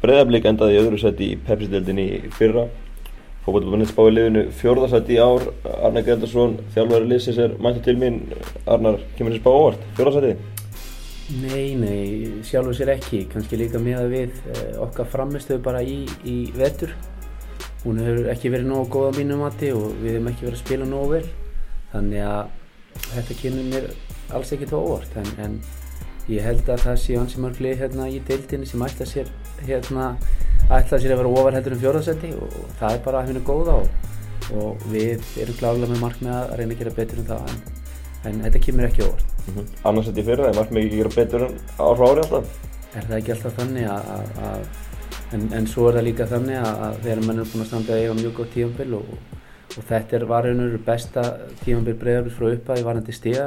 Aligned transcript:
Breiðablík 0.00 0.46
endaði 0.48 0.78
í 0.78 0.80
öðru 0.80 0.98
seti 1.00 1.26
í 1.34 1.40
Pepsi-deldin 1.44 1.98
í 2.00 2.06
fyrra. 2.32 2.62
Fókbaltabunni 3.44 3.88
spáði 3.88 4.14
liðinu 4.14 4.44
fjórðarsæti 4.56 5.16
í 5.16 5.20
ár. 5.20 5.42
Arnar 5.68 6.06
Grendarsson, 6.06 6.54
þjálfæri 6.72 7.08
liðsins 7.10 7.40
er 7.44 7.56
mættu 7.60 7.82
til 7.84 7.98
mín. 8.00 8.16
Arnar, 8.64 8.96
kemur 9.18 9.34
þér 9.36 9.42
spá 9.42 9.50
óvart? 9.52 9.82
Fjórðarsæti? 9.98 10.60
Nei, 11.42 11.76
nei, 11.78 12.40
sjálfur 12.48 12.78
sér 12.78 12.94
ekki. 12.94 13.26
Kannski 13.32 13.60
líka 13.60 13.80
með 13.82 13.98
að 14.00 14.14
við 14.14 14.38
eh, 14.54 14.62
okkar 14.86 15.10
framistöðu 15.12 15.64
bara 15.68 15.82
í, 15.84 15.98
í 16.24 16.38
vetur. 16.56 16.96
Hún 17.84 18.00
hefur 18.00 18.32
ekki 18.32 18.52
verið 18.52 18.72
nógu 18.72 18.88
góð 18.92 19.12
á 19.12 19.18
mínum 19.20 19.44
mati 19.44 19.68
og 19.76 19.92
við 20.00 20.16
hefum 20.16 20.32
ekki 20.32 20.48
verið 20.48 20.56
að 20.56 20.64
spila 20.64 20.88
nógu 20.88 21.12
vel. 21.12 21.22
Þannig 21.92 22.24
að 22.24 23.04
þetta 23.10 23.38
kemur 23.42 23.68
mér 23.74 23.92
alls 24.32 24.56
ekki 24.56 24.68
til 24.72 24.80
óvart. 24.80 25.20
En, 25.20 25.30
en 25.44 25.60
ég 26.28 26.44
held 26.44 26.68
að 26.68 26.84
það 26.84 27.00
sé 27.02 27.16
hansi 27.18 27.40
mörgli 27.42 27.74
hérna 27.78 28.08
í 28.10 28.20
deildinni 28.28 28.68
sem 28.68 28.82
ætla 28.84 29.06
sér, 29.08 29.30
hérna, 29.66 30.12
ætla 30.68 31.00
sér 31.00 31.14
að 31.14 31.22
vera 31.22 31.32
ofar 31.40 31.56
heldur 31.56 31.76
um 31.76 31.82
fjórðarsæti 31.82 32.32
og 32.36 32.56
það 32.80 32.94
er 32.94 33.02
bara 33.06 33.22
að 33.22 33.30
finna 33.30 33.44
góða 33.46 33.76
og, 33.80 33.88
og 34.60 34.84
við 34.92 35.24
erum 35.42 35.58
klárlega 35.58 35.92
með 35.94 36.04
markmið 36.04 36.36
að 36.36 36.54
reyna 36.60 36.76
að 36.76 36.82
gera 36.82 36.96
betur 37.00 37.22
um 37.22 37.28
það 37.32 37.50
en, 37.54 37.64
en 38.30 38.44
þetta 38.46 38.62
kemur 38.66 38.88
ekki 38.90 39.06
óvart. 39.06 39.26
Mm 39.40 39.54
-hmm. 39.56 39.72
Annarsæti 39.90 40.20
í 40.20 40.28
fyrra, 40.28 40.48
er 40.48 40.60
markmið 40.60 40.84
ekki 40.84 40.94
að 40.94 41.02
gera 41.02 41.16
betur 41.16 41.46
en 41.48 41.58
ár 41.78 41.96
frá 41.96 42.06
ári 42.10 42.24
alltaf? 42.24 42.54
Er 42.94 43.04
það 43.08 43.18
ekki 43.18 43.32
alltaf 43.36 43.58
þannig 43.58 43.86
að, 43.90 44.64
en, 45.32 45.52
en 45.54 45.66
svo 45.66 45.88
er 45.88 45.98
það 45.98 46.08
líka 46.08 46.26
þannig 46.26 46.58
að, 46.58 46.96
þegar 47.02 47.26
mann 47.26 47.38
er 47.38 47.52
búin 47.52 47.64
að 47.64 47.70
standa 47.70 47.98
eiga 47.98 48.14
mjög 48.14 48.34
góð 48.38 48.52
tífambil 48.54 48.94
og, 48.98 49.39
og 49.76 49.84
þetta 49.86 50.16
er 50.18 50.24
varunur 50.28 50.78
besta 50.84 51.22
tífambil 51.62 51.94
breyðarbyrð 52.00 52.36
frá 52.36 52.48
upphæði 52.54 52.86
varandi 52.86 53.14
stiga 53.14 53.44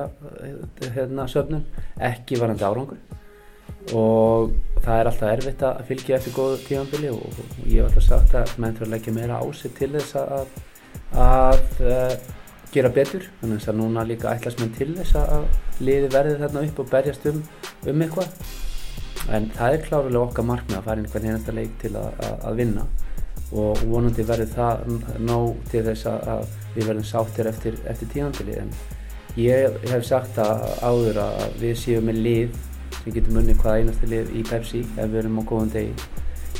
hérna 0.95 1.25
söfnum, 1.31 1.65
ekki 1.99 2.39
varandi 2.39 2.67
árangur. 2.67 3.01
Og 3.91 4.53
það 4.85 4.99
er 4.99 5.09
alltaf 5.09 5.31
erfitt 5.33 5.65
að 5.67 5.81
fylgja 5.89 6.17
eftir 6.17 6.35
góðu 6.37 6.61
tífambili 6.63 7.11
og, 7.11 7.25
og 7.27 7.67
ég 7.67 7.83
hef 7.83 7.89
alltaf 7.91 8.07
sagt 8.07 8.37
að 8.39 8.55
menn 8.63 8.77
þurfa 8.77 8.87
að 8.87 8.95
leggja 8.95 9.15
meira 9.17 9.41
á 9.43 9.45
sig 9.59 9.75
til 9.79 9.91
þess 9.97 10.17
að, 10.21 10.57
að 11.25 11.83
uh, 11.83 12.15
gera 12.73 12.93
betur. 12.95 13.27
Þannig 13.41 13.67
að 13.67 13.79
núna 13.81 14.07
líka 14.07 14.31
ætlast 14.31 14.63
menn 14.63 14.75
til 14.77 14.93
þess 14.95 15.19
að 15.19 15.47
liði 15.83 16.11
verði 16.13 16.39
þarna 16.39 16.67
upp 16.69 16.83
og 16.85 16.91
berjast 16.93 17.31
um, 17.33 17.43
um 17.91 18.05
eitthvað. 18.07 18.51
En 19.33 19.51
það 19.55 19.75
er 19.75 19.87
klárlega 19.89 20.23
okkar 20.23 20.47
markmið 20.47 20.79
að 20.79 20.87
fara 20.87 21.03
inn 21.03 21.11
hvern 21.11 21.31
einasta 21.31 21.55
leik 21.55 21.75
til 21.83 21.95
að, 21.99 22.13
að, 22.23 22.37
að 22.47 22.61
vinna 22.63 22.87
og 23.53 23.81
vonandi 23.85 24.25
verður 24.25 24.51
það 24.55 24.83
nóg 25.21 25.63
til 25.71 25.83
þess 25.85 26.09
að 26.09 26.43
við 26.73 26.87
verðum 26.89 27.07
sáttir 27.07 27.49
eftir, 27.49 27.77
eftir 27.89 28.09
tíðanbili 28.13 28.57
en 28.63 28.71
ég 29.37 29.77
hef 29.91 30.05
sagt 30.07 30.37
að 30.41 30.63
áður 30.81 31.19
að 31.23 31.59
við 31.61 31.77
séum 31.83 32.09
með 32.09 32.21
lið 32.27 32.57
sem 33.03 33.13
getum 33.15 33.39
unni 33.41 33.55
hvaða 33.59 33.79
einasta 33.81 34.09
lið 34.09 34.33
í 34.37 34.43
Pepsi 34.47 34.83
ef 34.95 35.07
við 35.11 35.21
erum 35.23 35.39
á 35.41 35.43
góðan 35.49 35.71
degi. 35.73 36.09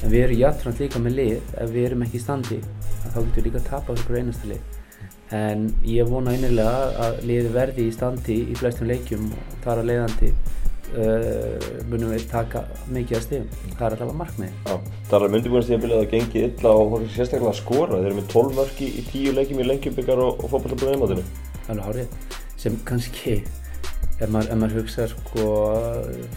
En 0.04 0.12
við 0.12 0.24
erum 0.26 0.40
jættframt 0.42 0.82
líka 0.84 1.02
með 1.02 1.18
lið 1.20 1.54
ef 1.64 1.70
við 1.74 1.86
erum 1.90 2.06
ekki 2.06 2.20
í 2.20 2.24
standi 2.24 2.58
þá 3.04 3.20
getum 3.20 3.36
við 3.38 3.46
líka 3.48 3.62
að 3.62 3.70
tapa 3.70 3.96
okkur 3.96 4.20
einasta 4.20 4.50
lið. 4.50 4.82
En 5.34 5.70
ég 5.88 6.10
vona 6.10 6.34
einilega 6.34 7.06
að 7.06 7.22
liði 7.30 7.54
verði 7.54 7.88
í 7.88 7.94
standi 7.96 8.40
í 8.52 8.58
flestum 8.60 8.90
leikjum 8.92 9.30
og 9.32 9.56
þar 9.64 9.82
að 9.82 9.90
leiðandi 9.92 10.34
uh, 10.94 11.66
munum 11.90 12.14
við 12.14 12.28
taka 12.32 12.64
mikið 12.94 13.18
að 13.18 13.26
stíðum 13.26 13.50
það 13.78 13.86
er 13.88 13.96
alltaf 13.96 14.14
markmiði 14.20 14.78
það 15.10 15.18
er 15.18 15.26
að 15.30 15.66
stíða 15.68 16.00
að 16.00 16.06
gengi 16.14 16.46
illa 16.48 16.76
og 16.78 16.96
sérstaklega 17.14 17.52
að 17.52 17.60
skora. 17.60 17.98
Þeir 17.98 18.08
eru 18.10 18.20
með 18.20 18.30
12 18.34 18.56
mörki 18.60 18.88
í 18.90 19.04
10 19.10 19.36
leikjum 19.40 19.64
í 19.64 19.68
lengjubikar 19.68 20.24
og, 20.24 20.40
og 20.44 20.54
fótballtabunni 20.54 20.96
einmátinu 20.98 21.26
alveg 21.72 21.86
hárið 21.88 22.40
sem 22.60 22.78
kannski 22.88 23.42
ef 24.20 24.30
maður, 24.30 24.56
maður 24.60 24.80
hugsa 24.82 25.10
sko 25.12 25.50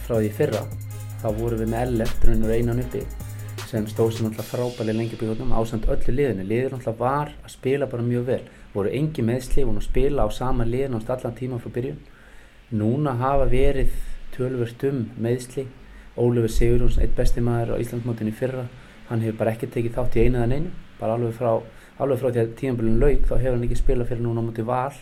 frá 0.07 0.19
því 0.19 0.33
fyrra 0.37 0.65
þá 1.23 1.29
vorum 1.37 1.63
við 1.63 1.73
með 1.73 1.87
Ellert 1.87 2.27
raun 2.29 2.45
og 2.47 2.55
einan 2.55 2.83
uppi 2.83 3.05
sem 3.67 3.87
stóð 3.91 4.13
sem 4.15 4.27
alltaf 4.29 4.53
frábæli 4.53 4.95
lengjubíkotnum 4.95 5.55
ásand 5.57 5.89
öllu 5.91 6.13
liðinu. 6.15 6.45
Liðinu 6.47 6.77
alltaf 6.79 6.99
var 7.01 7.33
að 7.43 7.51
spila 7.51 7.89
bara 7.91 8.05
mjög 8.07 8.27
vel. 8.29 8.43
Voru 8.75 8.93
engi 8.95 9.25
meðsli, 9.27 9.65
voru 9.67 9.81
að 9.81 9.89
spila 9.89 10.27
á 10.27 10.29
sama 10.31 10.67
liðinu 10.69 11.01
allan 11.03 11.35
tíma 11.35 11.59
frá 11.59 11.73
byrjun. 11.75 11.99
Núna 12.79 13.17
hafa 13.19 13.49
verið 13.51 13.91
tölverst 14.37 14.85
um 14.89 15.03
meðsli 15.19 15.67
Ólefur 16.17 16.53
Sigurjóns, 16.53 17.01
eitt 17.03 17.17
besti 17.17 17.43
maður 17.45 17.77
á 17.77 17.83
Íslandsmótinni 17.83 18.33
fyrra 18.37 18.69
hann 19.11 19.25
hefur 19.25 19.41
bara 19.43 19.53
ekki 19.57 19.69
tekið 19.73 19.99
þátt 19.99 20.17
í 20.17 20.27
einu 20.27 20.41
eða 20.41 20.53
neinu 20.53 20.71
bara 21.01 21.19
alveg 21.19 21.35
frá, 21.37 21.51
alveg 22.01 22.23
frá 22.23 22.31
því 22.31 22.43
að 22.43 22.55
tímanbölun 22.61 23.03
laug 23.03 23.27
þá 23.27 23.35
hefur 23.35 23.59
hann 23.59 23.67
ekki 23.67 23.83
spilað 23.83 24.13
fyrir 24.13 24.25
núna 24.25 24.45
móti 24.47 24.65
val 24.67 24.95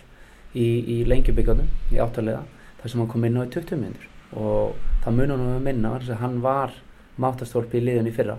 í, 0.55 0.67
í 0.67 0.97
lengjubíkotnum 1.11 1.95
í 1.95 2.03
áttalega 2.03 2.43
þar 2.81 2.91
sem 2.91 3.05
hann 3.05 3.13
kom 3.13 3.29
inn 3.29 3.39
á 3.39 3.47
í 3.47 3.53
20 3.55 3.81
minnur 3.81 4.11
og 4.35 4.75
það 5.05 5.17
munum 5.21 5.45
við 5.45 5.55
að 5.55 5.65
minna 5.69 5.95
að 5.95 6.11
hann 6.21 6.41
var 6.43 6.75
mátastólpi 7.21 7.79
í 7.79 7.85
liðin 7.85 8.11
í 8.11 8.15
fyrra. 8.15 8.39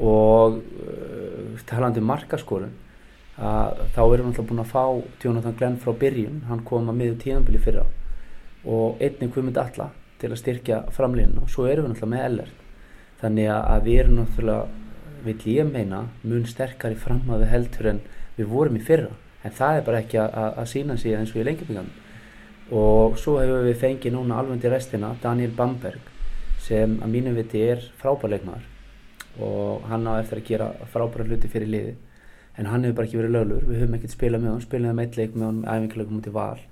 Og 0.00 0.56
uh, 0.58 1.60
talandi 1.68 2.02
um 2.02 2.08
markaskorun 2.10 2.72
að 3.34 3.82
þá 3.94 4.00
erum 4.04 4.30
við 4.30 4.30
alltaf 4.30 4.48
búin 4.48 4.62
að 4.62 4.72
fá 4.72 4.84
Jonathan 5.22 5.58
Glenn 5.58 5.78
frá 5.82 5.92
byrjun. 5.98 6.40
Hann 6.48 6.64
kom 6.66 6.88
að 6.90 6.98
miður 7.00 7.20
tíðanbili 7.24 7.60
fyrra 7.62 7.84
og 8.64 9.02
einnig 9.02 9.32
kvimund 9.32 9.58
alla 9.60 9.90
til 10.20 10.30
að 10.32 10.40
styrkja 10.40 10.80
framlýninu 10.94 11.44
og 11.44 11.50
svo 11.52 11.66
erum 11.68 11.88
við 11.88 11.96
alltaf 11.96 12.12
með 12.12 12.24
Ellert. 12.28 12.62
Þannig 13.20 13.50
að 13.54 13.84
við 13.88 14.00
erum 14.02 14.16
náttúrulega 14.20 14.64
vil 15.24 15.36
ég 15.54 15.68
meina 15.68 16.00
mun 16.22 16.46
sterkari 16.48 16.96
framhafi 17.00 17.48
heldur 17.48 17.90
en 17.94 18.00
við 18.36 18.50
vorum 18.50 18.76
í 18.76 18.84
fyrra. 18.84 19.12
En 19.44 19.52
það 19.52 19.78
er 19.78 19.86
bara 19.86 20.00
ekki 20.00 20.20
að, 20.20 20.34
að 20.60 20.70
sína 20.72 20.96
sig 21.00 21.16
eins 21.16 21.32
og 21.34 21.42
í 21.42 21.46
lengjabíkan 21.48 21.92
og 22.72 23.18
svo 23.20 23.36
hefur 23.42 23.66
við 23.66 23.80
fengið 23.80 24.14
núna 24.14 24.38
alveg 24.40 24.62
til 24.62 24.72
restina 24.72 25.12
Daniel 25.20 25.52
Bamberg 25.52 26.00
sem 26.64 26.96
að 27.04 27.12
mínum 27.12 27.36
viti 27.36 27.60
er 27.60 27.82
frábærleiknar 28.00 28.64
og 29.44 29.84
hann 29.90 30.06
á 30.08 30.16
eftir 30.16 30.40
að 30.40 30.48
gera 30.48 30.68
frábæra 30.92 31.26
hluti 31.28 31.50
fyrir 31.52 31.68
liði 31.68 31.96
en 32.56 32.70
hann 32.70 32.86
hefur 32.86 32.96
bara 32.96 33.08
ekki 33.08 33.18
verið 33.20 33.34
löglur, 33.34 33.66
við 33.68 33.82
höfum 33.82 33.98
ekkert 33.98 34.14
spilað 34.14 34.44
með 34.44 34.52
hann 34.54 34.64
spilaðum 34.64 35.02
eitt 35.04 35.18
leik 35.18 35.34
með 35.34 35.46
hann 35.46 35.60
æfingarleikum 35.66 36.20
út 36.20 36.30
í 36.30 36.34
val 36.34 36.62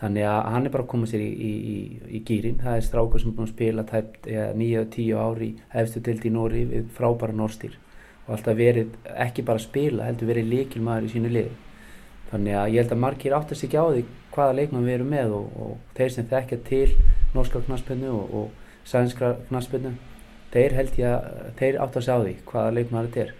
þannig 0.00 0.24
að 0.24 0.40
hann 0.54 0.66
er 0.66 0.72
bara 0.74 0.86
að 0.86 0.90
koma 0.94 1.08
sér 1.10 1.22
í, 1.24 1.28
í, 1.30 1.52
í, 1.74 1.78
í 2.16 2.22
gýrin, 2.24 2.60
það 2.62 2.78
er 2.78 2.86
strákur 2.86 3.20
sem 3.20 3.30
er 3.30 3.36
búin 3.36 3.48
að 3.48 3.54
spila 3.54 3.86
tæpt 3.88 4.28
nýja 4.56 4.84
og 4.84 4.92
tíu 4.94 5.18
ári 5.20 5.50
hefstu 5.74 6.00
tilt 6.04 6.24
í 6.24 6.32
Nóri 6.32 6.64
við 6.70 6.86
frábæra 6.96 7.36
Norstýr 7.36 7.76
og 8.26 8.36
alltaf 8.36 8.56
verið 8.56 8.94
ekki 9.18 9.44
bara 9.44 9.60
að 9.60 9.66
spila 9.66 10.06
heldur 10.06 10.30
verið 10.30 10.50
líkil 10.52 10.84
maður 10.86 11.08
í 11.08 11.12
sínu 11.14 11.32
liði. 11.34 11.52
Þannig 12.30 12.56
að 12.60 12.68
ég 12.70 12.84
held 12.84 12.94
að 12.94 13.02
margir 13.02 13.34
áttast 13.34 13.66
ekki 13.66 13.80
á 13.80 13.86
því 13.90 14.04
hvaða 14.30 14.56
leikmann 14.60 14.86
við 14.86 14.96
erum 14.96 15.10
með 15.10 15.34
og, 15.34 15.48
og 15.58 15.96
þeir 15.98 16.14
sem 16.14 16.28
þekkja 16.30 16.58
til 16.68 16.86
norska 17.34 17.62
knastpennu 17.66 18.12
og, 18.14 18.34
og 18.38 18.86
sænskra 18.86 19.32
knastpennu 19.48 19.96
þeir 20.54 20.76
held 20.78 20.98
ég 21.00 21.10
að 21.10 21.52
þeir 21.58 21.80
áttast 21.82 22.10
á 22.10 22.16
því 22.22 22.36
hvaða 22.46 22.74
leikmann 22.78 23.10
þetta 23.10 23.24
er. 23.26 23.36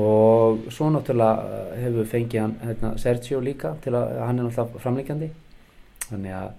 Og 0.00 0.64
svo 0.74 0.88
náttúrulega 0.90 1.76
hefur 1.76 2.00
við 2.00 2.10
fengið 2.10 2.40
hann 2.40 2.54
hérna, 2.64 2.94
Sergio 2.98 3.40
líka 3.44 3.76
til 3.84 3.94
að 3.94 4.16
hann 4.24 4.40
er 4.40 4.48
náttúrulega 4.48 4.82
framleikjandi 4.82 5.30
þannig 6.10 6.36
að 6.38 6.52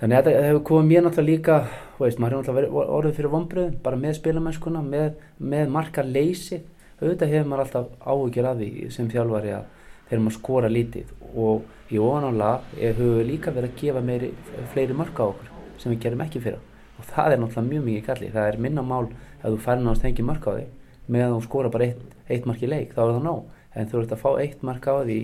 þannig 0.00 0.18
að 0.18 0.28
þetta 0.28 0.44
hefur 0.48 0.64
komið 0.68 0.90
mér 0.90 1.04
náttúrulega 1.04 1.30
líka 1.30 1.58
veist, 1.98 2.18
maður 2.18 2.36
hefur 2.36 2.40
náttúrulega 2.42 2.86
orðið 2.98 3.16
fyrir 3.18 3.32
vonbröðum 3.34 3.78
bara 3.84 4.00
með 4.00 4.16
spilamennskuna, 4.18 4.82
með, 4.82 5.10
með 5.38 5.72
marka 5.76 6.04
leysi 6.04 6.60
auðvitað 7.00 7.32
hefur 7.34 7.48
maður 7.50 7.64
alltaf 7.64 7.86
áhugjur 8.02 8.48
af 8.50 8.60
því 8.60 8.90
sem 8.94 9.10
þjálfari 9.12 9.54
að 9.54 9.64
þegar 10.08 10.22
maður 10.24 10.36
skora 10.38 10.70
lítið. 10.70 11.12
Og 11.34 11.64
í 11.92 12.00
ofanálega 12.00 12.80
hefur 12.80 13.18
við 13.18 13.26
líka 13.30 13.54
verið 13.54 13.70
að 13.70 13.80
gefa 13.80 14.04
meiri, 14.04 14.30
fleiri 14.72 14.96
marka 14.96 15.26
á 15.26 15.30
okkur 15.30 15.50
sem 15.80 15.92
við 15.92 16.04
gerum 16.04 16.24
ekki 16.24 16.42
fyrir 16.44 16.60
og 16.94 17.08
það 17.10 17.34
er 17.34 17.40
náttúrulega 17.42 17.70
mjög 17.70 17.86
mikið 17.88 18.04
kalli 18.06 18.30
það 18.34 18.48
er 18.48 18.60
minna 18.62 18.84
mál 18.86 19.06
að 19.42 19.54
þú 19.54 19.58
fær 19.64 19.80
náttúrulega 19.80 20.10
ekki 20.12 20.26
marka 20.28 20.54
á 20.54 20.54
því 20.54 20.66
með 21.14 21.24
að 21.24 21.34
þú 21.34 21.40
skora 21.48 21.72
bara 21.74 21.88
eitt, 21.88 22.04
eitt 22.30 22.46
mark 22.48 22.62
í 22.62 22.70
leik 22.70 22.94
þá 22.94 23.02
er 23.04 23.10
það 23.16 23.26
nóg. 23.26 23.42
En 23.74 23.90
þú 23.90 24.00
ert 24.00 24.14
að 24.14 24.22
fá 24.22 24.30
eitt 24.38 24.62
mark 24.64 24.86
á 24.86 24.94
því 25.02 25.18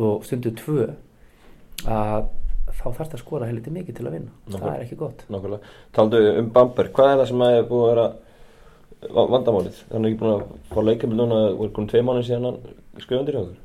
og 0.00 0.24
stundu 0.26 0.52
tvö 0.56 0.86
að 1.86 2.30
þá 2.70 2.86
þarf 2.86 3.02
það 3.02 3.16
að 3.16 3.22
skora 3.22 3.48
heldur 3.50 3.74
mikið 3.76 3.98
til 3.98 4.06
að 4.06 4.16
vinna. 4.16 4.32
Nákvæmlega. 4.46 4.66
það 4.66 4.76
er 4.76 4.86
ekki 4.86 4.98
gott. 5.00 5.26
Nákvæmlega. 5.32 5.74
Taldu 5.96 6.22
um 6.32 6.48
Bamberg, 6.54 6.92
hvað 6.96 7.12
er 7.12 7.20
það 7.20 7.30
sem 7.30 7.44
er 7.46 7.68
búið 7.70 7.84
að 7.84 7.92
vera 7.92 8.06
vandamálið? 9.30 9.80
Þannig 9.90 10.12
ekki 10.12 10.20
búin 10.22 10.34
að 10.34 10.44
fá 10.72 10.78
leikabili 10.82 11.20
núna? 11.20 11.40
Voru 11.56 11.72
konum 11.76 11.90
tvei 11.90 12.02
mánu 12.06 12.24
síðan 12.26 12.48
hann 12.48 12.60
skrifundir 13.02 13.36
hjá 13.36 13.42
okkur 13.44 13.62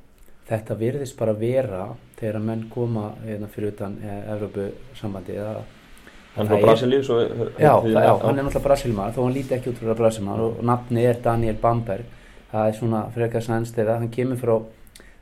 Þetta 0.51 0.75
virðist 0.79 1.17
bara 1.19 1.35
vera 1.37 1.83
þegar 2.19 2.39
að 2.39 2.47
menn 2.49 2.65
koma 2.71 3.05
hérna, 3.23 3.47
fyrir 3.51 3.71
utan 3.71 3.95
eh, 4.03 4.33
Evrópu 4.33 4.67
sambandi 4.99 5.37
Hann 5.37 6.47
er 6.47 6.49
frá 6.49 6.63
Brasilíu 6.63 7.03
svo 7.03 7.19
Já, 7.21 7.73
það, 7.79 7.95
já, 7.95 8.11
hann 8.23 8.37
er 8.37 8.45
náttúrulega 8.45 8.65
Brasilíumar 8.65 9.15
þó 9.15 9.21
hann 9.23 9.35
líti 9.35 9.55
ekki 9.55 9.71
út 9.71 9.79
fyrir 9.79 9.93
að 9.93 10.01
Brasilíumar 10.03 10.43
og 10.45 10.61
nafni 10.67 11.03
er 11.07 11.19
Daniel 11.23 11.57
Bamberg. 11.59 12.19
Það 12.51 12.67
er 12.67 12.77
svona 12.77 13.01
frekar 13.15 13.43
sænstega 13.45 13.97
hann 13.99 14.11
kemur 14.11 14.39
frá 14.39 14.55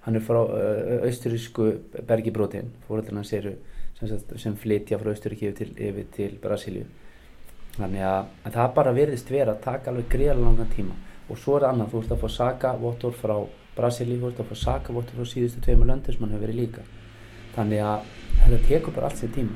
hann 0.06 0.18
er 0.18 0.26
frá 0.26 0.40
uh, 0.42 1.06
austurísku 1.06 1.72
bergibrótin 2.08 2.72
fóröldurinn 2.88 3.22
hans 3.22 3.34
eru 3.38 3.56
sem, 4.00 4.40
sem 4.40 4.56
flytja 4.56 5.00
frá 5.02 5.12
yfir 5.14 5.54
til, 5.58 5.70
yfir 5.76 6.10
til 6.16 6.38
Brasilíu. 6.42 6.88
Þannig 7.80 8.04
að 8.04 8.54
það 8.56 8.74
bara 8.76 8.96
verðist 8.96 9.32
vera 9.32 9.56
að 9.56 9.64
taka 9.64 9.92
alveg 9.92 10.10
greiðalega 10.12 10.46
langan 10.46 10.72
tíma. 10.74 10.96
Og 11.30 11.38
svo 11.38 11.60
er 11.60 11.68
annað, 11.70 11.92
þú 11.92 12.02
ert 12.04 12.14
að 12.16 12.24
fá 12.24 12.30
Saka 12.34 12.74
votur 12.80 13.14
frá 13.16 13.36
Brasilíu, 13.78 14.20
þú 14.20 14.32
ert 14.32 14.42
að 14.44 14.50
fá 14.50 14.62
Saka 14.64 14.96
votur 14.96 15.20
frá 15.20 15.30
síðustu 15.30 15.62
tveimur 15.64 15.90
löndir 15.92 16.16
sem 16.16 16.26
hann 16.26 16.34
hefur 16.36 16.48
verið 16.48 16.60
líka. 16.64 16.86
Þannig 17.56 17.84
að 17.86 18.10
þetta 18.40 18.62
tekur 18.68 18.96
bara 18.96 19.12
allt 19.12 19.22
sér 19.22 19.32
tíma. 19.36 19.56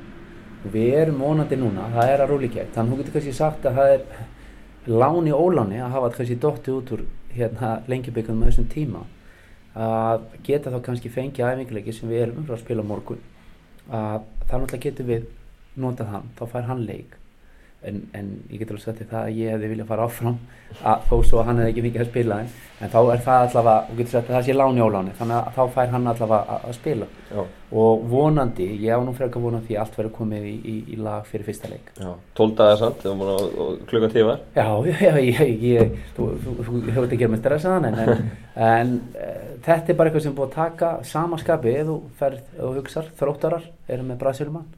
Og 0.64 0.72
við 0.72 0.94
erum 1.02 1.20
vonandi 1.20 1.58
núna, 1.60 1.90
það 1.92 2.14
er 2.14 2.24
að 2.24 2.32
rúli 2.32 2.52
gegn. 2.54 2.72
Þannig 2.76 2.94
að 2.94 2.94
þú 2.94 3.02
getur 3.02 3.18
kannski 3.18 3.36
sagt 3.36 3.68
að 3.68 3.80
það 3.80 3.96
er 3.98 4.06
láni 4.94 5.34
óláni 5.36 5.82
að 5.84 5.94
hafa 5.98 6.14
kannski 6.18 6.40
dotti 6.40 6.72
út 6.72 6.94
úr 6.96 7.04
hérna 7.34 7.74
lengjubíkunum 7.92 8.44
á 8.44 8.48
þessum 8.48 8.70
tíma. 8.72 9.04
Að 9.74 10.26
geta 10.46 10.72
þá 10.72 10.80
kannski 10.86 11.12
fengið 11.12 11.50
æfinguleiki 11.50 11.96
sem 11.96 12.12
við 12.12 12.28
erum 12.28 12.48
frá 12.48 12.56
að 12.56 12.64
spila 12.64 12.86
morgun. 12.86 13.22
Að 13.92 14.28
þar 14.48 14.64
náttúrulega 14.64 14.84
getum 14.88 15.10
við 15.12 15.28
notað 15.84 16.14
hann, 16.14 16.32
þá 16.38 16.44
fær 16.52 16.68
hann 16.70 16.86
leik 16.88 17.18
en, 17.88 18.04
en 18.18 18.30
ég 18.50 18.62
get 18.62 18.72
alveg 18.72 19.00
því 19.00 19.08
það 19.10 19.22
að 19.22 19.40
ég 19.40 19.56
hefði 19.56 19.72
viljað 19.74 19.90
fara 19.90 20.06
áfram 20.08 20.38
að 20.82 21.04
þó 21.10 21.16
svo 21.28 21.40
að 21.40 21.50
hann 21.50 21.60
hefði 21.62 21.72
ekki 21.74 21.84
mikið 21.86 22.04
að 22.04 22.08
spila 22.10 22.38
en, 22.42 22.54
en 22.80 22.92
þá 22.94 23.00
er 23.02 23.20
það 23.26 23.44
allavega, 23.48 23.74
og 23.90 24.00
getur 24.00 24.20
að 24.20 24.30
það 24.32 24.46
sé 24.48 24.56
láni 24.58 24.84
óláni 24.84 25.16
þannig 25.20 25.38
að 25.38 25.58
þá 25.58 25.76
fær 25.76 25.92
hann 25.94 26.10
allavega 26.12 26.56
að, 26.56 26.66
að 26.70 26.78
spila. 26.80 27.08
Já, 27.30 27.44
og 27.84 28.04
vonandi, 28.10 28.68
ég 28.84 28.98
á 28.98 29.00
nú 29.06 29.14
frekar 29.18 29.44
vonandi 29.44 29.70
því 29.70 29.78
að 29.78 29.84
allt 29.84 29.98
verður 30.00 30.16
komið 30.18 30.50
í, 30.50 30.54
í, 30.74 30.76
í 30.94 31.00
lag 31.02 31.30
fyrir 31.30 31.48
fyrsta 31.48 31.72
leik. 31.72 31.90
Já, 31.98 32.12
12 32.40 32.56
dagar 32.60 32.82
samt, 32.82 33.02
þegar 33.02 33.18
múin 33.22 33.34
að 33.34 33.58
og 33.66 33.80
klukkan 33.90 34.14
10 34.18 34.30
var. 34.30 34.44
Já, 34.60 34.68
já, 34.90 35.16
ég, 35.22 35.42
ég, 35.64 35.98
þú, 36.18 36.30
þú, 36.44 36.56
þú 36.60 36.78
hefur 36.90 37.08
þetta 37.08 37.18
að 37.18 37.24
gera 37.24 37.34
með 37.34 37.44
stressaðan 37.44 37.90
en, 37.90 38.00
en, 38.04 38.30
en 38.70 38.94
e, 39.18 39.34
þetta 39.66 39.94
er 39.94 40.00
bara 40.00 40.12
eitthvað 40.12 40.28
sem 40.28 40.38
búið 40.38 40.50
að 40.52 40.56
taka 40.60 40.94
samaskapi 41.10 41.76
ef 41.80 41.90
þú 41.90 42.00
ferð, 42.22 42.46
ef 42.54 42.64
þú 42.64 42.78
hugsar, 42.78 43.12
þróttarar 43.20 43.70
eru 43.90 44.08
með 44.08 44.22
Brasilman 44.22 44.72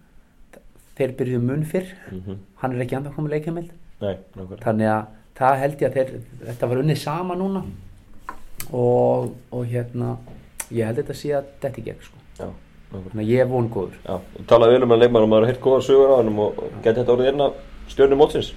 þeir 0.96 1.16
byrjuðu 1.20 1.46
mun 1.46 1.66
fyrr, 1.70 1.94
mm 2.12 2.42
hann 2.62 2.76
er 2.76 2.86
ekki 2.86 2.98
andan 2.98 3.14
komið 3.14 3.36
nákvæmlega. 3.36 4.60
Þannig 4.64 4.90
að 4.90 5.08
það 5.38 5.58
held 5.62 5.82
ég 5.82 5.90
að 5.90 5.98
þeir, 5.98 6.12
þetta 6.50 6.70
var 6.72 6.82
unnið 6.82 7.00
sama 7.02 7.36
núna. 7.40 7.64
Og, 8.72 9.34
og 9.52 9.66
hérna 9.70 10.16
ég 10.72 10.88
held 10.88 11.02
þetta 11.02 11.18
sé 11.20 11.34
að 11.36 11.50
þetta 11.62 11.82
er 11.82 11.88
gegn 11.90 12.06
sko. 12.06 12.22
Já, 12.40 12.48
þannig 12.92 13.24
að 13.24 13.32
ég 13.32 13.44
er 13.44 13.50
von 13.52 13.70
góður. 13.72 13.98
Talaði 14.50 14.78
vel 14.78 14.88
um 14.88 14.96
að 14.96 15.04
leikmann 15.04 15.28
og 15.28 15.32
maður 15.34 15.50
heilt 15.52 15.62
góða 15.64 15.84
sögur 15.86 16.16
á 16.16 16.18
hann 16.18 16.32
og 16.34 16.62
geti 16.82 17.02
þetta 17.02 17.16
orðið 17.16 17.32
einna 17.34 17.50
stjórnum 17.92 18.24
mótsins? 18.24 18.54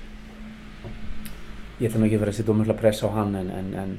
Ég 1.79 1.91
ætla 1.91 2.01
nú 2.01 2.09
ekki 2.09 2.19
að 2.19 2.25
vera 2.25 2.33
að 2.33 2.39
setja 2.39 2.55
umhverfla 2.55 2.79
press 2.79 3.05
á 3.05 3.09
hann 3.15 3.37
en, 3.39 3.51
en, 3.55 3.69
en 3.83 3.93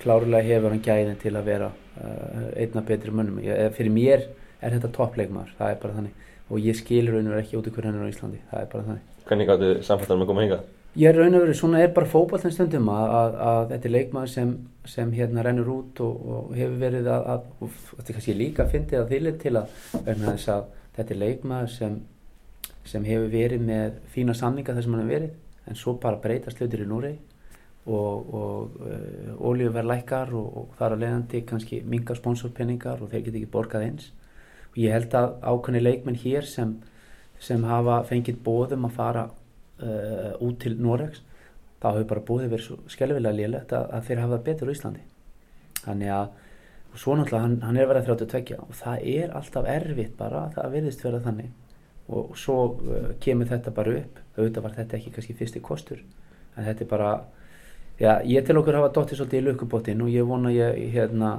klárlega 0.00 0.46
hefur 0.46 0.72
hann 0.72 0.84
gæðin 0.84 1.18
til 1.20 1.34
að 1.34 1.50
vera 1.50 1.72
uh, 1.72 2.46
einna 2.56 2.84
betri 2.86 3.12
mönnum. 3.12 3.42
Ég, 3.44 3.72
fyrir 3.76 3.92
mér 3.92 4.28
er 4.60 4.76
þetta 4.76 4.92
toppleikmaður 4.94 5.52
það 5.58 5.72
er 5.72 5.82
bara 5.82 5.98
þannig 5.98 6.24
og 6.50 6.62
ég 6.62 6.78
skil 6.78 7.10
raun 7.10 7.26
og 7.26 7.34
veru 7.34 7.42
ekki 7.42 7.60
út 7.60 7.68
í 7.68 7.74
hverju 7.74 7.90
hann 7.90 8.00
er 8.00 8.08
á 8.08 8.12
Íslandi. 8.12 8.42
Það 8.50 8.62
er 8.62 8.72
bara 8.72 8.88
þannig. 8.88 9.12
Hvernig 9.26 9.50
gáttu 9.50 9.70
samfættan 9.82 10.20
með 10.20 10.26
að 10.26 10.32
koma 10.32 10.46
hingað? 10.46 10.66
ég 10.96 11.10
er 11.10 11.18
raun 11.18 11.34
og 11.36 11.44
veru, 11.44 11.54
svona 11.56 11.82
er 11.84 11.92
bara 11.92 12.08
fókbaltinn 12.08 12.54
stundum 12.54 12.88
að, 12.88 13.10
að, 13.18 13.34
að 13.46 13.62
þetta 13.72 13.88
er 13.88 13.92
leikmaður 13.92 14.32
sem, 14.32 14.52
sem 14.88 15.12
hérna 15.12 15.44
rennur 15.44 15.68
út 15.74 16.00
og, 16.04 16.26
og 16.32 16.54
hefur 16.56 16.78
verið 16.80 17.10
að, 17.12 17.26
að 17.34 17.48
og 17.60 17.74
þetta 17.90 18.06
er 18.06 18.18
kannski 18.18 18.36
líka 18.36 18.64
að 18.64 18.72
fyndi 18.72 18.98
að 18.98 19.12
þýlið 19.12 19.38
til 19.42 19.52
að 19.60 19.74
vegna 20.06 20.32
þess 20.32 20.52
að 20.54 20.68
þetta 20.96 21.14
er 21.14 21.20
leikmaður 21.20 21.72
sem, 21.74 21.98
sem 22.88 23.08
hefur 23.10 23.32
verið 23.34 23.66
með 23.68 23.98
fína 24.14 24.36
samninga 24.38 24.76
þar 24.76 24.86
sem 24.86 24.96
hann 24.96 25.04
hefur 25.04 25.16
verið 25.18 25.66
en 25.66 25.80
svo 25.82 25.96
bara 26.00 26.22
breytast 26.22 26.62
hlutir 26.62 26.86
í 26.86 26.88
núri 26.88 27.12
og, 27.86 28.34
og 28.40 28.80
uh, 28.80 29.48
olíuverð 29.50 29.92
lækkar 29.92 30.32
og, 30.38 30.70
þar 30.78 30.96
að 30.96 31.04
leiðandi 31.04 31.42
kannski 31.50 31.82
minga 31.84 32.16
sponsorpenningar 32.16 33.04
og 33.04 33.12
þeir 33.12 33.26
geta 33.26 33.42
ekki 33.42 33.52
borgað 33.52 33.90
eins 33.90 34.08
ég 34.76 34.92
held 34.92 35.14
að 35.16 35.34
ákveðni 35.42 35.82
leikmenn 35.82 36.18
hér 36.20 36.46
sem, 36.48 36.76
sem 37.42 37.64
hafa 37.66 38.02
fengið 38.08 38.40
bóðum 38.44 38.88
að 38.88 38.96
fara 38.96 39.26
uh, 39.28 40.32
út 40.44 40.58
til 40.62 40.76
Noregs 40.80 41.22
þá 41.80 41.88
hefur 41.92 42.08
bara 42.12 42.24
búið 42.30 42.50
verið 42.50 42.66
svo 42.66 42.78
skelvilega 42.90 43.36
lélegt 43.36 43.72
að, 43.76 43.88
að 43.92 44.08
þeir 44.08 44.22
hafa 44.22 44.36
það 44.36 44.44
betur 44.48 44.72
á 44.72 44.74
Íslandi. 44.74 45.06
Þannig 45.84 46.12
að 46.16 46.42
og 46.96 47.00
svo 47.02 47.14
náttúrulega 47.16 47.44
hann, 47.44 47.56
hann 47.60 47.76
er 47.76 47.88
verið 47.90 48.06
að 48.06 48.22
32 48.24 48.56
og 48.62 48.76
það 48.78 49.08
er 49.12 49.32
alltaf 49.36 49.66
erfitt 49.68 50.14
bara 50.16 50.46
það 50.54 50.76
virðist 50.76 51.02
vera 51.04 51.20
þannig. 51.24 51.50
Og 52.06 52.36
svo 52.38 52.60
uh, 52.72 53.10
kemur 53.20 53.50
þetta 53.50 53.74
bara 53.76 53.98
upp. 54.00 54.22
Auðvitað 54.36 54.64
var 54.64 54.76
þetta 54.78 54.96
ekki 54.96 55.12
kannski 55.16 55.36
fyrsti 55.36 55.64
kostur 55.64 56.00
en 56.56 56.64
þetta 56.64 56.84
er 56.84 56.90
bara 56.90 57.10
já, 58.00 58.22
ég 58.24 58.46
til 58.46 58.56
okkur 58.60 58.78
hafa 58.78 58.92
dóttið 58.96 59.20
svolítið 59.20 59.40
í 59.40 59.46
lukkubótinn 59.46 60.02
og 60.04 60.12
ég 60.12 60.28
vona 60.28 60.52
ég 60.52 60.80
hérna 60.94 61.36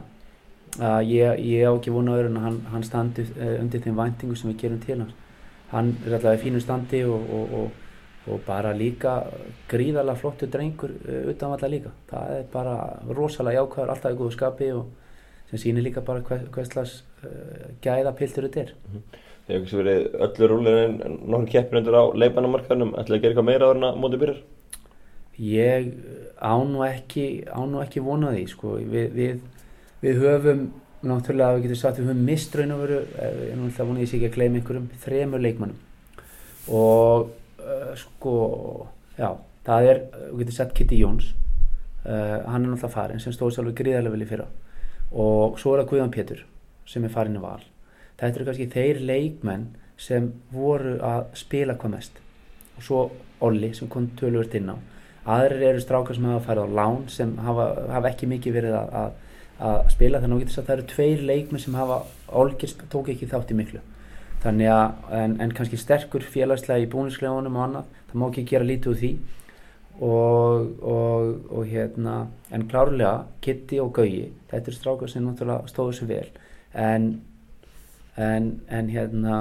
að 0.84 1.10
ég, 1.12 1.42
ég 1.48 1.68
á 1.68 1.72
ekki 1.72 1.94
vona 1.94 2.16
öðrun 2.18 2.40
að 2.40 2.48
hann, 2.48 2.62
hann 2.74 2.86
standi 2.86 3.26
uh, 3.36 3.58
undir 3.62 3.84
þeim 3.84 3.98
væntingu 3.98 4.38
sem 4.38 4.52
við 4.52 4.62
gerum 4.64 4.80
til 4.84 5.00
hans. 5.02 5.18
Hann 5.72 5.92
er 6.06 6.18
alltaf 6.18 6.38
í 6.38 6.44
fínu 6.46 6.62
standi 6.64 7.04
og, 7.08 7.28
og, 7.34 7.60
og 7.62 7.84
og 8.28 8.42
bara 8.44 8.74
líka 8.76 9.22
gríðarlega 9.72 10.20
flottu 10.20 10.50
drengur 10.52 10.92
uh, 10.92 11.30
utan 11.32 11.54
alltaf 11.56 11.72
líka. 11.72 11.94
Það 12.10 12.34
er 12.36 12.50
bara 12.52 12.74
rosalega 13.08 13.62
jákvæður 13.62 13.94
alltaf 13.94 14.16
í 14.16 14.20
góðu 14.20 14.36
skapi 14.36 14.68
og 14.76 14.90
sem 15.48 15.62
sýnir 15.62 15.86
líka 15.86 16.04
bara 16.04 16.26
hver, 16.28 16.44
hvers 16.52 16.98
uh, 17.24 17.72
gæða 17.84 18.12
piltur 18.20 18.50
þetta 18.50 18.66
er. 18.66 18.74
Þegar 19.48 19.62
ekki 19.62 19.72
sem 19.72 19.80
verið 19.80 20.20
öllu 20.28 20.52
rúlir 20.52 20.82
en 20.84 21.00
nokkur 21.24 21.50
keppinundur 21.54 21.96
á 21.96 22.04
leifbannamarkanum 22.20 22.94
ætlaði 23.00 23.20
að 23.20 23.24
gera 23.24 23.32
eitthvað 23.32 23.50
meira 23.54 23.70
áður 23.70 23.80
en 23.80 23.88
að 23.88 24.00
móti 24.04 24.22
byrjar? 24.26 24.46
ég 25.38 25.92
án 26.42 26.76
og 26.76 26.84
ekki 26.88 27.46
án 27.46 27.76
ekki 27.84 28.02
vona 28.02 28.34
því 28.34 28.46
sko. 28.50 28.78
við, 28.82 29.12
við, 29.14 29.42
við 30.04 30.22
höfum 30.26 30.68
náttúrulega 31.08 31.58
við 31.58 31.68
getum 31.68 31.82
sagt 31.82 32.00
við 32.02 32.12
höfum 32.12 32.24
mist 32.28 32.56
raun 32.58 32.76
og 32.76 32.84
veru 32.86 33.02
ég 33.02 33.52
er 33.52 33.58
náttúrulega 33.58 33.90
vonið 33.90 34.06
ég 34.06 34.12
sé 34.12 34.18
ekki 34.18 34.32
að 34.32 34.38
gleyma 34.38 34.62
einhverjum 34.62 34.88
þremur 35.04 35.44
leikmannum 35.46 35.84
og 36.68 37.30
uh, 37.64 37.92
sko 37.98 38.38
já, 39.18 39.30
það 39.68 39.92
er, 39.92 40.02
við 40.32 40.42
getum 40.44 40.58
sagt 40.58 40.76
Kitty 40.78 41.02
Jóns 41.02 41.34
uh, 42.08 42.44
hann 42.48 42.64
er 42.64 42.72
náttúrulega 42.72 42.94
farin 42.94 43.22
sem 43.24 43.36
stóð 43.36 43.56
svolítið 43.56 43.82
gríðarlega 43.82 44.16
vel 44.16 44.26
í 44.26 44.30
fyrra. 44.30 44.48
Og 45.12 45.60
svo 45.62 45.74
er 45.74 45.84
það 45.84 45.92
Guðan 45.92 46.14
Pétur 46.16 46.44
sem 46.88 47.06
er 47.06 47.14
farin 47.14 47.38
í 47.38 47.44
val. 47.44 47.62
Þetta 48.18 48.40
eru 48.40 48.48
kannski 48.48 48.70
þeir 48.74 49.02
leikmenn 49.08 49.68
sem 49.98 50.32
voru 50.54 50.98
að 51.04 51.32
spila 51.38 51.78
hvað 51.80 51.96
mest. 51.96 52.22
Og 52.78 52.86
svo 52.86 53.06
Olli 53.46 53.74
sem 53.78 53.90
kom 53.92 54.10
tölvöld 54.18 54.56
inn 54.58 54.72
á. 54.74 54.78
Aðrir 55.38 55.74
eru 55.74 55.82
strákar 55.84 56.16
sem 56.16 56.26
hafa 56.26 56.46
farið 56.46 56.72
á 56.72 56.76
lán 56.80 57.02
sem 57.12 57.34
hafa, 57.44 57.68
hafa 57.92 58.12
ekki 58.14 58.30
mikið 58.32 58.56
verið 58.56 58.78
að, 58.80 59.18
að, 59.60 59.78
spila 59.94 60.22
þannig 60.24 60.50
að 60.50 60.58
það 60.58 60.74
eru 60.76 60.88
tveir 60.94 61.24
leikmenn 61.32 61.64
sem 61.64 61.78
hafa 61.78 62.02
Olgir 62.38 62.74
tók 62.92 63.12
ekki 63.14 63.30
þátt 63.32 63.54
í 63.54 63.58
miklu. 63.58 63.82
Þannig 64.44 64.70
að 64.70 65.16
en, 65.18 65.38
en 65.42 65.56
kannski 65.56 65.80
sterkur 65.82 66.26
félagslega 66.26 66.84
í 66.84 66.92
búnisklefunum 66.92 67.58
og 67.58 67.66
annað 67.66 67.96
það 68.10 68.20
má 68.22 68.28
ekki 68.30 68.46
gera 68.52 68.68
lítið 68.68 68.94
úr 68.94 69.02
því. 69.02 69.14
Og, 69.98 70.84
og, 70.86 71.30
og 71.50 71.64
hérna 71.66 72.28
en 72.54 72.68
klárlega 72.70 73.24
Kitty 73.42 73.80
og 73.82 73.96
Gauji 73.96 74.28
þetta 74.52 74.70
eru 74.70 74.76
strákar 74.76 75.10
sem 75.10 75.26
náttúrulega 75.26 75.72
stóðu 75.72 75.96
sér 75.98 76.12
vel. 76.12 76.28
En 76.78 77.08
en, 78.18 78.50
en 78.70 78.90
hérna 78.92 79.38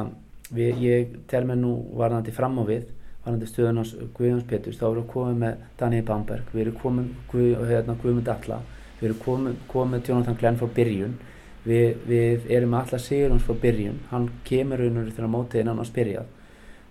við, 0.53 0.83
ég 0.85 1.17
tel 1.31 1.45
mér 1.49 1.59
nú 1.61 1.73
varðandi 1.97 2.35
fram 2.35 2.59
á 2.61 2.65
við 2.69 2.87
varðandi 3.25 3.49
stöðun 3.51 3.83
ás 3.83 3.93
Guðjóns 4.17 4.47
Peturs 4.49 4.79
þá 4.79 4.87
erum 4.91 5.03
við 5.03 5.13
komið 5.15 5.39
með 5.43 5.63
Daniel 5.81 6.07
Bamberg 6.07 6.53
við 6.53 6.65
erum 6.67 6.81
komið 6.83 7.13
Guð, 7.33 7.53
hérna, 7.71 7.97
Guðmund 8.03 8.33
Alla 8.37 8.61
við 9.01 9.09
erum 9.11 9.23
komið, 9.25 9.59
komið 9.71 10.11
Jonathan 10.11 10.39
Glenn 10.41 10.61
frá 10.61 10.71
byrjun. 10.79 11.19
Við, 11.67 11.87
við 12.07 12.51
erum 12.55 12.75
með 12.75 12.85
Alla 12.85 13.03
Sigurðans 13.03 13.47
frá 13.47 13.57
byrjun. 13.63 14.01
Hann 14.13 14.29
kemur 14.47 14.81
raunur 14.81 15.11
þegar 15.11 15.33
mótið 15.33 15.65
innan 15.65 15.83
að 15.83 15.91
spyrja 15.91 16.27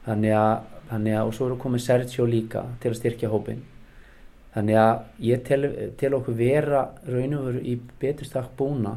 þannig 0.05 0.35
að, 0.37 0.65
þannig 0.91 1.17
að 1.17 1.29
og 1.29 1.35
svo 1.35 1.49
við 1.49 1.61
komið 1.63 1.83
Sergio 1.85 2.27
líka 2.29 2.65
til 2.81 2.91
að 2.91 2.99
styrkja 2.99 3.31
hópin 3.31 3.63
þannig 4.55 4.79
að 4.79 5.25
ég 5.27 5.43
tel, 5.47 5.61
tel 5.99 6.15
okkur 6.17 6.37
vera 6.39 6.85
raunur 7.09 7.59
í 7.59 7.75
betur 8.01 8.27
stakk 8.27 8.53
búna 8.59 8.95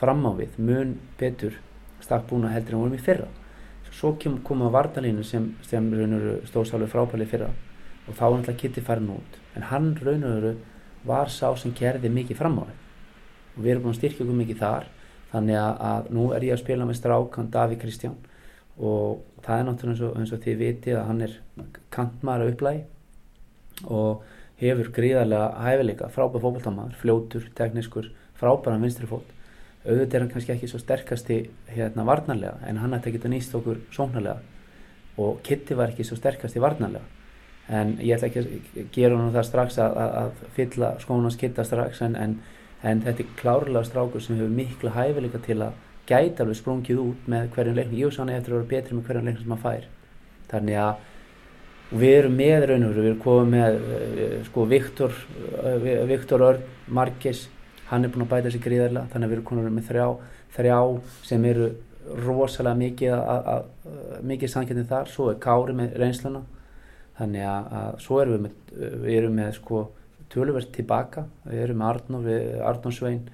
fram 0.00 0.26
á 0.28 0.32
við 0.36 0.58
mun 0.60 0.96
betur 1.20 1.56
stakk 2.04 2.26
búna 2.28 2.50
heldur 2.52 2.76
en 2.76 2.82
vorum 2.84 2.96
í 2.96 3.04
fyrra. 3.04 3.28
Svo 3.90 4.14
kom 4.16 4.62
að 4.62 4.74
Vardalínu 4.76 5.24
sem, 5.26 5.50
sem 5.66 5.88
stóðsálu 6.48 6.86
frábæli 6.88 7.26
fyrra. 7.28 7.50
Og 8.06 8.14
þá 8.14 8.22
var 8.22 8.36
náttúrulega 8.38 8.60
Kitty 8.60 8.84
farin 8.86 9.10
út. 9.12 9.38
En 9.58 9.66
hann 9.68 9.90
raun 9.98 10.24
og 10.24 10.36
veru 10.36 10.52
var 11.06 11.30
sá 11.32 11.48
sem 11.56 11.74
gerði 11.76 12.10
mikið 12.12 12.40
fram 12.40 12.58
á 12.60 12.64
það 12.64 12.76
og 13.56 13.62
við 13.64 13.72
erum 13.72 13.84
búin 13.84 13.94
að 13.94 14.00
styrkja 14.00 14.24
okkur 14.24 14.40
mikið 14.40 14.60
þar 14.60 14.88
þannig 15.30 15.58
að, 15.60 15.80
að 15.90 16.10
nú 16.16 16.26
er 16.34 16.46
ég 16.46 16.54
að 16.54 16.62
spila 16.62 16.86
með 16.88 16.98
strákan 17.00 17.50
Daví 17.54 17.78
Kristján. 17.80 18.16
Og 18.80 19.20
það 19.44 19.58
er 19.58 19.66
náttúrulega 19.68 20.20
eins 20.20 20.32
og, 20.32 20.38
og 20.38 20.44
þið 20.44 20.60
viti 20.60 20.94
að 20.96 21.06
hann 21.10 21.24
er 21.26 21.34
kantmæra 21.92 22.48
upplægi 22.50 22.86
og 23.90 24.24
hefur 24.60 24.90
gríðarlega 24.96 25.50
hæfileika 25.64 26.08
frábæð 26.12 26.46
fókbaltamaður, 26.46 26.96
fljótur, 27.00 27.46
teknískur 27.56 28.10
frábæðan 28.40 28.84
vinstri 28.84 29.08
fót 29.08 29.28
auðvitað 29.84 30.16
er 30.16 30.24
hann 30.24 30.32
kannski 30.32 30.54
ekki 30.54 30.68
svo 30.68 30.80
sterkasti 30.80 31.38
hérna 31.72 32.04
varnarlega 32.08 32.58
en 32.68 32.80
hann 32.82 32.96
ætti 32.96 33.12
að 33.12 33.16
geta 33.16 33.30
nýst 33.32 33.54
okkur 33.56 33.80
sóknarlega. 33.94 34.42
Og 35.20 35.40
Kitty 35.44 35.76
var 35.76 35.92
ekki 35.92 36.04
svo 36.06 36.16
sterkasti 36.16 36.60
varnarlega 36.60 37.19
en 37.70 37.92
ég 38.02 38.16
ætla 38.16 38.30
ekki 38.30 38.42
að 38.42 38.88
gera 38.94 39.18
hann 39.18 39.34
það 39.34 39.46
strax 39.46 39.78
að, 39.78 40.00
að, 40.22 40.40
fylla 40.56 40.88
skónans 41.02 41.38
Kitta 41.38 41.64
strax 41.66 42.02
en, 42.06 42.16
en, 42.18 42.34
en 42.82 43.04
þetta 43.04 43.22
er 43.22 43.36
klárlega 43.38 43.86
strákur 43.86 44.24
sem 44.24 44.38
hefur 44.38 44.50
mikla 44.56 44.94
hæfileika 44.96 45.40
til 45.44 45.60
að 45.68 45.78
gæta 46.10 46.42
alveg 46.42 46.58
sprungið 46.58 47.02
út 47.04 47.30
með 47.30 47.46
hverjum 47.54 47.78
leiknum. 47.78 47.98
Ég 48.00 48.10
og 48.10 48.16
sann 48.16 48.32
eftir 48.34 48.56
að 48.56 48.62
vera 48.62 48.70
betri 48.74 48.98
með 48.98 49.06
hverjum 49.06 49.30
leiknum 49.30 49.44
sem 49.44 49.54
hann 49.54 49.62
fær. 49.62 49.86
Þannig 50.50 50.80
að 50.82 52.00
við 52.00 52.16
erum 52.16 52.36
með 52.38 52.68
raun 52.70 52.86
og 52.88 52.90
veru, 52.90 53.04
við 53.04 53.12
erum 53.12 53.22
komið 53.24 53.54
með 53.54 53.78
uh, 53.78 54.36
sko 54.48 54.66
Viktor 54.70 55.16
uh, 55.62 55.88
Viktor 56.10 56.46
Örn, 56.46 56.68
Marques 56.90 57.46
hann 57.90 58.06
er 58.06 58.12
búin 58.14 58.26
að 58.26 58.32
bæta 58.34 58.50
sig 58.54 58.62
gríðarlega 58.62 59.10
þannig 59.10 59.26
að 59.26 59.30
við 59.30 59.38
erum 59.38 59.48
konar 59.48 59.72
með 59.74 59.88
þrjá, 59.90 60.06
þrjá 60.54 60.76
sem 61.26 61.46
eru 61.50 61.70
rosalega 62.24 62.78
mikið, 62.78 63.14
mikið 64.26 64.50
samkendin 64.50 64.86
þar. 64.90 65.10
Svo 65.10 65.28
er 65.30 65.38
Kári 65.42 65.74
með 65.76 65.98
reynsluna 66.00 66.42
þannig 67.20 67.46
að, 67.46 67.72
að 67.80 67.98
svo 68.04 68.20
erum 68.22 68.36
við 68.36 68.44
með, 68.46 68.54
við 69.04 69.18
erum 69.18 69.36
með 69.38 69.52
sko 69.60 69.84
töluvert 70.30 70.72
tilbaka, 70.74 71.26
við 71.44 71.64
erum 71.66 71.80
með 71.82 71.92
Arnór, 71.92 72.28
Arnór 72.70 72.96
Svein 72.96 73.24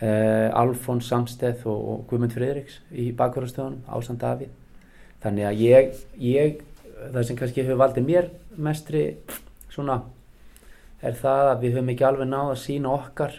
eh, 0.00 0.48
Alfons 0.56 1.10
Samsteð 1.10 1.66
og, 1.68 1.84
og 1.92 2.02
Guðmund 2.10 2.34
Fridriks 2.34 2.80
í 2.90 3.10
bakverðarstöðunum, 3.16 3.84
Ásand 3.92 4.22
Davíð. 4.22 4.56
Þannig 5.20 5.46
að 5.50 5.60
ég, 5.60 6.00
ég 6.24 6.62
það 7.00 7.26
sem 7.28 7.38
kannski 7.38 7.64
hefur 7.64 7.80
valdið 7.80 8.08
mér 8.08 8.32
mestri 8.60 9.04
svona 9.72 10.00
er 11.00 11.16
það 11.16 11.52
að 11.52 11.62
við 11.64 11.76
höfum 11.76 11.92
ekki 11.94 12.06
alveg 12.08 12.28
náð 12.28 12.52
að 12.54 12.60
sína 12.64 12.92
okkar 12.92 13.38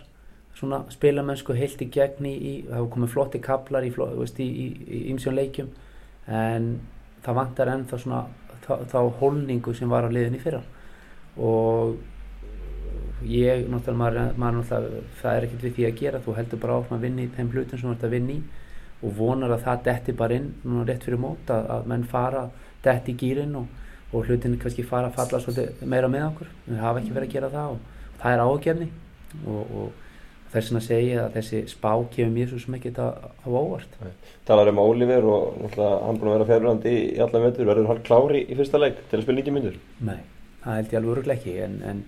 svona 0.57 0.83
spilamennsku 0.93 1.55
heilt 1.57 1.81
í 1.81 1.89
gegn 1.93 2.27
í, 2.29 2.33
í 2.33 2.53
það 2.67 2.77
hefur 2.77 2.91
komið 2.95 3.13
flotti 3.15 3.41
kaplar 3.41 3.85
í, 3.85 3.91
í, 3.91 4.67
í 4.85 5.01
ymsjón 5.13 5.37
leikjum. 5.37 5.69
En 6.29 6.71
það 7.25 7.37
vantar 7.37 7.71
ennþá 7.73 8.01
svona 8.01 8.21
þá, 8.91 8.99
hólningu 9.19 9.75
sem 9.77 9.91
var 9.91 10.07
á 10.07 10.09
liðinni 10.13 10.41
fyrra. 10.41 10.61
Og 11.37 11.97
ég, 13.27 13.67
náttúrulega, 13.69 13.99
maður, 13.99 14.33
maður 14.41 14.57
náttúrulega, 14.59 15.03
það 15.21 15.37
er 15.37 15.47
ekkert 15.47 15.67
við 15.67 15.77
því 15.77 15.87
að 15.87 16.01
gera, 16.01 16.23
þú 16.25 16.35
heldur 16.39 16.61
bara 16.63 16.79
áfram 16.79 16.97
að 16.97 17.05
vinna 17.07 17.23
í 17.25 17.31
þeim 17.35 17.53
hlutum 17.53 17.79
sem 17.79 17.87
þú 17.89 17.95
ert 17.95 18.07
að 18.07 18.15
vinna 18.17 18.35
í 18.35 18.41
og 19.01 19.15
vonar 19.17 19.53
að 19.55 19.63
það 19.65 19.85
detti 19.87 20.13
bara 20.17 20.37
inn 20.37 20.49
núna 20.61 20.85
rétt 20.85 21.05
fyrir 21.05 21.21
mót 21.21 21.49
að, 21.49 21.69
að 21.73 21.87
menn 21.89 22.03
fara 22.09 22.43
detti 22.85 23.15
í 23.15 23.17
gýrin 23.17 23.55
og, 23.57 23.71
og 24.11 24.27
hlutin 24.27 24.59
kannski 24.61 24.85
fara 24.85 25.09
að 25.09 25.17
falla 25.17 25.41
svolítið 25.41 25.81
meira 25.89 26.09
með 26.11 26.27
okkur. 26.27 26.51
Við 26.67 26.83
hafa 26.83 27.01
ekki 27.01 27.15
verið 27.15 27.29
að 27.29 27.35
gera 27.35 27.51
það 27.55 27.73
og 27.73 28.19
það 28.21 28.35
er 28.35 28.43
ágefni 28.45 28.89
og, 29.41 29.73
og 29.81 30.10
þess 30.51 30.71
vegna 30.71 30.81
segja 30.83 31.25
að 31.25 31.35
þessi 31.37 31.59
spá 31.71 31.91
kemur 32.11 32.33
mér 32.35 32.49
svo 32.51 32.59
sem 32.59 32.75
ekki 32.75 32.91
þetta 32.91 33.31
á 33.31 33.47
óvart. 33.47 33.93
Talar 34.47 34.71
um 34.71 34.81
Óliver 34.83 35.27
og 35.31 35.59
náttúrulega 35.61 35.99
hann 36.05 36.19
búin 36.19 36.31
að 36.31 36.35
vera 36.35 36.47
fjárlandi 36.49 36.91
í, 36.91 37.03
í 37.15 37.21
allan 37.23 37.45
vettur, 37.45 37.69
verður 37.69 37.91
hann 37.91 38.01
klári 38.07 38.41
í 38.43 38.57
fyrsta 38.59 38.81
leik 38.81 38.99
til 39.07 39.19
að 39.19 39.23
spila 39.25 39.39
90 39.39 39.55
myndur? 39.55 39.77
Nei, 40.09 40.17
það 40.65 40.79
held 40.79 40.91
ég 40.91 40.99
alveg 40.99 41.13
öruglega 41.15 41.39
ekki 41.39 41.53
en, 41.65 41.77
en, 41.91 42.01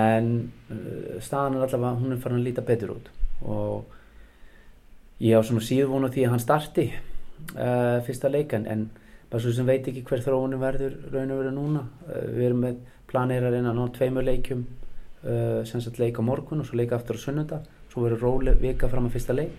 en 0.00 0.32
uh, 0.74 1.20
staðan 1.22 1.58
er 1.60 1.66
allavega, 1.68 2.00
hún 2.00 2.16
er 2.16 2.22
farin 2.24 2.40
að 2.40 2.48
líta 2.48 2.66
betur 2.66 2.96
út. 2.96 3.12
Og 3.46 5.22
ég 5.22 5.38
á 5.38 5.46
svona 5.46 5.62
síðvonu 5.68 6.10
því 6.10 6.26
að 6.26 6.34
hann 6.34 6.42
starti 6.42 6.88
uh, 6.90 8.02
fyrsta 8.08 8.32
leikan 8.32 8.66
en 8.66 8.88
bara 9.30 9.42
svo 9.42 9.54
sem 9.54 9.68
veit 9.68 9.86
ekki 9.86 10.02
hver 10.06 10.26
þróunum 10.26 10.62
verður 10.62 10.98
raun 11.12 11.30
og 11.30 11.40
verður 11.44 11.56
núna. 11.60 11.86
Uh, 12.10 12.26
við 12.34 12.50
erum 12.50 12.66
með 12.66 12.82
planir 13.06 13.46
að 13.46 13.60
reyna 13.60 13.70
að 13.70 13.78
ná 13.78 13.94
tveimur 13.94 14.26
leikum 14.26 14.66
uh, 15.22 15.62
sem 15.62 15.78
sagt 15.78 16.02
leika 16.02 16.26
morgun 16.26 16.64
og 16.64 16.66
svo 16.66 16.82
leika 16.82 16.98
aftur 16.98 17.22
á 17.22 17.22
sunnunda 17.22 17.62
svo 17.96 18.04
verður 18.04 18.24
róli 18.26 18.52
vika 18.60 18.92
fram 18.92 19.08
að 19.08 19.16
fyrsta 19.16 19.32
leik 19.32 19.56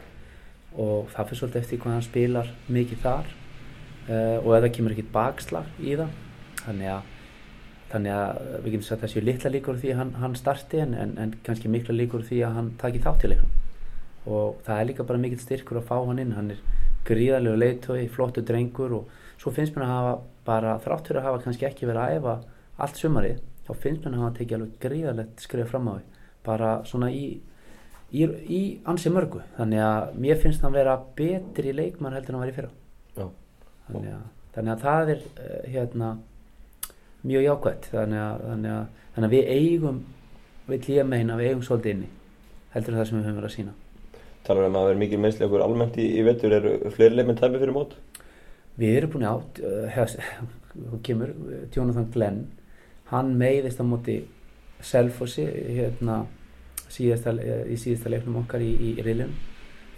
og 0.77 1.09
það 1.09 1.29
fyrir 1.31 1.39
svolítið 1.41 1.61
eftir 1.63 1.79
hvað 1.81 1.95
hann 1.95 2.05
spilar 2.05 2.49
mikið 2.69 2.99
þar 3.01 3.29
uh, 3.33 4.37
og 4.43 4.51
eða 4.59 4.73
kemur 4.77 4.93
ekkit 4.93 5.13
bakslag 5.15 5.79
í 5.81 5.95
það. 5.97 6.11
Þannig 6.61 6.91
að 6.93 7.13
þannig 7.87 8.13
að 8.13 8.41
við 8.61 8.73
getum 8.73 8.83
sagt 8.85 8.97
að 8.97 9.05
það 9.05 9.13
séu 9.15 9.23
litla 9.23 9.51
líkur 9.53 9.77
því 9.81 9.93
að 9.93 9.99
hann, 10.01 10.09
hann 10.21 10.35
starti 10.35 10.81
en, 10.83 10.93
en, 10.93 11.13
en 11.23 11.33
kannski 11.47 11.71
mikla 11.71 11.95
líkur 11.95 12.25
því 12.27 12.41
að 12.43 12.57
hann 12.59 12.71
taki 12.81 13.01
þátt 13.01 13.23
í 13.23 13.31
leikum 13.31 13.55
og 14.27 14.57
það 14.67 14.81
er 14.81 14.89
líka 14.89 15.05
bara 15.07 15.21
mikill 15.23 15.39
styrkur 15.39 15.79
að 15.79 15.87
fá 15.87 15.95
hann 16.01 16.19
inn. 16.19 16.33
Hann 16.35 16.51
er 16.51 16.61
gríðarlegu 17.07 17.61
leiðtói, 17.61 18.07
flottu 18.11 18.43
drengur 18.43 18.97
og 18.99 19.13
svo 19.39 19.53
finnst 19.55 19.77
mér 19.77 19.87
að 19.87 19.93
hafa 19.93 20.15
bara 20.47 20.73
þráttur 20.83 21.21
að 21.21 21.29
hafa 21.29 21.43
kannski 21.45 21.67
ekki 21.69 21.87
verið 21.87 22.03
að 22.03 22.17
æfa 22.17 22.33
allt 22.83 22.99
sumarið, 22.99 23.39
þá 23.63 23.71
finnst 23.85 24.03
mér 24.03 24.17
að 24.17 24.23
hafa 24.25 24.37
tekið 24.39 24.57
alveg 24.57 24.73
gríðarlegt 24.83 25.45
skrif 25.45 25.71
fram 25.71 25.87
á 25.87 25.93
því. 25.95 26.03
Bara 26.47 26.73
svona 26.87 27.11
í, 27.11 27.23
í, 28.11 28.27
í 28.27 28.61
ansi 28.87 29.11
mörgu, 29.13 29.43
þannig 29.57 29.83
að 29.83 30.17
mér 30.25 30.41
finnst 30.41 30.63
hann 30.65 30.75
vera 30.75 30.97
betri 31.17 31.73
leikmann 31.75 32.15
heldur 32.17 32.35
en 32.35 32.39
hann 32.39 32.45
var 32.45 32.53
í 32.53 32.57
fyrra. 32.57 33.29
Þannig 33.87 34.11
að, 34.13 34.27
þannig 34.55 34.73
að 34.73 34.85
það 34.85 35.11
er 35.13 35.25
uh, 35.25 35.57
hérna 35.71 36.13
mjög 37.27 37.47
jákvæmt 37.47 37.89
þannig 37.93 38.23
að, 38.23 38.45
þannig 38.51 38.75
að, 38.75 39.01
þannig 39.15 39.27
að 39.27 39.35
við 39.35 39.51
eigum 39.57 39.99
við 40.67 40.87
líða 40.91 41.09
meina, 41.09 41.39
við 41.39 41.51
eigum 41.51 41.67
svolítið 41.67 41.93
inni 41.95 42.09
heldur 42.75 42.93
en 42.93 42.99
það 42.99 43.09
sem 43.09 43.17
við 43.17 43.27
höfum 43.27 43.39
verið 43.39 43.51
að 43.51 43.55
sína 43.55 43.75
talar 44.47 44.69
um 44.69 44.77
að 44.79 44.89
vera 44.89 45.01
mikið 45.01 45.21
meðsli 45.23 45.47
okkur 45.47 45.63
almennt 45.65 45.99
í, 45.99 46.05
í 46.19 46.23
vettur 46.25 46.55
eru 46.57 46.73
fleiri 46.95 47.17
leikmenn 47.17 47.39
tæmi 47.39 47.59
fyrir 47.61 47.75
mót? 47.75 47.95
Við 48.79 48.99
erum 48.99 49.13
búin 49.15 49.27
átt 49.27 49.61
uh, 49.65 49.99
hún 50.91 51.03
kemur, 51.03 51.33
Jonathan 51.73 52.09
Glenn. 52.13 52.41
Hann 53.11 53.33
meiðist 53.39 53.81
á 53.81 53.85
móti 53.87 54.19
Selfossi 54.83 55.45
hérna, 55.73 56.25
síðasta, 56.93 57.33
í 57.67 57.77
síðasta 57.79 58.11
leiknum 58.11 58.41
okkar 58.43 58.63
í, 58.63 58.71
í 58.71 58.91
Rilljum 59.03 59.33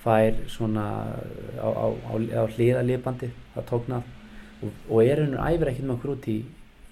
fær 0.03 0.37
svona 0.51 0.85
á, 1.59 1.67
á, 1.67 1.87
á, 1.91 2.13
á 2.15 2.43
hliðalipandi 2.55 3.29
að 3.55 3.67
tókna 3.69 3.99
og, 4.63 4.71
og 4.87 5.03
er 5.03 5.23
hennur 5.25 5.43
æfir 5.43 5.73
ekkert 5.73 5.89
með 5.89 5.95
okkur 5.97 6.13
út 6.15 6.29
í, 6.31 6.37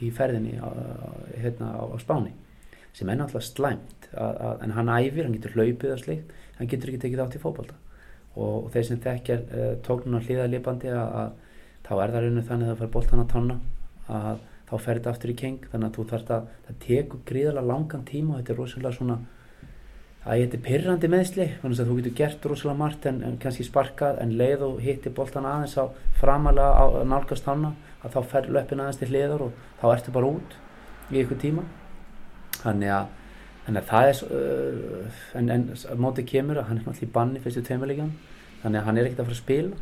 í 0.04 0.12
ferðinni 0.14 0.58
hérna, 0.60 1.72
á 1.80 1.96
Spáni 2.04 2.34
sem 2.98 3.10
er 3.10 3.20
náttúrulega 3.20 3.48
slæmt 3.48 4.10
að, 4.12 4.34
að, 4.34 4.62
en 4.66 4.76
hann 4.76 4.94
æfir, 4.98 5.26
hann 5.26 5.38
getur 5.38 5.56
hlaupið 5.56 5.96
og 5.96 6.04
slikt 6.04 6.36
hann 6.58 6.72
getur 6.72 6.92
ekki 6.92 7.04
tekið 7.06 7.24
átt 7.24 7.38
í 7.40 7.44
fókbalta 7.44 7.78
og, 8.36 8.68
og 8.68 8.70
þeir 8.76 8.88
sem 8.90 9.02
þekkjar 9.06 9.44
uh, 9.48 9.72
tóknuna 9.86 10.22
hliðalipandi 10.26 10.92
að, 10.94 11.34
þá 11.88 11.92
er 11.96 12.14
það 12.14 12.22
rauninu 12.26 12.46
þannig 12.48 12.68
að 12.68 12.74
það 12.74 12.84
fær 12.84 12.94
boltan 12.98 13.24
að 13.24 13.34
tanna 13.34 13.60
að 14.08 14.46
þá 14.68 14.76
fer 14.84 15.00
þetta 15.00 15.14
aftur 15.14 15.32
í 15.32 15.38
keng. 15.40 15.66
Þannig 15.72 15.90
að 15.90 15.98
þú 15.98 16.06
þarfst 16.12 16.32
að 16.36 16.48
það 16.68 16.80
tekur 16.86 17.24
gríðarlega 17.30 17.72
langan 17.72 18.08
tíma 18.08 18.34
og 18.34 18.42
þetta 18.42 18.54
er 18.54 18.60
rosalega 18.62 18.98
svona 18.98 19.18
að 20.28 20.42
þetta 20.42 20.58
er 20.58 20.64
pyrrandi 20.66 21.10
meðsli 21.12 21.46
þannig 21.62 21.80
að 21.82 21.90
þú 21.90 21.98
getur 22.00 22.16
gert 22.18 22.46
rosalega 22.50 22.80
margt 22.82 23.06
en, 23.08 23.20
en 23.24 23.36
kannski 23.40 23.64
sparkað 23.64 24.18
en 24.24 24.34
leið 24.40 24.64
og 24.68 24.80
hitti 24.84 25.12
boltan 25.16 25.48
aðeins 25.48 25.78
á 25.80 25.88
framalega 26.20 26.74
á 26.84 26.86
nálgast 27.08 27.48
hanna 27.48 27.72
að 28.04 28.18
þá 28.18 28.32
fer 28.34 28.50
löppin 28.52 28.82
aðeins 28.84 29.00
til 29.00 29.10
hliðar 29.12 29.46
og 29.48 29.62
þá 29.80 29.86
ertu 29.94 30.16
bara 30.16 30.32
út 30.34 30.58
í 31.14 31.22
ykkur 31.22 31.40
tíma. 31.40 31.64
Þannig 32.58 32.92
að, 32.92 33.14
þannig 33.68 33.82
að 33.84 33.94
það 33.94 34.10
er 34.10 34.22
uh, 34.40 35.22
en, 35.40 35.54
en 35.56 35.70
mótið 36.04 36.30
kemur 36.34 36.60
að 36.60 36.70
hann 36.72 36.82
er 36.82 36.84
náttúrulega 36.84 37.08
í 37.08 37.16
banni 37.16 37.44
fyrstu 37.46 37.64
tveimurleikjan 37.70 38.12
þannig 38.66 38.82
að 38.82 38.86
hann 38.90 39.00
er 39.00 39.08
ekkert 39.08 39.24
að 39.24 39.30
fara 39.30 39.38
að 39.38 39.44
spila 39.46 39.82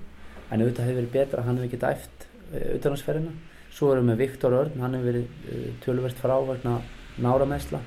en 0.52 0.62
auðvitað 0.62 0.90
hefur 0.90 1.02
verið 1.02 1.14
betra 1.16 1.42
að 1.42 1.50
hann 1.50 1.60
hefur 1.62 1.72
ekkert 1.72 1.90
æft 1.90 2.30
uh, 2.30 2.70
utanhansferðina 2.78 3.36
svo 3.76 3.92
erum 3.92 4.14
við 4.14 4.22
Viktor 4.22 4.54
Örn, 4.56 4.78
hann 4.84 4.94
hefur 5.00 5.10
verið 5.10 5.26
uh, 5.50 5.68
tölverst 5.84 6.22
frá 6.22 6.38
vegna 6.46 6.78
nára 7.24 7.50
meðsla 7.50 7.82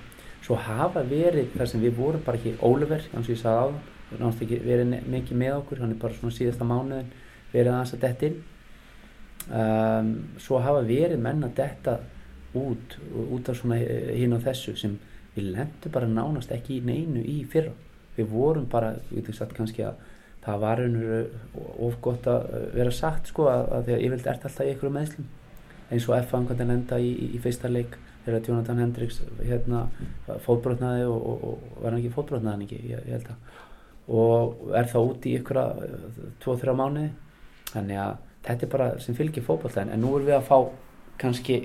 svo 0.48 0.56
hafa 0.64 1.02
verið 1.04 1.50
þar 1.52 1.68
sem 1.68 1.82
við 1.84 1.98
vorum 1.98 2.22
bara 2.24 2.38
ekki 2.40 2.54
Óliver, 2.64 3.02
eins 3.12 3.26
og 3.26 3.34
ég 3.34 3.40
sagði 3.42 3.58
á 3.60 3.68
það 4.08 4.20
náttúrulega 4.22 4.44
ekki 4.46 4.60
verið 4.64 5.10
mikið 5.12 5.40
með 5.42 5.56
okkur 5.58 5.82
hann 5.82 5.90
er 5.92 5.98
bara 6.00 6.16
svona 6.16 6.36
síðasta 6.38 6.68
mánuðin 6.68 7.10
verið 7.52 7.72
aðeins 7.74 7.92
að 7.92 8.06
detta 8.06 8.28
inn. 8.30 8.38
Um, 9.48 10.08
svo 10.40 10.60
hafa 10.64 10.80
verið 10.88 11.20
menn 11.20 11.44
að 11.44 11.52
detta 11.60 11.98
út 12.56 12.96
út 13.28 13.50
af 13.52 13.60
svona 13.60 13.76
hinn 13.76 14.32
á 14.32 14.40
þessu 14.48 14.74
sem 14.80 14.96
við 15.36 15.52
lendum 15.52 15.92
bara 15.92 16.08
nánast 16.08 16.52
ekki 16.56 16.78
í 16.78 16.84
neinu 16.84 17.20
í 17.20 17.42
fyrra. 17.52 17.74
Við 18.16 18.32
vorum 18.32 18.64
bara, 18.72 18.94
við 19.10 19.20
getum 19.20 19.36
sagt 19.36 19.56
kannski 19.56 19.84
að 19.84 20.00
það 20.46 20.62
var 20.64 20.80
einhverju 20.80 21.66
of 21.84 22.00
gott 22.00 22.26
að 22.32 22.48
vera 22.72 22.92
sagt 22.94 23.28
sko 23.28 23.50
að, 23.52 23.68
því 23.84 23.98
að 23.98 24.04
ég 24.06 24.16
vildi 24.16 24.32
ert 24.32 24.48
alltaf 24.48 24.64
í 24.64 24.72
einhverju 24.72 24.96
meðslum 24.96 25.28
eins 25.88 26.08
og 26.08 26.16
F-fangan 26.22 26.68
lenda 26.68 26.98
í, 27.00 27.12
í, 27.12 27.28
í 27.36 27.40
fyrsta 27.42 27.68
leik 27.72 27.96
þegar 28.28 28.46
Jonathan 28.46 28.82
Hendricks 28.84 29.22
hérna 29.40 29.86
fótbrotnaði 30.44 31.08
og, 31.08 31.18
og, 31.18 31.48
og 31.48 31.82
var 31.82 31.90
hann 31.90 32.00
ekki 32.02 32.14
fótbrotnaði 32.14 32.68
ekki, 32.68 32.80
ég, 32.92 33.02
ég 33.08 33.18
held 33.18 33.32
að. 33.32 33.56
Og 34.08 34.70
er 34.78 34.88
þá 34.88 34.98
út 35.02 35.26
í 35.28 35.34
ykkur 35.40 35.60
að 35.60 35.82
2-3 36.44 36.74
mánuði. 36.76 37.10
Þannig 37.72 38.00
að 38.00 38.14
þetta 38.46 38.64
er 38.64 38.72
bara 38.72 38.88
sem 39.02 39.16
fylgir 39.16 39.44
fótballtæðin 39.44 39.92
en 39.94 40.02
nú 40.04 40.14
erum 40.16 40.28
við 40.28 40.38
að 40.38 40.46
fá 40.48 40.58
kannski 41.20 41.58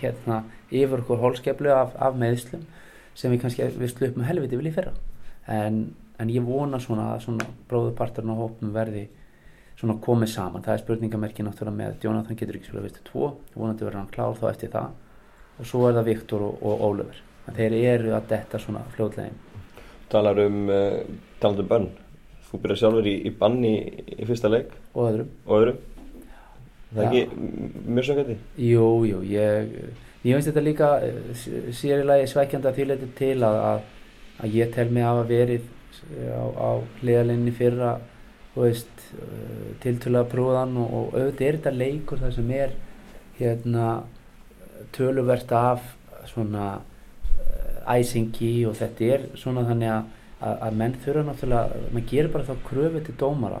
hérna 0.00 0.42
yfir 0.68 1.02
okkur 1.02 1.22
hólskeflu 1.22 1.72
af, 1.74 1.96
af 1.98 2.18
meðslum 2.20 2.66
sem 3.16 3.32
við 3.32 3.42
kannski 3.44 3.70
við 3.80 3.92
slupum 3.94 4.26
helviti 4.28 4.58
vilja 4.60 4.76
fyrra. 4.76 4.92
En, 5.50 5.82
en 6.20 6.32
ég 6.32 6.44
vona 6.46 6.78
svona 6.82 7.14
að 7.14 7.24
svona 7.26 7.48
bróðuparturinn 7.70 8.34
á 8.36 8.38
hópum 8.38 8.74
verði 8.74 9.08
svona 9.80 9.96
komið 10.04 10.34
saman, 10.34 10.64
það 10.64 10.74
er 10.74 10.82
spurningamerki 10.82 11.44
náttúrulega 11.44 11.78
með 11.78 12.02
Jonathan 12.04 12.36
getur 12.36 12.58
ekki 12.58 12.68
spila 12.68 12.84
vistu 12.84 13.04
tvo. 13.06 13.30
Vonandi 13.54 13.86
verður 13.86 14.02
hann 14.02 14.12
klár 14.12 14.36
þá 14.36 14.50
eftir 14.52 14.72
það 14.74 14.90
og 15.60 15.68
svo 15.68 15.86
er 15.88 15.98
það 15.98 16.10
Viktor 16.10 16.46
og, 16.48 16.64
og 16.64 16.84
Ólöfur 16.88 17.22
þeir 17.50 17.78
eru 17.78 18.12
að 18.16 18.28
detta 18.30 18.60
svona 18.62 18.82
fljóðlegin 18.94 19.38
Talar 20.10 20.38
um 20.42 20.64
uh, 20.66 21.02
talandum 21.38 21.68
bönn. 21.70 21.88
Þú 22.50 22.58
byrjar 22.64 22.78
sjálfur 22.80 23.06
í, 23.06 23.14
í 23.28 23.30
banni 23.38 23.74
í, 23.78 24.04
í 24.18 24.26
fyrsta 24.26 24.50
leik. 24.50 24.72
Og 24.90 25.06
öðrum, 25.06 25.28
og 25.46 25.60
öðrum. 25.60 25.82
Það 26.90 27.02
er 27.04 27.10
ekki 27.10 27.42
mjög 27.86 28.06
sökandi? 28.08 28.36
Jú, 28.58 28.86
jú, 29.06 29.20
ég 29.30 29.68
ég 30.24 30.34
finnst 30.34 30.50
þetta 30.50 30.64
líka 30.66 30.88
sér 31.78 32.02
í 32.02 32.08
lagi 32.08 32.26
svækjandi 32.28 32.68
að 32.68 32.78
því 32.80 32.86
leiti 32.88 33.10
til 33.20 33.36
að, 33.46 33.58
að, 33.68 33.84
að 34.42 34.56
ég 34.58 34.72
tel 34.74 34.88
mig 34.90 35.06
að 35.06 35.12
hafa 35.12 35.28
verið 35.30 35.68
á, 36.34 36.44
á 36.50 36.70
hliðalinni 37.00 37.54
fyrra 37.54 37.92
veist, 38.56 39.06
tiltöluða 39.84 40.26
brúðan 40.32 40.74
og, 40.82 40.90
og 40.90 41.14
auðvitað 41.14 41.46
er 41.46 41.60
þetta 41.60 41.76
leikur 41.78 42.20
það 42.20 42.34
sem 42.36 42.50
er 42.58 42.74
hérna 43.38 43.86
töluvert 44.94 45.52
af 45.52 45.84
svona 46.30 46.80
æsingi 47.90 48.66
og 48.68 48.76
þetta 48.78 49.10
er 49.14 49.26
svona 49.38 49.64
þannig 49.68 49.92
að, 49.94 50.10
að, 50.50 50.76
menn 50.80 50.96
þurfa 51.04 51.24
náttúrulega, 51.26 51.82
maður 51.90 52.08
gerir 52.12 52.32
bara 52.34 52.48
þá 52.48 52.66
kröfu 52.68 53.02
til 53.06 53.16
dómara 53.20 53.60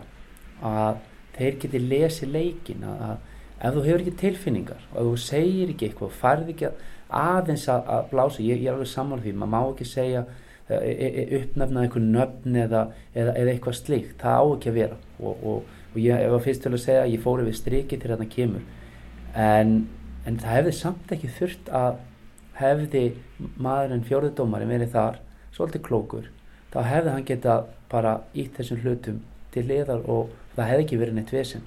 að 0.66 1.00
þeir 1.36 1.58
geti 1.62 1.82
lesið 1.82 2.34
leikin 2.36 2.86
að, 2.86 3.16
ef 3.60 3.74
þú 3.74 3.84
hefur 3.86 4.04
ekki 4.04 4.16
tilfinningar 4.20 4.86
og 4.92 5.10
þú 5.10 5.16
segir 5.24 5.72
ekki 5.72 5.88
eitthvað, 5.88 6.14
farð 6.20 6.54
ekki 6.54 6.70
aðeins 7.20 7.66
að, 7.72 7.90
að 7.96 8.06
blása, 8.12 8.42
ég, 8.44 8.62
ég 8.62 8.70
er 8.70 8.76
alveg 8.76 8.90
saman 8.92 9.22
því, 9.24 9.34
maður 9.40 9.52
má 9.54 9.60
ekki 9.62 9.88
segja 9.88 10.24
e, 10.68 10.78
e, 10.78 11.08
e 11.10 11.40
uppnefna 11.40 11.84
einhvern 11.84 12.10
nöfn 12.14 12.58
eða, 12.64 12.84
eða, 13.14 13.34
eða 13.34 13.54
eitthvað 13.54 13.78
slíkt, 13.80 14.18
það 14.20 14.36
á 14.38 14.44
ekki 14.54 14.70
að 14.70 14.78
vera. 14.78 14.98
Og, 15.18 15.46
og, 15.50 15.72
og 15.90 15.98
ég 16.00 16.26
var 16.30 16.44
fyrst 16.44 16.62
til 16.64 16.74
að 16.76 16.84
segja 16.84 17.06
að 17.06 17.16
ég 17.16 17.24
fór 17.24 17.42
yfir 17.42 17.58
striki 17.58 17.98
til 17.98 18.12
þarna 18.12 18.28
kemur 18.30 18.68
en, 19.34 19.74
en 20.26 20.38
það 20.40 20.56
hefði 20.58 20.76
samt 20.76 21.12
ekki 21.14 21.32
þurft 21.38 21.70
að 21.72 21.98
hefði 22.60 23.04
maðurinn 23.56 24.04
fjóruðdómarinn 24.08 24.72
verið 24.74 24.92
þar 24.94 25.18
svolítið 25.54 25.84
klókur, 25.86 26.28
þá 26.72 26.80
hefði 26.86 27.14
hann 27.14 27.26
geta 27.28 27.56
bara 27.90 28.20
ítt 28.36 28.58
þessum 28.58 28.82
hlutum 28.84 29.22
til 29.54 29.66
liðar 29.68 30.04
og 30.04 30.30
það 30.56 30.70
hefði 30.70 30.84
ekki 30.84 31.00
verið 31.00 31.16
neitt 31.18 31.32
vesen. 31.34 31.64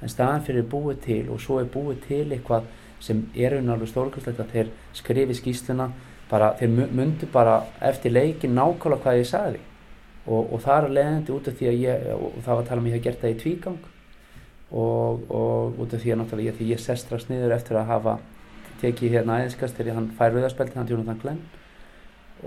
En 0.00 0.12
staðan 0.12 0.44
fyrir 0.46 0.68
búið 0.70 1.00
til 1.04 1.24
og 1.32 1.40
svo 1.42 1.58
er 1.60 1.72
búið 1.72 2.04
til 2.06 2.26
eitthvað 2.28 2.68
sem 3.00 3.24
er 3.34 3.56
unna 3.56 3.74
alveg 3.74 3.90
stórkvæmslegt 3.90 4.40
að 4.44 4.54
þeir 4.54 4.70
skrifi 4.96 5.36
skýsluna 5.36 5.90
bara, 6.30 6.52
þeir 6.60 6.92
myndu 6.94 7.28
bara 7.32 7.62
eftir 7.84 8.12
leikin 8.12 8.54
nákvæmlega 8.56 9.02
hvað 9.04 9.20
ég 9.20 9.28
sagði. 9.28 9.62
Og, 10.28 10.52
og 10.52 10.60
það 10.62 10.84
er 10.84 10.94
leðandi 10.98 11.32
út 11.34 11.48
af 11.48 11.56
því 11.58 11.70
að 11.70 11.80
ég 11.80 12.10
og 12.14 12.36
það 12.44 12.52
var 12.52 12.62
að 12.62 12.68
tala 12.68 12.82
um 12.82 12.88
ég 12.90 12.96
hef 12.96 13.04
gert 13.06 13.22
það 13.24 13.32
í 13.32 13.38
tvígang 13.40 13.78
og, 14.70 15.30
og 15.30 15.80
út 15.82 15.94
af 15.94 16.02
því 16.02 16.14
að 16.14 16.20
náttúrulega 16.20 16.52
ég, 16.54 16.74
ég 16.74 16.82
sest 16.82 17.06
strax 17.06 17.28
niður 17.30 17.56
eftir 17.56 17.78
að 17.80 17.90
hafa 17.90 18.16
tekið 18.80 19.16
hérna 19.16 19.40
æðiskast 19.42 19.78
þegar 19.78 19.98
hann 19.98 20.10
fær 20.16 20.34
rauðarspelti 20.34 20.78
hann 20.78 20.88
tjónum 20.88 21.08
þann 21.10 21.22
glenn. 21.24 21.40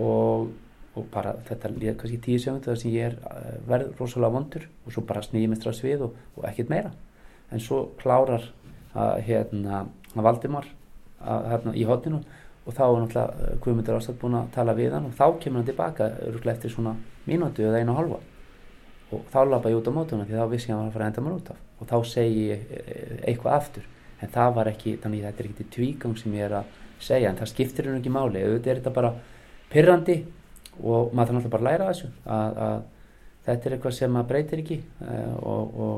Og, 0.01 0.53
og 0.97 1.09
bara 1.13 1.35
þetta 1.47 1.73
er 1.73 1.97
kannski 1.99 2.21
tíu 2.23 2.41
segundu 2.41 2.71
þar 2.71 2.79
sem 2.81 2.93
ég 2.93 3.11
er 3.11 3.17
eh, 3.29 3.57
verð 3.69 3.99
rosalega 3.99 4.33
vondur 4.33 4.69
og 4.85 4.95
svo 4.95 5.03
bara 5.09 5.25
snýjum 5.25 5.53
ég 5.53 5.61
strax 5.61 5.83
við 5.85 6.07
og 6.07 6.45
ekkert 6.49 6.71
meira. 6.73 6.93
En 7.53 7.61
svo 7.61 7.85
klárar 7.99 8.47
að 8.93 9.19
hérna 9.27 9.83
að 10.13 10.25
Valdimar 10.25 10.67
að, 11.19 11.47
hérna, 11.51 11.75
í 11.75 11.85
hodninu 11.89 12.21
og 12.63 12.75
þá 12.75 12.83
er 12.85 12.99
náttúrulega 13.03 13.47
eh, 13.47 13.55
Guðmundur 13.63 13.99
Ástad 13.99 14.19
búin 14.21 14.39
að 14.39 14.51
tala 14.55 14.77
við 14.77 14.95
hann 14.95 15.09
og 15.09 15.17
þá 15.17 15.25
kemur 15.43 15.61
hann 15.61 15.69
tilbaka 15.69 16.13
eftir 16.53 16.71
svona 16.73 16.95
mínútu 17.27 17.65
eða 17.67 17.81
einu 17.81 17.93
og 17.93 17.99
halva 18.01 18.21
og 19.13 19.25
þá 19.33 19.39
lappa 19.49 19.71
ég 19.71 19.79
út 19.79 19.89
á 19.89 19.93
mótuna 19.95 20.27
því 20.27 20.39
þá 20.39 20.47
vissi 20.51 20.69
ég 20.69 20.75
að 20.75 20.79
hann 20.79 20.87
var 20.87 20.91
að 20.91 20.97
fara 20.97 21.05
að 21.05 21.11
enda 21.11 21.25
mér 21.25 21.35
út 21.39 21.51
af. 21.53 21.65
Og 21.79 21.89
þá 21.89 21.97
segi 22.13 22.45
ég 22.49 22.71
eh, 22.77 23.17
eitthvað 23.31 23.57
aftur. 23.57 23.89
En 24.23 24.31
það 24.33 24.55
var 24.57 24.71
ekki, 24.71 24.95
þannig 25.03 25.27
þetta 25.27 25.43
er 25.43 25.49
ekki 25.49 25.67
tvígang 25.75 26.17
sem 26.19 26.37
ég 26.37 26.47
er 26.47 26.57
að 26.61 26.79
segja 27.03 27.29
en 27.29 27.39
það 27.41 27.51
skiptir 27.51 27.89
henni 27.89 28.01
ekki 28.01 28.13
máli. 28.13 28.43
Auðvitað 28.43 28.73
er 28.73 28.81
þetta 28.81 28.95
bara 28.95 29.13
pyrrandi 29.73 30.17
og 30.81 31.13
maður 31.13 31.29
þarf 31.29 31.37
náttúrulega 31.37 31.53
bara 31.53 31.63
að 31.63 31.69
læra 31.69 31.91
þessu 31.91 32.09
að, 32.25 32.59
að 32.65 32.77
þetta 33.45 33.69
er 33.69 33.75
eitthvað 33.75 33.95
sem 33.97 34.13
maður 34.13 34.29
breytir 34.31 34.63
ekki 34.63 34.79
uh, 35.05 35.35
og, 35.43 35.75
og 35.85 35.95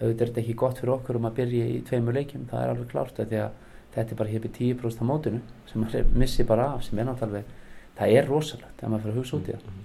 auðvitað 0.00 0.24
er 0.24 0.30
þetta 0.30 0.42
ekki 0.42 0.56
gott 0.60 0.80
fyrir 0.80 0.94
okkur 0.96 1.20
um 1.20 1.28
að 1.28 1.36
byrja 1.38 1.68
í 1.70 1.80
tveimur 1.88 2.18
leikjum, 2.18 2.46
það 2.50 2.64
er 2.64 2.72
alveg 2.74 2.90
klárt 2.90 3.20
því 3.20 3.40
að 3.44 3.60
þetta 3.94 4.10
er 4.10 4.20
bara 4.20 4.34
hefði 4.34 4.52
10% 4.58 5.04
á 5.06 5.10
mótinu 5.10 5.42
sem 5.70 5.84
maður 5.84 6.14
missi 6.18 6.46
bara 6.48 6.70
af, 6.74 6.84
sem 6.86 6.98
er 6.98 7.08
náttúrulega 7.08 7.60
það 7.94 8.16
er 8.18 8.30
rosalegt, 8.30 8.82
er 8.82 8.90
maður 8.90 9.06
fyrir 9.06 9.14
að 9.14 9.20
hugsa 9.22 9.38
út 9.38 9.50
í 9.50 9.54
það 9.54 9.82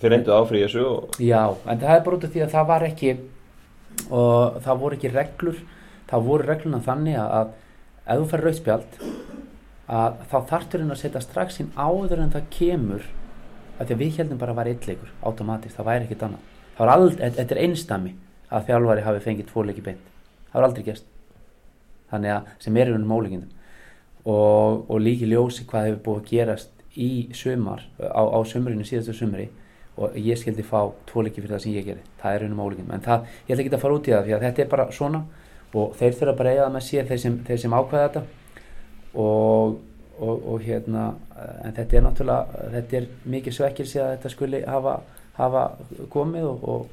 Þeir 0.00 0.12
reyndu 0.12 0.32
áfrið 0.32 0.66
þessu 0.66 0.84
og... 0.88 1.16
Já, 1.20 1.42
en 1.68 1.80
það 1.82 1.94
er 1.94 2.04
bara 2.06 2.18
út 2.18 2.26
af 2.28 2.32
því 2.32 2.44
að 2.44 2.54
það 2.54 2.68
var 2.70 2.86
ekki 2.86 3.14
og 4.06 4.60
það 4.64 4.80
voru 4.82 4.96
ekki 4.96 5.12
reglur 5.12 5.62
það 6.10 6.26
voru 6.28 6.46
regluna 6.46 6.82
þannig 6.84 7.18
að 7.20 7.54
ef 8.06 8.20
þú 8.20 8.28
fær 8.30 8.44
rauðspjald 8.46 8.98
að 9.96 10.20
þá 10.30 10.36
þartur 10.50 10.82
henn 10.82 10.94
að 10.94 11.00
setja 11.02 11.22
strax 11.22 11.60
inn 11.62 11.72
áður 11.74 12.22
en 12.22 12.32
það 12.34 12.48
kemur 12.54 13.08
að 13.76 13.88
því 13.88 13.96
að 13.96 14.02
við 14.02 14.20
heldum 14.20 14.40
bara 14.40 14.54
að 14.54 14.60
vera 14.60 14.72
eitthleikur 14.72 15.12
automatist, 15.22 15.76
það 15.76 15.88
væri 15.90 16.06
ekkit 16.06 16.24
annað. 16.26 16.46
Það 16.76 16.80
var 16.82 16.92
aldrei, 16.94 17.26
þetta 17.36 17.54
er 17.54 17.60
einstami 17.66 18.14
að 18.46 18.70
þjálfari 18.70 19.04
hafi 19.04 19.22
fengið 19.26 19.50
tvo 19.50 19.64
leiki 19.66 19.84
beint. 19.84 20.08
Það 20.48 20.56
var 20.56 20.68
aldrei 20.68 20.86
gæst 20.86 21.12
þannig 22.10 22.34
að 22.36 22.50
sem 22.62 22.80
er 22.80 22.92
um 22.94 23.06
mólingindum 23.10 23.52
og, 24.24 24.86
og 24.90 24.98
líki 25.02 25.28
ljósi 25.30 25.66
hvað 25.68 25.90
hefur 25.90 26.02
búið 26.06 26.20
að 26.22 26.30
gerast 26.30 26.72
í 26.96 27.10
sömar 27.36 27.82
á, 27.98 28.22
á 28.22 28.38
sömurinu 28.46 28.86
síðastu 28.86 29.14
sömuri 29.16 29.48
og 29.96 30.16
ég 30.20 30.38
skildi 30.40 30.64
fá 30.66 30.80
tvo 31.08 31.24
leiki 31.24 31.40
fyrir 31.40 31.56
það 31.56 31.64
sem 31.64 31.76
ég 31.76 31.88
gerði. 31.88 32.04
Það 32.20 32.36
er 32.36 32.46
um 32.46 32.56
mólingindum 32.60 32.94
en 32.96 33.04
það, 33.04 33.28
ég 33.46 33.54
ætla 33.54 33.64
ekki 33.64 33.74
að 33.74 33.84
fara 33.84 33.98
út 33.98 34.08
í 34.08 34.14
það 34.14 34.26
því 34.26 34.36
að 34.36 34.46
þetta 34.46 34.64
er 34.64 34.72
bara 34.74 34.88
svona 34.92 35.22
og 35.76 35.96
þeir 35.98 36.18
þurfa 36.18 36.36
bara 36.36 36.50
að 36.50 36.56
eiga 36.56 36.66
það 36.66 36.74
með 36.76 36.86
sér 36.86 37.08
þeir 37.10 37.22
sem, 37.22 37.38
þeir 37.46 37.62
sem 37.62 37.76
ákvæða 37.76 38.04
þetta. 38.08 38.24
Og, 39.16 39.78
og, 40.20 40.44
og 40.52 40.66
hérna 40.66 41.06
en 41.64 41.76
þetta 41.76 41.96
er 41.96 42.06
náttúrulega 42.06 42.68
þetta 42.76 43.00
er 43.00 43.08
mikið 43.36 43.56
svekkilsi 43.56 44.02
að 44.02 44.12
þetta 44.14 44.32
skuli 44.34 44.62
hafa, 44.68 45.00
hafa 45.40 45.64
komið 46.12 46.52
og 46.52 46.86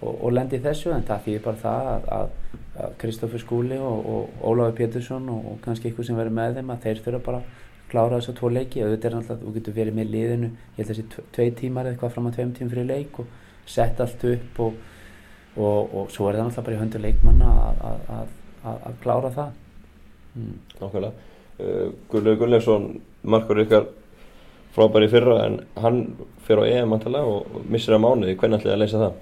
og, 0.00 0.28
lendi 0.32 0.60
þessu. 0.62 0.92
En 0.94 1.06
það 1.06 1.24
fyrir 1.26 1.42
bara 1.44 1.60
það 1.60 2.10
að 2.16 2.94
Kristófur 3.00 3.42
Skúli 3.42 3.78
og, 3.82 4.30
Óláfi 4.42 4.78
Pétursson 4.80 5.28
og 5.32 5.58
kannski 5.64 5.90
ykkur 5.90 6.06
sem 6.06 6.18
verður 6.18 6.36
með 6.38 6.60
þeim 6.60 6.72
að 6.74 6.86
þeir 6.86 7.02
þurfa 7.04 7.24
bara 7.26 7.42
að 7.90 7.94
klára 7.94 8.20
þessu 8.20 8.34
tvo 8.38 8.50
leiki 8.54 8.82
auðvitað 8.84 9.10
er 9.10 9.16
náttúrulega, 9.16 9.44
þú 9.44 9.54
getur 9.56 9.76
verið 9.76 9.96
með 9.96 10.12
liðinu 10.14 10.50
ég 10.50 10.78
held 10.78 10.90
þessi 10.90 11.24
tvei 11.34 11.48
tímar 11.58 11.86
eða 11.86 11.96
eitthvað 11.96 12.12
fram 12.14 12.28
á 12.30 12.34
tveim 12.36 12.52
tímum 12.54 12.72
fyrir 12.74 12.90
leik 12.90 13.18
og 13.22 13.32
sett 13.66 14.00
allt 14.00 14.26
upp 14.30 14.60
og 14.60 16.12
svo 16.14 16.28
er 16.28 16.38
það 16.38 16.46
náttúrulega 16.46 16.66
bara 16.66 16.76
í 16.76 16.80
höndu 16.80 17.02
leikmanna 17.02 17.48
að 18.62 19.00
klára 19.02 19.32
það 19.34 19.50
mm. 20.36 20.54
Nákvæmlega 20.80 21.10
uh, 21.10 21.88
Guðlega 22.12 22.40
Guðlegsson 22.44 22.86
markur 23.22 23.64
ykkar 23.64 23.90
frábæri 24.74 25.10
fyrra 25.10 25.40
en 25.48 25.58
hann 25.82 26.04
fyrir 26.46 26.62
á 26.62 26.70
EM 26.78 26.94
og 26.94 27.60
missir 27.66 27.96
að 27.96 28.04
mánuði, 28.04 28.36
hvernig 28.38 28.60
ætlaði 28.60 28.76
að 28.76 28.82
leysa 28.84 29.02
það? 29.02 29.18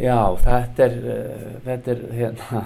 Já, 0.00 0.18
þetta 0.42 0.84
er, 0.86 0.98
uh, 0.98 1.56
þetta 1.66 1.94
er 1.94 2.04
hérna, 2.18 2.62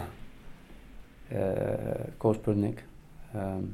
uh, 1.34 2.04
góð 2.22 2.38
spurning. 2.40 2.84
Um, 3.34 3.72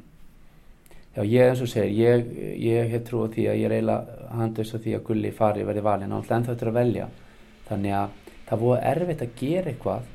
já, 1.16 1.23
ég 1.25 1.51
eins 1.51 1.62
og 1.64 1.70
segir, 1.70 1.92
ég, 1.99 2.31
ég 2.64 2.92
hef 2.94 3.05
trúið 3.09 3.37
því 3.37 3.46
að 3.51 3.59
ég 3.61 3.66
er 3.68 3.75
eiginlega 3.77 4.31
handast 4.38 4.79
því 4.79 4.94
að 4.96 5.05
Gulli 5.09 5.33
fari 5.35 5.66
verið 5.66 5.87
valin, 5.87 6.14
alltaf 6.16 6.37
ennþá 6.38 6.55
þetta 6.55 6.66
er 6.66 6.73
að 6.73 6.79
velja. 6.81 7.09
Þannig 7.70 7.96
að 7.99 8.16
það 8.49 8.64
búið 8.64 8.87
erfitt 8.92 9.25
að 9.27 9.35
gera 9.40 9.73
eitthvað 9.73 10.09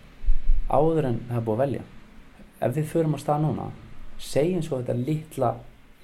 áður 0.70 1.10
en 1.12 1.20
það 1.30 1.46
búið 1.50 1.56
að 1.56 1.64
velja. 1.66 1.86
Ef 2.66 2.76
við 2.76 2.90
förum 2.94 3.16
á 3.16 3.20
stað 3.22 3.46
núna, 3.46 3.70
segjum 4.20 4.64
svo 4.64 4.82
þetta 4.82 4.98
litla 5.02 5.54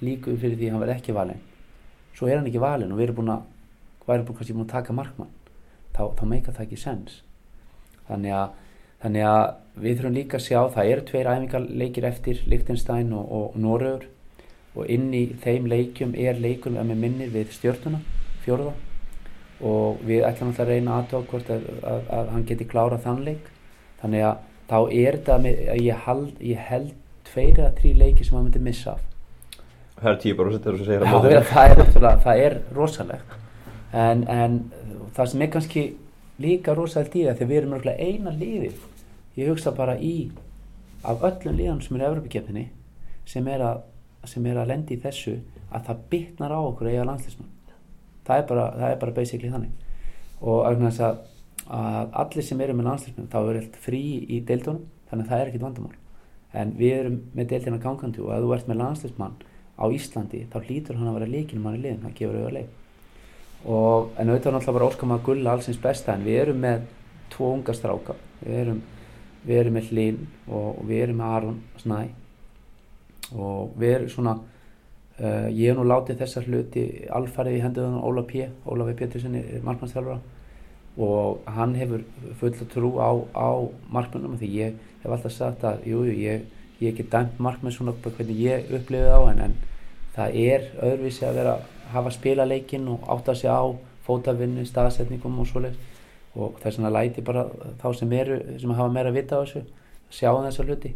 líku 0.02 0.36
fyrir 0.36 0.58
því 0.58 0.68
að 0.68 0.74
hann 0.74 0.84
verði 0.84 0.96
ekki 0.98 1.16
valin, 1.16 1.42
svo 2.16 2.28
er 2.28 2.40
hann 2.40 2.48
ekki 2.50 2.62
valin 2.62 2.92
og 2.92 2.98
við 2.98 3.08
erum 3.08 3.20
búin 3.20 3.34
að, 3.36 3.44
hvað 4.02 4.16
erum 4.16 4.32
búin 4.32 4.64
að 4.66 4.72
taka 4.72 4.96
markmann, 4.96 5.36
þá, 5.94 6.02
þá 6.18 6.24
meika 6.28 6.52
það 6.52 6.66
ekki 6.66 6.80
sens 6.82 7.20
þannig 8.08 8.34
að, 8.36 8.56
þannig 9.02 9.28
að 9.28 9.44
við 9.84 9.98
þurfum 9.98 10.16
líka 10.16 10.38
að 10.38 10.46
sjá 10.46 10.58
það 10.74 10.90
eru 10.92 11.04
tveir 11.08 11.30
æfingarleikir 11.30 12.08
eftir 12.08 12.42
Lichtenstein 12.50 13.12
og, 13.16 13.30
og 13.38 13.56
Norröður 13.60 14.08
og 14.74 14.88
inn 14.90 15.10
í 15.14 15.26
þeim 15.42 15.68
leikjum 15.68 16.14
er 16.16 16.40
leikum 16.40 16.78
að 16.80 16.88
með 16.92 17.02
minnir 17.04 17.32
við 17.34 17.52
stjórnuna 17.56 18.00
fjóruða 18.44 18.72
og 19.62 20.00
við 20.06 20.24
ætlum 20.26 20.50
alltaf 20.50 20.64
að 20.64 20.72
reyna 20.72 20.96
aðtók 20.98 21.28
hvort 21.30 21.50
að, 21.54 21.66
að, 21.86 22.06
að 22.18 22.30
hann 22.34 22.46
geti 22.48 22.66
klárað 22.66 23.04
þann 23.04 23.20
leik. 23.28 23.50
Þannig 24.00 24.24
að 24.26 24.40
þá 24.72 24.78
er 24.80 25.18
þetta 25.18 25.36
að 25.36 25.82
ég 25.84 26.04
held, 26.06 26.32
ég 26.42 26.64
held 26.70 26.92
tveir 27.28 27.60
eða 27.60 27.72
þrjí 27.78 27.92
leiki 28.00 28.26
sem 28.26 28.38
hann 28.38 28.48
myndi 28.48 28.62
missa 28.64 28.96
af. 28.96 29.04
Það 30.00 30.10
er 30.12 30.20
tíu 30.24 30.38
bara 30.38 30.50
að 30.50 31.04
móta 31.12 31.42
það 31.52 32.22
það 32.24 32.44
er 32.46 32.56
rosalegt. 32.74 33.36
En, 33.92 34.24
en 34.26 34.58
það 35.14 35.30
sem 35.30 35.44
er 35.44 35.52
kannski 35.52 35.84
líka 36.42 36.74
rosalega 36.74 37.12
tíða 37.12 37.36
þegar 37.36 37.50
við 37.50 37.60
erum 37.60 37.76
örgulega 37.76 38.08
eina 38.08 38.32
lífið 38.34 38.80
ég 39.36 39.50
hugsa 39.52 39.72
bara 39.76 39.96
í 40.00 40.30
af 41.04 41.22
öllum 41.28 41.58
líðan 41.58 41.82
sem 41.84 41.96
eru 41.96 42.04
í 42.04 42.08
Evropakefninni 42.10 42.64
sem 43.28 43.48
er 43.48 43.64
að 43.66 43.82
sem 44.30 44.46
er 44.46 44.60
að 44.60 44.70
lendi 44.72 44.96
í 44.96 45.02
þessu 45.02 45.38
að 45.72 45.88
það 45.88 46.06
bytnar 46.12 46.54
á 46.54 46.60
okkur 46.60 46.90
eiga 46.92 47.08
landslismann 47.08 47.52
það 48.26 48.38
er 48.38 48.48
bara, 48.48 48.66
það 48.76 48.90
er 48.90 49.00
bara 49.00 49.14
basically 49.16 49.52
þannig. 49.52 49.88
Og 50.42 50.66
að, 50.66 51.22
að 51.68 52.18
allir 52.24 52.46
sem 52.46 52.60
eru 52.64 52.76
með 52.78 52.88
landslismann 52.90 53.32
þá 53.32 53.38
er 53.42 53.60
allt 53.62 53.80
frí 53.82 54.02
í 54.26 54.42
deildunum 54.46 54.86
þannig 55.10 55.26
að 55.26 55.32
það 55.32 55.42
er 55.42 55.50
ekkit 55.50 55.66
vandamál. 55.66 55.98
En 56.52 56.74
við 56.76 56.94
erum 56.98 57.18
með 57.32 57.50
deildina 57.54 57.80
gangandi 57.82 58.22
og 58.22 58.32
ef 58.34 58.44
þú 58.44 58.54
ert 58.56 58.70
með 58.70 58.80
landslismann 58.82 59.36
á 59.78 59.84
Íslandi 59.88 60.46
þá 60.52 60.58
hlýtur 60.60 60.98
hann 61.00 61.10
að 61.10 61.18
vera 61.18 61.32
líkinum 61.32 61.68
hann 61.68 61.78
í 61.78 61.82
liðin, 61.82 62.02
það 62.02 62.16
gefur 62.18 62.38
auðvitað 62.38 62.56
leik 62.58 62.78
og 63.62 64.08
en 64.18 64.30
auðvitað 64.32 64.56
náttúrulega 64.56 64.74
var 64.74 64.84
óskam 64.88 65.14
að 65.14 65.22
gulla 65.28 65.52
allsins 65.54 65.78
besta 65.80 66.16
en 66.16 66.24
við 66.26 66.40
erum 66.42 66.58
með 66.64 66.88
tvo 67.30 67.52
unga 67.54 67.74
stráka. 67.78 68.16
Við 68.42 68.58
erum, 68.58 68.80
við 69.46 69.60
erum 69.60 69.78
með 69.78 69.92
Hlín 69.92 70.18
og, 70.48 70.68
og 70.72 70.82
við 70.90 71.04
erum 71.06 71.22
með 71.22 71.36
Aron 71.38 71.60
Snæ 71.78 72.00
og 73.36 73.74
við 73.78 73.96
erum 73.96 74.12
svona 74.12 74.36
uh, 74.36 75.48
ég 75.48 75.70
hef 75.70 75.78
nú 75.78 75.86
látið 75.88 76.22
þessar 76.22 76.48
hluti 76.48 76.86
alfarið 77.10 77.58
í 77.58 77.64
henduðan 77.64 78.00
Óla 78.02 78.24
P. 78.28 78.46
Ólafi 78.66 78.96
Péturssoni 78.98 79.42
markmannstjálfara 79.64 80.20
og 81.02 81.46
hann 81.48 81.74
hefur 81.78 82.02
full 82.40 82.52
að 82.52 82.72
trú 82.74 82.90
á, 83.00 83.10
á 83.32 83.50
markmannum 83.92 84.36
því 84.40 84.50
ég 84.58 84.80
hef 85.02 85.10
alltaf 85.10 85.32
sagt 85.32 85.64
að 85.64 85.86
jú, 85.88 86.02
ég, 86.04 86.42
ég 86.80 86.90
hef 86.90 86.92
ekki 86.92 87.08
dæmt 87.12 87.38
markmann 87.40 87.72
svona 87.72 87.94
hvernig 88.02 88.42
ég 88.42 88.68
upplifið 88.68 89.14
á 89.16 89.20
en, 89.30 89.40
en 89.46 89.54
það 90.12 90.36
er 90.42 90.66
öðruvísi 90.84 91.24
að 91.24 91.38
vera 91.40 91.54
hafa 91.92 92.12
spila 92.12 92.44
leikin 92.44 92.88
og 92.92 93.08
átta 93.08 93.34
sig 93.34 93.48
á 93.48 93.64
fótavinni, 94.04 94.66
staðsetningum 94.68 95.40
og 95.40 95.48
svoleið 95.48 95.80
og 96.34 96.58
þess 96.60 96.78
vegna 96.78 96.92
læti 96.92 97.24
bara 97.24 97.46
þá 97.80 97.88
sem 97.96 98.12
eru 98.16 98.38
sem 98.60 98.72
hafa 98.72 98.92
meira 98.92 99.12
vita 99.14 99.40
á 99.40 99.44
þessu 99.44 99.64
sjá 100.12 100.32
þessa 100.32 100.66
hluti 100.66 100.92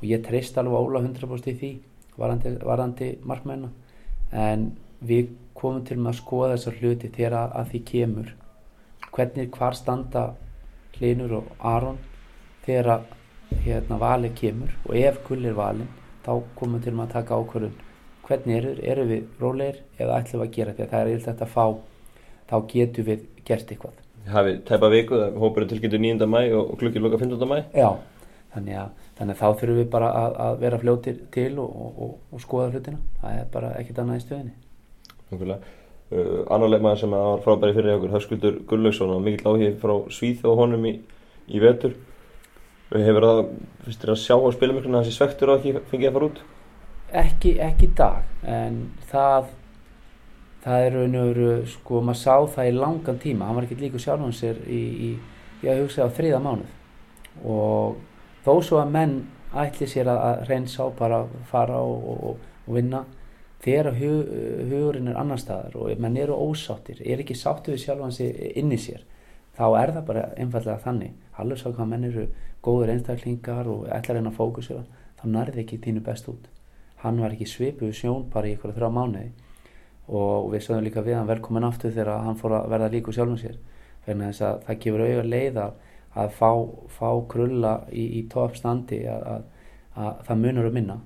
og 0.00 0.08
ég 0.08 0.24
treyst 0.24 0.58
alveg 0.58 0.80
Óla 0.80 1.02
100% 1.04 1.52
í 1.52 1.56
því 1.60 1.70
varandi, 2.18 2.56
varandi 2.64 3.10
markmennina 3.24 3.70
en 4.32 4.70
við 5.00 5.32
komum 5.56 5.84
til 5.84 5.98
með 6.00 6.14
að 6.14 6.20
skoða 6.20 6.52
þessar 6.54 6.78
hluti 6.80 7.10
þegar 7.12 7.36
að, 7.38 7.54
að 7.60 7.70
því 7.72 7.80
kemur. 7.90 8.32
Hvernig 9.10 9.50
hvar 9.56 9.76
standa 9.76 10.24
Hlinur 10.96 11.38
og 11.40 11.52
Aron 11.66 11.98
þegar 12.64 12.90
að 12.94 13.08
hérna, 13.64 13.98
valið 14.00 14.34
kemur. 14.40 14.74
Og 14.88 14.96
ef 15.00 15.20
gull 15.26 15.46
er 15.48 15.56
valin 15.56 15.88
þá 16.24 16.32
komum 16.58 16.78
við 16.78 16.88
til 16.88 16.96
með 16.96 17.06
að 17.06 17.14
taka 17.16 17.40
ákvörðun. 17.40 17.78
Hvernig 18.28 18.58
eru, 18.60 18.74
eru 18.92 19.06
við 19.08 19.40
rólegir 19.42 19.80
eða 19.98 20.20
ætlum 20.20 20.42
við 20.42 20.46
að 20.46 20.54
gera? 20.56 20.76
Því 20.76 20.84
að 20.84 20.92
það 20.92 21.00
er 21.00 21.12
yfirlega 21.14 21.46
að 21.46 21.54
fá 21.56 21.66
þá 22.50 22.56
getum 22.70 23.08
við 23.08 23.26
gert 23.48 23.74
eitthvað. 23.74 23.98
Hafið 24.30 24.58
tæpa 24.68 24.90
viku, 24.92 25.18
hópurinn 25.40 25.70
tilkynntu 25.70 25.98
9. 25.98 26.28
mæ 26.28 26.40
og 26.54 26.74
klukkið 26.78 27.06
loka 27.06 27.18
15. 27.18 27.48
mæ 27.48 27.58
Já, 27.74 27.88
þannig 28.54 28.78
að, 28.80 29.04
þannig 29.18 29.36
að 29.36 29.40
þá 29.40 29.60
þurfum 29.60 29.78
við 29.80 29.88
bara 29.92 30.10
að, 30.20 30.38
að 30.46 30.60
vera 30.64 30.80
fljótir 30.82 31.20
til 31.34 31.50
og, 31.62 31.76
og, 31.90 32.14
og 32.30 32.42
skoða 32.42 32.70
hlutina. 32.74 33.00
Það 33.20 33.38
er 33.38 33.50
bara 33.54 33.72
ekkert 33.78 34.02
annað 34.02 34.20
í 34.20 34.24
stöðinni. 34.26 34.54
Nákvæmlega. 35.30 35.76
Uh, 36.10 36.38
annar 36.50 36.72
leikmaður 36.72 37.02
sem 37.04 37.12
var 37.14 37.42
frábæri 37.44 37.74
fyrir 37.76 37.94
okkur 37.94 38.14
Höskuldur 38.16 38.56
Gullaugsson 38.66 39.12
og 39.14 39.20
mikill 39.22 39.52
áhig 39.52 39.76
frá 39.78 39.92
Svíð 40.10 40.42
og 40.50 40.64
honum 40.64 40.88
í, 40.90 40.96
í 41.46 41.62
vetur. 41.62 41.94
Hefur 42.90 43.28
það, 43.28 43.44
finnst 43.84 44.02
þér 44.02 44.14
að 44.16 44.22
sjá 44.24 44.34
á 44.34 44.48
spilumökluna 44.56 45.04
þessi 45.04 45.14
svektur 45.14 45.52
að 45.52 45.60
ekki 45.60 45.84
fengið 45.92 46.08
að 46.08 46.16
fara 46.16 46.30
út? 46.32 46.40
Ekki, 47.20 47.52
ekki 47.62 47.86
í 47.86 47.94
dag 47.98 48.48
en 48.50 48.80
það 49.12 49.52
það 50.64 50.84
er 50.84 50.96
raun 50.96 51.16
og 51.16 51.30
veru, 51.30 51.50
sko, 51.70 52.02
maður 52.04 52.20
sá 52.20 52.34
það 52.56 52.68
í 52.68 52.76
langan 52.76 53.20
tíma, 53.20 53.46
hann 53.48 53.56
var 53.56 53.66
ekki 53.66 53.78
líka 53.80 54.00
sjálf 54.02 54.24
hans 54.24 54.40
sér 54.42 54.60
í, 54.66 54.80
í, 55.08 55.10
ég 55.64 55.70
hef 55.70 55.84
hugsað 55.86 56.10
á 56.12 56.16
þriða 56.18 56.40
mánuð. 56.44 56.74
Og 57.46 58.00
þó 58.44 58.52
svo 58.64 58.80
að 58.80 58.92
menn 58.94 59.16
ætli 59.60 59.88
sér 59.90 60.10
að, 60.12 60.44
reynsa 60.48 60.86
á 60.86 60.88
bara 60.96 61.24
fara 61.50 61.80
og, 61.82 62.04
og, 62.10 62.44
og 62.66 62.76
vinna 62.76 63.04
þegar 63.60 63.96
hug, 63.98 64.30
hugurinn 64.70 65.10
er 65.10 65.18
annar 65.20 65.40
staðar 65.40 65.76
og 65.76 65.98
menn 66.00 66.16
eru 66.16 66.36
ósáttir, 66.36 67.02
er 67.04 67.20
ekki 67.20 67.36
sáttu 67.36 67.74
við 67.74 67.84
sjálf 67.84 68.06
hans 68.06 68.20
inn 68.22 68.72
í 68.72 68.78
sér, 68.80 69.02
þá 69.56 69.66
er 69.82 69.92
það 69.96 70.06
bara 70.06 70.28
einfallega 70.40 70.80
þannig, 70.86 71.12
alveg 71.36 71.60
sá 71.60 71.68
hvað 71.68 71.90
menn 71.90 72.08
eru 72.08 72.30
góður 72.64 72.94
einstaklingar 72.94 73.68
og 73.68 73.84
ætlar 73.92 74.20
einn 74.20 74.30
að 74.30 74.38
fókusera, 74.38 74.86
þá 75.20 75.26
nærði 75.34 75.64
ekki 75.64 75.80
þínu 75.84 76.02
best 76.04 76.28
út. 76.32 76.48
Hann 77.00 77.20
var 77.20 77.32
ekki 77.32 77.48
svipuð 77.48 77.92
sjón 77.96 78.26
bara 78.32 78.48
í 78.48 78.56
ykkur 78.56 78.74
þrjá 78.76 78.90
mánuði 78.92 79.30
og 80.10 80.50
við 80.52 80.64
sögum 80.64 80.84
líka 80.84 81.04
við 81.04 81.16
hann 81.16 81.28
velkomin 81.28 81.64
aftur 81.68 81.92
þegar 81.94 82.24
hann 82.26 82.36
fór 82.36 82.56
að 82.58 82.72
verða 82.72 82.90
líku 82.92 83.14
sjálfum 83.14 83.38
sér 83.40 83.56
þannig 84.06 84.40
að 84.42 84.64
það 84.66 84.80
gefur 84.82 85.04
auðvitað 85.04 85.30
leið 85.30 85.60
að, 86.14 86.24
að 86.24 86.34
fá, 86.38 86.50
fá 86.96 87.10
krulla 87.30 87.74
í, 87.92 88.06
í 88.20 88.24
toppstandi 88.32 89.04
að, 89.10 89.26
að, 89.34 89.46
að 89.96 90.24
það 90.28 90.42
munur 90.44 90.70
um 90.70 90.76
minna. 90.78 90.98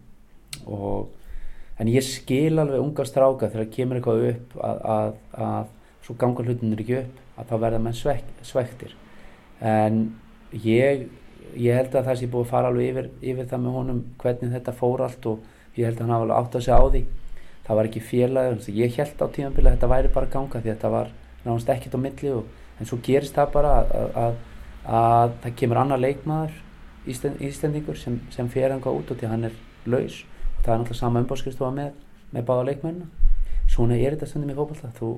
Og 0.65 1.81
en 1.83 1.91
ég 1.91 2.07
skil 2.07 2.55
alveg 2.59 2.81
unga 2.81 3.07
stráka 3.09 3.51
þegar 3.53 3.73
kemur 3.75 4.01
eitthvað 4.01 4.29
upp 4.31 4.59
að 4.63 5.73
svo 6.05 6.17
ganga 6.21 6.45
hlutinir 6.45 6.85
ekki 6.85 7.01
upp 7.01 7.21
að 7.41 7.51
þá 7.51 7.55
verða 7.65 7.83
menn 7.83 7.97
svek, 7.99 8.27
svektir. 8.47 8.95
En 9.65 10.07
ég 10.63 11.09
ég 11.55 11.77
held 11.77 11.95
að 11.95 12.09
það 12.09 12.19
sé 12.21 12.31
búið 12.31 12.47
að 12.47 12.51
fara 12.51 12.71
alveg 12.71 12.89
yfir, 12.91 13.11
yfir 13.23 13.49
það 13.51 13.63
með 13.65 13.77
honum 13.79 14.01
hvernig 14.23 14.55
þetta 14.55 14.75
fór 14.79 15.05
allt 15.07 15.29
og 15.31 15.77
ég 15.79 15.89
held 15.89 15.99
að 15.99 16.05
hann 16.05 16.15
hafa 16.15 16.25
alveg 16.27 16.39
átt 16.39 16.57
að 16.59 16.65
segja 16.67 16.79
á 16.79 16.87
því. 16.95 17.03
Það 17.65 17.79
var 17.79 17.89
ekki 17.89 18.03
félagið, 18.05 18.69
ég 18.77 18.99
held 18.99 19.23
á 19.25 19.27
tímanbili 19.35 19.71
að 19.71 19.77
þetta 19.77 19.91
væri 19.95 20.11
bara 20.15 20.31
ganga 20.35 20.61
því 20.61 20.71
að 20.71 20.75
þetta 20.75 20.91
var 20.95 21.13
náðast 21.45 21.73
ekkert 21.75 21.97
á 21.97 22.05
milli 22.05 22.33
og, 22.35 22.51
en 22.75 22.91
svo 22.91 22.99
gerist 23.05 23.39
það 23.39 23.53
bara 23.55 23.73
að, 23.81 24.37
að, 24.85 24.95
að, 24.95 25.19
að 25.25 25.35
það 25.43 25.59
kemur 25.61 25.83
annar 25.83 26.03
leikmaður 26.03 26.61
Íslend, 27.05 27.41
Íslendingur 27.45 27.99
sem, 28.01 28.17
sem 28.33 28.49
fer 28.49 28.73
hann 28.73 28.81
út 28.81 29.11
og 29.13 29.19
því 29.21 29.29
hann 29.29 29.49
er 29.51 29.57
laus. 29.85 30.23
Og 30.57 30.65
það 30.65 30.73
er 30.73 30.79
náttúrulega 30.81 31.01
sama 31.01 31.21
umbóðskristofa 31.21 31.75
með, 31.77 31.91
með 32.33 32.47
báða 32.49 32.69
leikmennina. 32.71 33.09
Svona 33.69 33.99
er 33.99 34.15
þetta 34.15 34.29
stundum 34.31 34.53
í 34.53 34.57
fólkvallta 34.57 34.93
þú, 34.97 35.11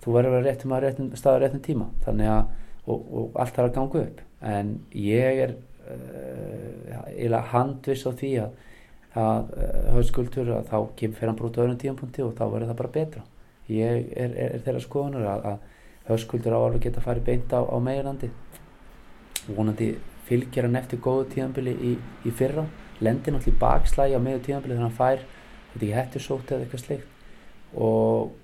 þú 0.00 0.14
verður 0.16 0.38
að 0.38 0.46
réttum 0.48 0.72
að 0.72 0.84
réttum, 0.86 1.10
staða 1.20 1.42
réttum 1.42 1.62
tíma. 1.64 1.90
Þannig 2.06 2.32
að 2.32 2.54
og, 2.86 3.04
og 3.12 3.36
allt 3.40 3.56
þarf 3.56 3.68
að 3.68 3.76
ganga 3.76 4.04
upp. 4.06 4.22
En 4.40 4.72
ég 4.96 5.42
er 5.44 5.54
uh, 5.92 7.38
handvis 7.52 8.06
á 8.08 8.10
því 8.16 8.32
að 8.46 8.58
það 9.10 9.50
höfskuldur 9.96 10.52
að 10.54 10.70
þá 10.70 10.78
kemur 10.96 11.18
fyrir 11.18 11.32
hann 11.32 11.40
brútið 11.40 11.60
á 11.60 11.64
öðrum 11.66 11.80
tíampunkti 11.82 12.24
og 12.24 12.36
þá 12.38 12.44
verður 12.46 12.70
það 12.70 12.80
bara 12.80 12.94
betra. 12.94 13.24
Ég 13.70 14.06
er, 14.14 14.30
er, 14.30 14.36
er 14.56 14.64
þeirra 14.64 14.84
skoðunar 14.84 15.28
að, 15.34 15.66
höfskuldur 16.10 16.56
á 16.56 16.58
alveg 16.58 16.86
geta 16.86 17.02
farið 17.04 17.26
beint 17.26 17.52
á, 17.52 17.60
á 17.60 17.76
meginlandi 17.82 18.30
vonandi 19.56 19.92
fylgjar 20.28 20.68
hann 20.68 20.78
eftir 20.80 21.00
góðu 21.02 21.28
tíðanbili 21.34 21.74
í, 21.74 21.94
í 22.26 22.34
fyrra. 22.36 22.66
Lendir 23.00 23.34
náttúrulega 23.34 23.56
í 23.56 23.60
bakslægi 23.60 24.18
á 24.18 24.20
meðu 24.22 24.42
tíðanbili 24.46 24.76
þegar 24.76 24.86
hann 24.86 24.98
fær 24.98 25.24
þetta 25.72 25.80
ekki 25.86 25.96
hættu 25.96 26.22
sót 26.24 26.52
eða 26.52 26.66
eitthvað 26.66 26.84
slikt 26.84 27.16
og, 27.78 28.34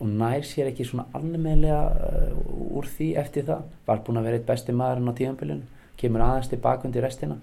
og 0.00 0.10
nær 0.22 0.46
sér 0.48 0.70
ekki 0.72 0.86
svona 0.88 1.06
alveglega 1.14 1.82
uh, 1.92 2.74
úr 2.78 2.88
því 2.88 3.12
eftir 3.22 3.46
það. 3.48 3.70
Var 3.86 4.02
búin 4.06 4.20
að 4.20 4.28
vera 4.28 4.40
eitt 4.40 4.48
besti 4.48 4.74
maðurinn 4.76 5.12
á 5.12 5.18
tíðanbilinu 5.20 5.86
kemur 6.00 6.24
aðeins 6.24 6.50
tilbaka 6.50 6.88
undir 6.88 7.04
restina. 7.04 7.38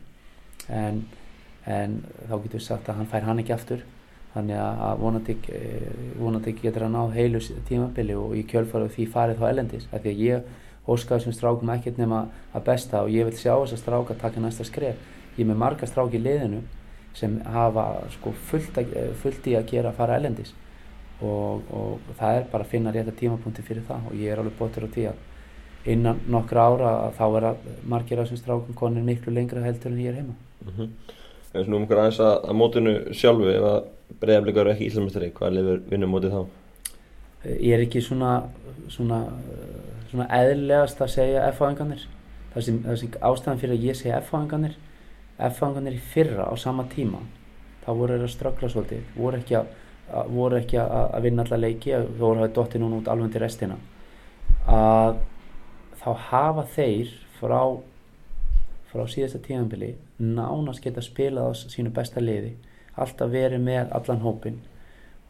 En 0.68 1.04
en 1.70 2.00
þá 2.28 2.36
getur 2.44 2.60
við 2.60 2.66
sagt 2.66 2.90
að 2.90 3.00
hann 3.00 3.10
fær 3.10 3.26
hann 3.28 3.42
ekki 3.44 3.56
aftur. 3.56 3.86
Þannig 4.30 4.60
að 4.62 5.00
vonandi, 5.02 5.36
vonandi 6.20 6.54
getur 6.60 6.86
hann 6.86 6.98
á 6.98 7.04
heilu 7.14 7.42
tímabili 7.68 8.18
og 8.18 8.36
í 8.38 8.44
kjölfara 8.50 8.90
því 8.94 9.08
farið 9.10 9.40
þá 9.42 9.46
ellendis 9.50 9.88
af 9.90 10.04
því 10.04 10.12
að 10.12 10.22
ég 10.26 10.52
óskaði 10.94 11.26
sem 11.26 11.36
strákum 11.36 11.72
ekkert 11.74 12.00
nema 12.02 12.26
að 12.54 12.66
besta 12.70 13.04
og 13.06 13.14
ég 13.14 13.28
vil 13.28 13.38
sjá 13.38 13.54
þess 13.54 13.76
að 13.78 13.82
stráka 13.84 14.18
taka 14.22 14.44
næsta 14.44 14.66
skref. 14.68 14.98
Ég 15.38 15.46
er 15.46 15.52
með 15.52 15.62
marga 15.64 15.88
strák 15.88 16.16
í 16.16 16.22
liðinu 16.22 16.64
sem 17.18 17.38
hafa 17.46 17.86
sko, 18.16 18.34
fullt, 18.50 18.78
að, 18.82 18.98
fullt 19.22 19.48
í 19.50 19.56
að 19.58 19.70
gera 19.72 19.92
að 19.92 20.02
fara 20.02 20.18
ellendis 20.20 20.54
og, 21.22 21.64
og 21.74 22.12
það 22.20 22.40
er 22.40 22.50
bara 22.52 22.66
að 22.66 22.74
finna 22.74 22.94
rétta 22.96 23.16
tímapunkti 23.18 23.66
fyrir 23.66 23.88
það 23.88 24.12
og 24.12 24.20
ég 24.20 24.34
er 24.34 24.42
alveg 24.42 24.60
bóttur 24.60 24.86
á 24.86 24.94
því 24.94 25.08
að 25.10 25.90
innan 25.90 26.20
nokkra 26.30 26.68
ára 26.70 26.92
þá 27.18 27.26
er 27.28 27.48
að 27.50 27.72
margir 27.90 28.20
af 28.20 28.28
þessum 28.28 28.44
strákum 28.44 28.78
konir 28.78 29.08
miklu 29.08 29.34
lengra 29.34 29.64
heldur 29.64 29.92
en 29.92 30.04
ég 30.04 30.14
er 30.14 30.22
heima. 30.22 30.38
Mm 30.66 30.76
-hmm 30.76 31.16
við 31.54 31.66
snúum 31.66 31.86
okkur 31.88 32.04
aðeins 32.04 32.20
að, 32.22 32.36
að 32.46 32.58
mótinu 32.60 32.96
sjálfu 33.18 33.50
ef 33.50 33.68
að 33.70 33.78
bregðarblikar 34.22 34.68
eru 34.68 34.74
ekki 34.76 34.90
íslumistari 34.90 35.30
hvað 35.38 35.56
lifur 35.56 35.80
vinnum 35.90 36.14
mótið 36.14 36.36
þá? 36.36 36.42
Ég 37.46 37.74
er 37.76 37.86
ekki 37.86 38.02
svona 38.04 38.34
svona, 38.92 39.20
svona 40.12 40.28
eðlegast 40.40 41.02
að 41.02 41.14
segja 41.14 41.48
F-fáingarnir 41.54 42.06
það 42.54 42.66
sem, 42.66 42.80
sem 43.00 43.18
ástæðan 43.22 43.62
fyrir 43.62 43.76
að 43.76 43.86
ég 43.90 44.00
segja 44.00 44.22
F-fáingarnir 44.24 44.78
F-fáingarnir 45.50 45.98
í 45.98 46.02
fyrra 46.14 46.50
á 46.50 46.54
sama 46.60 46.88
tíma 46.92 47.22
þá 47.86 47.92
voru 47.96 48.16
þeirra 48.16 48.30
ströggla 48.30 48.70
svolítið. 48.70 49.06
Voru 49.16 49.40
ekki 49.40 49.56
að, 49.58 49.70
að, 50.12 50.32
voru 50.36 50.58
ekki 50.60 50.80
að 50.82 51.22
vinna 51.26 51.46
alla 51.46 51.62
leiki 51.62 51.94
þú 51.96 52.18
voru 52.20 52.44
að 52.46 52.56
dotti 52.58 52.82
núna 52.82 53.00
út 53.00 53.12
alveg 53.12 53.32
til 53.34 53.44
restina. 53.44 53.78
Að 54.70 55.22
þá 56.02 56.10
hafa 56.30 56.66
þeir 56.76 57.14
frá 57.40 57.62
frá 58.90 59.06
síðasta 59.06 59.40
tíðanbili 59.46 59.94
nánast 60.18 60.82
geta 60.84 61.02
spilað 61.06 61.54
á 61.54 61.60
sínu 61.62 61.92
besta 61.94 62.22
liði 62.24 62.56
alltaf 63.00 63.30
verið 63.32 63.62
með 63.62 63.92
allan 63.96 64.24
hópin 64.24 64.58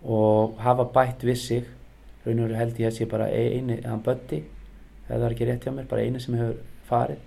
og 0.07 0.55
hafa 0.63 0.85
bætt 0.95 1.25
við 1.27 1.39
sig 1.41 1.67
raun 2.25 2.39
og 2.39 2.47
veru 2.47 2.59
held 2.59 2.79
ég 2.79 2.91
að 2.91 2.97
sé 2.97 3.09
bara 3.09 3.29
eini, 3.31 3.81
hann 3.85 4.03
Bötti 4.05 4.43
það 5.09 5.25
er 5.25 5.35
ekki 5.35 5.47
rétt 5.49 5.65
hjá 5.65 5.73
mér, 5.73 5.89
bara 5.89 6.05
eini 6.05 6.21
sem 6.21 6.37
hefur 6.37 6.57
farið. 6.89 7.21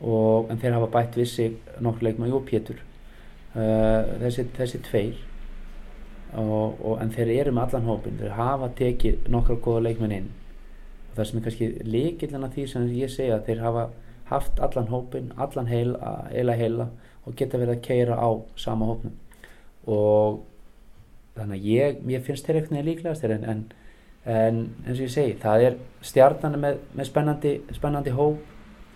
Og 0.00 0.50
en 0.50 0.60
þeir 0.60 0.76
hafa 0.78 0.88
bætt 0.94 1.18
við 1.18 1.28
sig 1.30 1.56
nokkur 1.84 2.08
leikmann, 2.08 2.30
jú 2.32 2.40
Pétur. 2.46 2.80
Uh, 3.54 4.16
þessi, 4.22 4.46
þessi 4.56 4.80
tveir. 4.86 5.20
Og, 6.40 6.78
og, 6.78 6.94
en 7.02 7.10
þeir 7.14 7.32
eru 7.40 7.54
með 7.54 7.68
allan 7.74 7.88
hópin, 7.90 8.18
þeir 8.20 8.36
hafa 8.38 8.70
tekið 8.78 9.26
nokkra 9.34 9.58
góða 9.62 9.86
leikmenn 9.88 10.14
inn. 10.14 10.28
Og 11.08 11.16
það 11.16 11.28
sem 11.28 11.40
er 11.40 11.46
kannski 11.46 11.70
líkillan 11.86 12.46
af 12.46 12.54
því 12.54 12.66
sem 12.70 12.92
ég 12.94 13.10
segja 13.10 13.40
þeir 13.46 13.64
hafa 13.66 13.88
haft 14.30 14.60
allan 14.62 14.90
hópin, 14.92 15.32
allan 15.42 15.66
heila, 15.66 16.12
heila 16.30 16.54
heila 16.54 16.86
og 17.26 17.34
geta 17.38 17.58
verið 17.58 17.76
að 17.76 17.82
keira 17.82 18.18
á 18.18 18.30
sama 18.58 18.86
hópnum. 18.86 19.16
Og 19.90 20.44
þannig 21.34 21.58
að 21.58 21.66
ég, 21.66 22.00
ég 22.14 22.24
finnst 22.26 22.46
þeir 22.46 22.60
eitthvað 22.60 22.86
líklegast 22.86 23.26
en, 23.26 23.46
en, 23.50 23.64
en 24.24 24.64
eins 24.84 24.98
og 24.98 25.04
ég 25.06 25.12
segi, 25.12 25.36
það 25.40 25.66
er 25.66 25.78
stjarnan 26.04 26.58
með, 26.60 26.80
með 26.96 27.08
spennandi, 27.08 27.54
spennandi 27.76 28.12
hóp. 28.16 28.42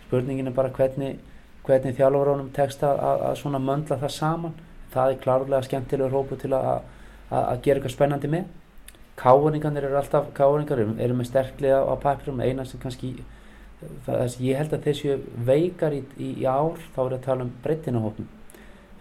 Spurningin 0.04 0.50
er 0.50 0.56
bara 0.56 0.72
hvernig, 0.74 1.16
hvernig 1.64 1.96
þjálfurrónum 1.96 2.50
tekst 2.54 2.84
að, 2.84 3.00
að 3.30 3.38
svona 3.40 3.62
möndla 3.62 3.98
það 4.02 4.14
saman. 4.18 4.58
Það 4.94 5.14
er 5.14 5.22
klárlega 5.24 5.62
skemmtilegur 5.66 6.14
hópu 6.14 6.38
til 6.38 6.52
að, 6.54 6.84
að, 7.30 7.40
að 7.40 7.64
gera 7.64 7.80
eitthvað 7.80 7.96
spennandi 7.96 8.30
með. 8.30 8.52
Káningarnir 9.18 9.86
eru 9.88 9.98
alltaf 9.98 10.30
káningar 10.34 10.82
eru 10.82 11.16
með 11.16 11.30
sterklega 11.30 11.82
á 11.86 11.94
papirum 12.02 12.42
eina 12.42 12.64
sem 12.66 12.80
kannski 12.82 13.14
það, 14.04 14.38
ég 14.42 14.58
held 14.58 14.74
að 14.74 14.88
þessu 14.88 15.18
veikar 15.46 15.94
í, 15.94 16.00
í, 16.18 16.30
í 16.42 16.46
ár 16.46 16.80
þá 16.94 17.00
er 17.04 17.16
að 17.16 17.26
tala 17.26 17.46
um 17.46 17.52
breytinahópin 17.64 18.28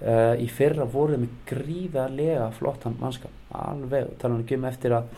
uh, 0.04 0.36
í 0.38 0.48
fyrra 0.52 0.88
voruð 0.90 1.24
með 1.24 1.36
gríðarlega 1.50 2.50
flottan 2.58 2.98
mannskap. 3.02 3.34
Alveg, 3.54 4.14
tala 4.22 4.38
um 4.38 4.44
ekki 4.44 4.60
um 4.60 4.68
eftir 4.70 4.98
að 4.98 5.10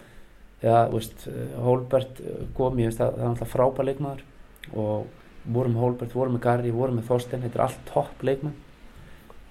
ja, 0.66 0.80
veist, 0.92 1.28
Holbert 1.62 2.20
kom, 2.58 2.80
ég 2.82 2.90
veist 2.90 3.04
að 3.04 3.16
það 3.16 3.24
er 3.24 3.30
alltaf 3.32 3.54
frábæð 3.54 3.90
leikmaður. 3.92 4.26
Og 4.74 5.06
vorum 5.46 5.76
með 5.76 5.84
Holbert, 5.84 6.16
vorum 6.18 6.36
með 6.38 6.46
Garri, 6.46 6.74
vorum 6.74 6.98
með 7.00 7.10
Þorstein 7.10 7.44
þetta 7.46 7.60
er 7.60 7.66
allt 7.68 7.84
topp 7.92 8.26
leikmenn. 8.26 8.56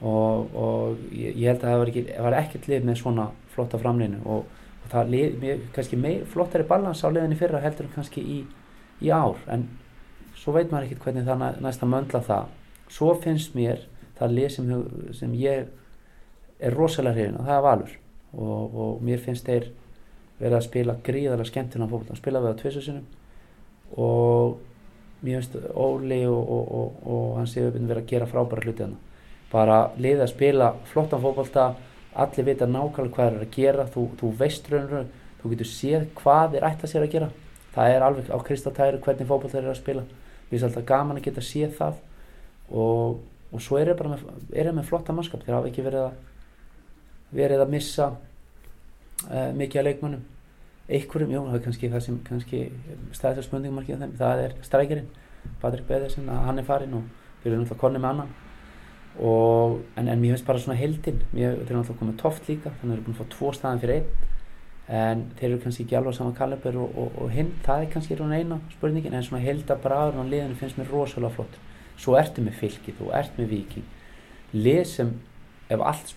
Og, 0.04 0.56
og 0.58 1.04
ég, 1.14 1.36
ég 1.38 1.48
held 1.48 1.62
að 1.62 1.70
það 1.70 1.78
var, 1.80 1.92
ekki, 1.92 2.02
var 2.26 2.36
ekkert 2.40 2.66
lið 2.68 2.88
með 2.88 2.98
svona 3.00 3.28
flotta 3.54 3.78
framlýnu 3.80 4.18
og, 4.26 4.50
og 4.82 4.90
það 4.92 5.12
lið, 5.14 5.36
mér, 5.40 5.62
kannski 5.76 5.98
meir, 6.00 6.26
flottari 6.28 6.66
balans 6.68 7.04
á 7.06 7.08
liðinni 7.08 7.38
fyrra 7.38 7.62
heldur 7.62 7.86
en 7.88 7.94
kannski 7.94 8.24
í, 8.34 8.40
í 9.00 9.12
ár. 9.14 9.38
En 9.48 9.68
svo 10.36 10.56
veit 10.56 10.72
maður 10.72 10.90
ekkert 10.90 11.06
hvernig 11.06 11.28
það 11.28 11.46
næst 11.64 11.86
að 11.86 11.92
möndla 11.94 12.22
það. 12.26 12.50
Svo 12.92 13.14
finnst 13.22 13.54
mér 13.56 13.86
það 14.18 14.36
lið 14.38 14.50
sem, 14.56 14.74
sem 15.16 15.38
ég 15.38 15.70
er 16.58 16.76
rosalega 16.76 17.16
hrifin 17.16 17.38
og 17.38 17.48
það 17.48 17.56
er 17.56 17.64
Valur. 17.68 17.96
Og, 18.34 18.76
og 18.82 19.02
mér 19.06 19.22
finnst 19.22 19.46
þeir 19.46 19.70
verið 20.40 20.58
að 20.58 20.66
spila 20.68 20.98
gríðarlega 21.06 21.50
skemmtina 21.50 21.88
fólk 21.90 22.10
að 22.10 22.20
spila 22.20 22.42
við 22.42 22.54
á 22.54 22.60
tvisasunum 22.60 23.04
og 24.04 24.56
mér 25.24 25.40
finnst 25.40 25.58
Óli 25.78 26.20
og, 26.26 26.54
og, 26.58 27.02
og 27.06 27.26
hans 27.38 27.54
séu 27.54 27.70
verið 27.70 28.00
að 28.02 28.08
gera 28.10 28.28
frábæra 28.30 28.64
hluti 28.66 28.86
hana 28.86 28.98
bara 29.54 29.78
liða 30.00 30.26
að 30.26 30.32
spila 30.32 30.70
flottan 30.90 31.22
fókbalta 31.22 31.68
allir 32.14 32.46
vita 32.46 32.66
nákvæmlega 32.66 33.14
hvað 33.14 33.28
er 33.28 33.44
að 33.44 33.54
gera. 33.54 33.86
Þú, 33.90 34.06
þú 34.20 34.30
veist 34.38 34.68
raun 34.70 34.84
og 34.84 34.92
raun 34.94 35.12
þú 35.42 35.52
getur 35.52 35.70
séð 35.70 36.06
hvað 36.18 36.58
er 36.58 36.66
ætla 36.70 36.90
sér 36.90 37.06
að 37.06 37.14
gera. 37.14 37.30
Það 37.74 37.94
er 37.94 38.06
alveg 38.06 38.30
á 38.30 38.38
kristaltæri 38.48 39.00
hvernig 39.02 39.30
fókbalta 39.30 39.60
er 39.60 39.70
að 39.70 39.80
spila. 39.80 40.04
Mér 40.04 40.54
finnst 40.54 40.68
alltaf 40.68 40.86
gaman 40.88 41.20
að 41.20 41.26
geta 41.28 41.44
séð 41.44 41.74
það. 41.78 41.98
Og, 42.70 43.18
og 43.50 43.62
svo 43.62 43.78
er 43.78 43.92
bara 43.98 44.14
með, 44.14 44.70
með 44.70 44.86
flotta 44.88 45.14
mannskap. 45.14 45.42
Þeir 45.44 45.58
hafa 45.58 45.70
ekki 45.70 45.86
verið 45.86 46.06
að 46.08 46.22
verið 47.34 47.64
að 47.64 47.72
missa 47.74 48.12
uh, 49.30 49.50
mikið 49.56 49.80
að 49.80 49.86
leikmannum 49.88 50.24
einhverjum, 50.84 51.32
jú, 51.32 51.42
það 51.48 51.58
er 51.58 51.62
kannski 51.64 51.90
það 51.92 52.02
sem 52.04 52.16
kannski 52.26 52.62
stæðisar 53.16 53.46
spurningmarkið 53.46 54.02
þeim, 54.02 54.16
það 54.20 54.42
er 54.44 54.56
strækjarinn, 54.66 55.06
Patrik 55.62 55.86
Beðarsen 55.88 56.28
hann 56.28 56.60
er 56.60 56.66
farinn 56.66 56.98
og 56.98 57.06
við 57.42 57.52
erum 57.52 57.64
náttúrulega 57.64 57.80
konni 57.80 58.02
með 58.02 58.10
annan. 58.10 58.34
Og, 59.14 59.78
en, 59.96 60.08
en 60.10 60.20
mér 60.20 60.34
finnst 60.34 60.46
bara 60.48 60.60
svona 60.60 60.76
heldinn, 60.76 61.20
þeir 61.32 61.48
eru 61.48 61.78
náttúrulega 61.78 61.98
komið 62.00 62.16
tóft 62.20 62.48
líka, 62.50 62.72
þannig 62.80 62.84
að 62.84 62.94
þeir 62.94 62.96
eru 62.96 63.06
búin 63.06 63.16
að 63.16 63.20
fá 63.20 63.34
tvo 63.36 63.52
staðan 63.54 63.82
fyrir 63.84 64.00
einn. 64.00 64.30
En 64.84 65.26
þeir 65.38 65.50
eru 65.50 65.60
kannski 65.62 65.84
ekki 65.86 65.98
alveg 66.00 66.16
saman 66.18 66.36
kaliber 66.36 66.80
og, 66.80 66.96
og, 67.00 67.20
og 67.24 67.30
hinn, 67.32 67.52
það 67.64 67.84
er 67.84 67.92
kannski 67.92 68.18
svona 68.18 68.40
eina 68.40 68.58
spurningin, 68.74 69.16
en 69.16 69.24
svona 69.24 69.44
heldabræður 69.44 70.20
á 70.20 70.24
liðinu 70.28 70.58
finnst 70.60 70.80
mér 70.80 70.90
rosalega 70.92 71.36
flott. 71.38 71.60
Svo 72.00 72.18
ertu 72.20 72.44
með 72.44 72.58
fylgið, 72.60 72.98
þú 72.98 73.12
ert 73.16 73.38
með 73.40 73.52
viking 73.54 73.92
lið 74.54 74.84
sem, 74.86 75.14
ef 75.72 75.82
allt 75.82 76.12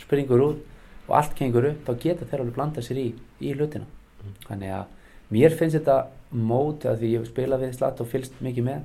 springur 0.00 0.44
út 0.44 0.66
og 1.10 1.18
allt 1.18 1.36
kengur 1.38 1.66
upp, 1.72 1.82
þá 1.86 2.04
geta 2.04 2.28
þeir 2.30 2.44
alveg 2.44 2.56
blanda 2.56 2.84
sér 2.84 3.02
í, 3.02 3.08
í 3.42 3.52
hlutina. 3.56 3.88
Mm. 4.20 4.32
þannig 4.46 4.72
að 4.76 4.88
mér 5.32 5.54
finnst 5.56 5.78
þetta 5.78 5.94
mót 6.30 6.84
að 6.84 6.98
því 7.00 7.12
ég 7.14 7.28
spila 7.28 7.58
við 7.60 7.76
slatt 7.76 8.02
og 8.02 8.10
fylgst 8.10 8.42
mikið 8.44 8.66
með. 8.66 8.82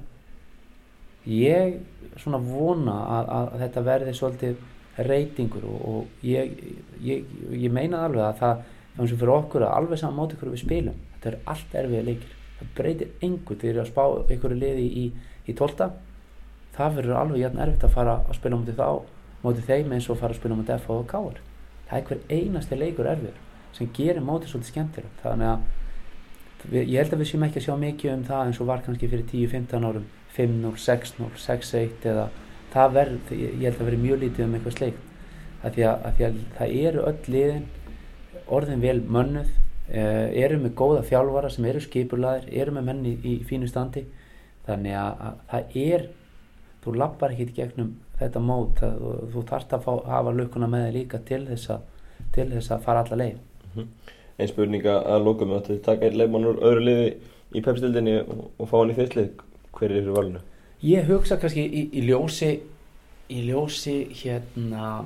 Ég 1.26 1.76
svona 2.22 2.40
vona 2.40 2.96
að, 3.18 3.32
að, 3.38 3.52
þetta 3.64 3.84
verði 3.90 4.14
svolítið 4.16 5.04
reytingur 5.10 5.66
og, 5.68 5.82
og 5.90 6.26
ég, 6.26 6.54
ég, 7.04 7.26
ég 7.52 7.74
meina 7.74 8.06
alveg 8.06 8.24
að 8.30 8.40
það 8.40 8.64
eins 8.96 9.12
og 9.12 9.20
fyrir 9.20 9.34
okkur 9.36 9.66
að 9.66 9.76
alveg 9.82 10.00
saman 10.00 10.20
mót 10.22 10.36
ykkur 10.38 10.54
við 10.54 10.64
spilum. 10.64 11.00
Þetta 11.16 11.32
er 11.32 11.40
allt 11.52 11.78
erfiða 11.82 12.08
leikir. 12.10 12.36
Það 12.60 12.70
breytir 12.78 13.26
engur 13.28 13.60
þegar 13.60 13.82
að 13.84 13.90
spá 13.92 14.04
ykkur 14.38 14.56
liði 14.56 14.86
í, 14.86 15.06
í 15.50 15.58
tólta 15.58 15.90
það 16.76 16.96
verður 17.00 17.20
alveg 17.20 17.42
jætn 17.42 17.62
erfitt 17.66 17.86
að 17.88 17.96
fara 17.96 18.16
að 18.22 18.38
spila 18.38 18.60
mútið 18.60 18.80
þá 18.80 18.88
mútið 19.44 19.68
þeim 19.70 19.94
eins 19.96 20.08
og 20.10 20.20
fara 20.20 20.36
að 20.36 20.40
spila 20.40 20.58
mútið 20.60 20.78
F 20.78 20.90
og 20.94 21.06
K-ar 21.10 21.42
það 21.90 21.98
er 21.98 22.06
hver 22.10 22.22
einasti 22.38 22.80
leikur 22.80 23.10
erfiður 23.12 23.42
sem 23.76 23.90
gerir 23.96 24.24
mótið 24.24 24.54
svolítið 24.54 24.72
skemmtilegt. 24.72 25.18
Þannig 25.24 25.50
að 25.52 26.70
við, 26.72 26.82
ég 26.94 27.02
held 27.02 27.16
að 27.16 27.22
við 27.22 27.32
séum 27.32 27.48
ekki 27.48 27.62
að 27.62 27.66
sjá 27.68 27.76
mikið 27.82 28.14
um 28.14 28.24
það 28.30 28.46
eins 28.46 28.62
og 28.62 28.70
var 28.70 28.86
kannski 28.86 29.10
fyrir 29.12 29.26
10-15 29.32 29.90
árum 29.90 30.08
5-0, 30.36 30.72
6-0, 30.86 31.32
6-1 31.46 32.08
eða 32.12 32.30
það 32.76 32.96
verð, 32.96 33.34
ég 33.36 33.66
held 33.68 33.80
að 33.80 33.90
veri 33.90 34.00
mjög 34.02 34.24
lítið 34.24 34.46
um 34.46 34.56
eitthvað 34.58 34.78
sleikt 34.80 35.12
að 35.66 35.78
því 35.78 35.86
að, 35.90 36.02
að 36.08 36.18
því 36.18 36.26
að 36.28 36.40
það 36.58 36.74
eru 36.86 37.06
öll 37.10 37.34
liðin 37.36 37.68
orðin 38.56 38.84
vel 38.84 38.98
mönnuð 39.16 39.54
eh, 39.90 40.28
eru 40.44 40.60
með 40.62 40.76
góða 40.78 41.06
þjálfara 41.08 41.52
sem 41.54 41.68
eru 41.70 41.82
skipulaðir, 41.84 42.50
eru 42.62 42.76
með 42.76 42.88
menni 42.90 43.16
í, 43.16 43.34
í 43.34 43.48
fínu 43.48 43.70
standi. 43.70 44.06
Þannig 44.66 44.98
að, 44.98 45.24
að 45.28 45.42
það 45.52 45.80
er 45.86 46.06
þú 46.86 46.96
lappar 47.02 47.34
ekki 47.34 47.50
í 47.50 47.56
gegnum 47.60 47.96
þetta 48.20 48.42
mót 48.42 48.82
að, 48.86 49.02
þú 49.34 49.44
þarfst 49.50 49.74
að 49.76 49.86
fá, 49.86 49.94
hafa 50.08 50.34
lukkuna 50.36 50.70
með 50.72 50.88
þig 50.88 50.98
líka 51.00 51.22
til 51.28 51.42
þess 51.50 51.74
að 51.76 51.82
til 52.36 52.48
þess 52.52 52.72
að 52.72 52.86
fara 52.86 53.04
alla 53.04 53.20
leið 53.24 53.36
mm 53.36 53.72
-hmm. 53.76 53.88
Einn 54.38 54.52
spurninga 54.52 54.94
að 55.16 55.26
lóka 55.26 55.46
með 55.46 55.70
að 55.72 55.82
taka 55.84 56.06
einn 56.06 56.18
leifmann 56.18 56.46
úr 56.46 56.62
öðru 56.62 56.86
liði 56.86 57.10
í 57.56 57.62
pepstildinni 57.62 58.16
og, 58.22 58.52
og 58.60 58.70
fá 58.70 58.78
hann 58.78 58.92
í 58.92 58.98
þittlið 59.00 59.30
hver 59.76 59.92
er 59.92 60.02
þessu 60.02 60.16
valinu? 60.16 60.40
Ég 60.84 61.08
hugsa 61.08 61.38
kannski 61.38 61.64
í, 61.64 61.84
í 61.94 62.02
ljósi 62.10 62.60
í 63.30 63.42
ljósi 63.48 63.96
hérna 64.22 65.06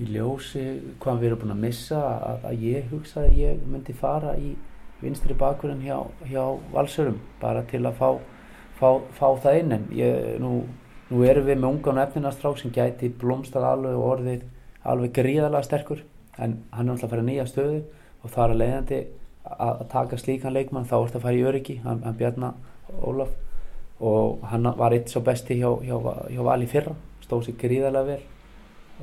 í 0.00 0.06
ljósi 0.10 0.62
hvað 1.02 1.18
við 1.20 1.28
erum 1.28 1.40
búin 1.42 1.54
að 1.54 1.64
missa 1.66 2.00
að, 2.18 2.46
að 2.50 2.62
ég 2.66 2.86
hugsa 2.90 3.20
að 3.20 3.36
ég 3.38 3.66
myndi 3.66 3.92
fara 3.92 4.36
í 4.38 4.54
vinstri 5.02 5.34
bakurinn 5.38 5.82
hjá, 5.84 5.98
hjá 6.30 6.44
valsurum 6.72 7.20
bara 7.40 7.62
til 7.70 7.84
að 7.84 7.98
fá, 7.98 8.08
fá, 8.78 8.88
fá 9.16 9.26
það 9.42 9.60
inn 9.60 9.76
en 9.78 9.86
ég, 9.96 10.26
nú, 10.42 10.64
nú 11.10 11.22
erum 11.26 11.48
við 11.48 11.60
með 11.60 11.70
ungan 11.70 12.02
efninarstrák 12.04 12.60
sem 12.60 12.74
gæti 12.74 13.12
blómstað 13.20 13.68
alveg 13.70 13.98
og 13.98 14.10
orðið 14.14 14.44
alveg 14.84 15.14
gríðarlega 15.18 15.66
sterkur 15.66 16.04
en 16.38 16.58
hann 16.74 16.88
er 16.88 16.94
alltaf 16.94 17.08
að 17.08 17.14
fara 17.14 17.26
nýja 17.26 17.46
stöðu 17.48 17.80
og 18.24 18.34
það 18.34 18.50
er 18.50 18.60
leiðandi 18.62 19.00
að 19.44 19.82
taka 19.92 20.18
slíkan 20.18 20.54
leikmann 20.56 20.86
þá 20.88 20.94
er 20.98 21.08
þetta 21.08 21.20
að 21.20 21.26
fara 21.26 21.40
í 21.40 21.48
öryggi 21.48 21.80
hann, 21.84 22.00
hann 22.04 22.16
Bjarnar 22.18 22.54
Ólaf 23.04 23.34
og 24.04 24.44
hann 24.50 24.70
var 24.78 24.94
eitt 24.96 25.12
svo 25.12 25.22
besti 25.24 25.58
hjá, 25.60 25.68
hjá, 25.84 25.96
hjá 26.32 26.40
Vali 26.44 26.68
fyrra 26.68 26.94
stóð 27.24 27.48
sér 27.48 27.58
gríðarlega 27.60 28.08
vel 28.08 28.22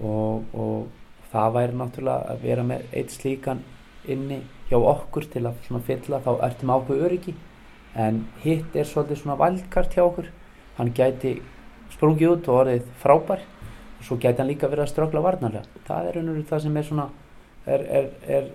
og, 0.01 0.49
og 0.57 1.29
það 1.31 1.53
væri 1.57 1.77
náttúrulega 1.79 2.33
að 2.33 2.43
vera 2.47 2.65
með 2.67 2.97
eitt 2.97 3.13
slíkan 3.13 3.63
inni 4.09 4.41
hjá 4.69 4.77
okkur 4.79 5.27
til 5.31 5.45
að 5.47 5.61
fylla 5.85 6.21
þá 6.25 6.31
ertum 6.47 6.73
ákveð 6.73 7.05
öryggi 7.07 7.35
en 7.99 8.25
hitt 8.43 8.75
er 8.75 8.87
svolítið 8.87 9.21
svona 9.21 9.37
valdkart 9.39 9.95
hjá 9.95 10.03
okkur. 10.05 10.29
Hann 10.77 10.93
gæti 10.95 11.37
sprungið 11.91 12.35
út 12.35 12.51
og 12.51 12.59
orðið 12.63 12.91
frábær. 13.01 13.45
Og 13.99 14.07
svo 14.07 14.17
gæti 14.17 14.41
hann 14.41 14.49
líka 14.49 14.69
verið 14.71 14.87
að 14.87 14.93
strögla 14.93 15.23
varnarlega. 15.25 15.81
Það 15.87 16.09
er 16.09 16.19
einhverju 16.21 16.45
það 16.49 16.63
sem 16.65 16.77
er 16.77 16.87
svona 16.87 17.07
er, 17.65 17.87
er, 17.99 18.11
er 18.27 18.51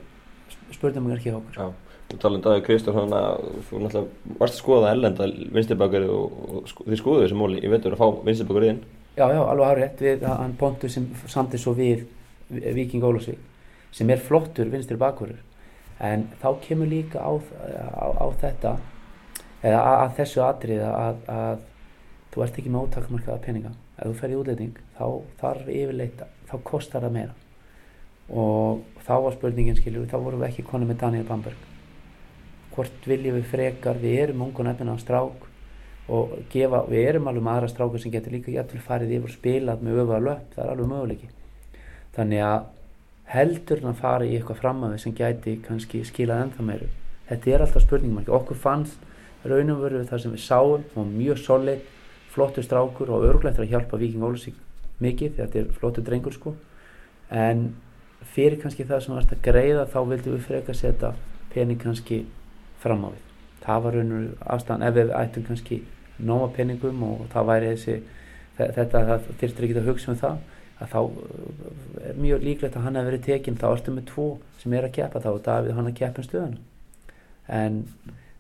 spurningum 0.75 1.15
ekki 1.15 1.31
hjá 1.31 1.39
okkur. 1.39 1.59
Já, 1.61 1.99
þú 2.11 2.21
talaði 2.23 2.41
um 2.41 2.47
Davíð 2.47 2.65
Kristján 2.67 2.99
þannig 2.99 3.19
að 3.21 3.49
þú 3.69 3.83
náttúrulega 3.85 4.39
varst 4.41 4.57
að 4.57 4.63
skoða 4.63 4.93
ellenda 4.97 5.29
vinstibakari 5.59 6.11
og, 6.11 6.39
og 6.49 6.71
sko, 6.73 6.87
þið 6.89 7.03
skoðuðu 7.03 7.27
þessi 7.27 7.39
móli, 7.39 7.63
ég 7.63 7.75
veitur 7.75 7.95
að 7.95 8.03
fá 8.03 8.25
vinstibakari 8.27 8.73
inn. 8.73 8.83
Já, 9.17 9.29
já, 9.33 9.41
alveg 9.41 9.71
hárið 9.71 10.03
við 10.05 10.27
hann 10.29 10.57
pontu 10.61 10.91
sem 10.93 11.07
samtið 11.31 11.63
svo 11.63 11.77
við 11.77 12.07
Viking 12.51 13.05
Ólásvík 13.07 13.39
sem 13.97 14.11
er 14.13 14.21
flottur 14.23 14.69
vinstri 14.71 14.99
bakurur 15.01 15.39
en 16.05 16.27
þá 16.43 16.51
kemur 16.67 16.91
líka 16.91 17.23
á, 17.23 17.33
á, 17.33 18.07
á 18.21 18.27
þetta 18.43 18.75
eða 19.63 19.81
að, 19.81 19.97
að 20.03 20.15
þessu 20.21 20.43
atrið 20.45 20.85
að, 20.91 21.25
að 21.33 21.65
þú 22.35 22.45
ert 22.45 22.61
ekki 22.61 22.73
með 22.73 22.87
ótakmarkaða 22.87 23.43
peninga. 23.47 23.73
Ef 23.97 24.11
þú 24.11 24.15
fer 24.21 24.33
í 24.33 24.37
útlæting 24.37 24.79
þá 24.99 25.07
þarf 25.41 25.73
yfirleitt 25.73 26.23
þá 26.51 26.57
kostar 26.69 27.07
það 27.07 27.17
meira. 27.17 27.35
Og 28.27 28.83
þá 29.07 29.15
var 29.25 29.37
spurningin 29.37 29.79
skiljur 29.79 30.09
þá 30.11 30.19
vorum 30.19 30.43
við 30.43 30.51
ekki 30.51 30.67
konið 30.67 30.93
með 30.93 31.03
Daniel 31.03 31.27
Bamberg. 31.29 31.67
Hvort 32.77 33.09
viljum 33.09 33.39
við 33.39 33.51
frekar 33.53 34.01
við 34.03 34.19
erum 34.27 34.49
ungun 34.49 34.69
efinn 34.69 34.93
á 34.93 34.97
strák 35.01 35.47
og 36.13 36.37
gefa, 36.53 36.85
við 36.91 37.09
erum 37.11 37.31
alveg 37.31 37.47
með 37.47 37.57
aðra 37.57 37.71
strákur 37.73 38.03
sem 38.03 38.13
getur 38.15 38.37
líka 38.37 38.53
jættil 38.55 38.83
farið 38.85 39.17
yfir 39.17 39.31
og 39.31 39.35
spilað 39.35 39.83
með 39.83 40.03
öfuga 40.03 40.21
löp, 40.23 40.45
það 40.55 40.65
er 40.65 40.73
alveg 40.75 40.91
möguleiki. 40.93 41.31
Þannig 42.15 42.45
að 42.47 42.69
heldur 43.33 43.83
hann 43.83 43.95
að 43.95 44.03
fara 44.05 44.29
í 44.29 44.37
eitthvað 44.37 44.61
fram 44.61 44.85
að 44.87 44.95
við 44.95 45.03
sem 45.03 45.17
gæti 45.17 45.57
kannski 45.65 46.03
skilað 46.07 46.45
ennþá 46.45 46.67
meiru. 46.69 46.91
Þetta 47.27 47.51
er 47.51 47.65
alltaf 47.65 47.87
spurningum, 47.87 48.29
okkur 48.39 48.61
fannst 48.63 49.03
raunum 49.51 49.83
verið 49.83 50.07
það 50.11 50.23
sem 50.23 50.35
við 50.37 50.45
sáum 50.45 50.85
og 50.97 51.11
mjög 51.11 51.43
solid 51.43 51.85
flottur 52.35 52.65
strákur 52.67 53.13
og 53.15 53.27
örglegt 53.29 53.61
að 53.61 53.71
hjálpa 53.73 54.01
Viking 54.01 54.25
Ólusík 54.25 54.57
mikið 55.03 55.37
því 55.37 55.43
að 55.43 55.53
þetta 55.53 55.61
er 55.61 55.79
flottur 55.79 56.07
drengur 56.07 56.35
sko. 56.37 56.55
En 57.31 57.69
fyrir 58.33 58.61
kannski 58.61 58.87
það 58.89 59.05
sem 59.05 59.17
varst 59.17 59.33
að 59.35 59.45
greiða 59.45 59.87
þá 59.93 59.99
vildum 60.11 60.37
við 60.37 60.45
freka 60.49 60.75
setja 60.77 61.13
pening 61.53 61.81
kannski 61.81 62.25
fram 62.83 63.07
á 63.07 63.09
við. 63.13 63.23
Það 63.65 63.87
var 63.87 63.97
raun 63.97 64.13
og 64.17 64.51
afstæðan 64.55 64.87
ef 64.87 64.97
við 64.97 65.15
ættum 65.21 65.47
kannski 65.47 65.81
nóma 66.19 66.51
peningum 66.57 67.03
og 67.07 67.25
það 67.33 67.49
væri 67.51 67.73
þessi 67.75 67.97
þetta 68.57 69.03
það 69.11 69.27
þurftir 69.41 69.67
ekki 69.67 69.81
að 69.81 69.91
hugsa 69.91 70.13
um 70.13 70.21
það 70.21 70.45
að 70.77 70.93
þá 70.93 71.01
er 71.01 72.11
eh, 72.11 72.21
mjög 72.21 72.45
líklegt 72.45 72.77
að 72.77 72.87
hann 72.87 72.99
hefur 72.99 73.11
verið 73.11 73.27
tekinn 73.27 73.59
þá 73.61 73.67
ertum 73.71 73.99
við 73.99 74.09
tvo 74.11 74.27
sem 74.61 74.77
er 74.77 74.87
að 74.87 74.95
keppa 74.97 75.23
þá 75.25 75.29
og 75.33 75.43
Davíð 75.47 75.77
hann 75.79 75.91
að 75.91 75.99
keppa 76.01 76.23
um 76.23 76.27
stöðuna. 76.27 76.59
En 77.49 77.79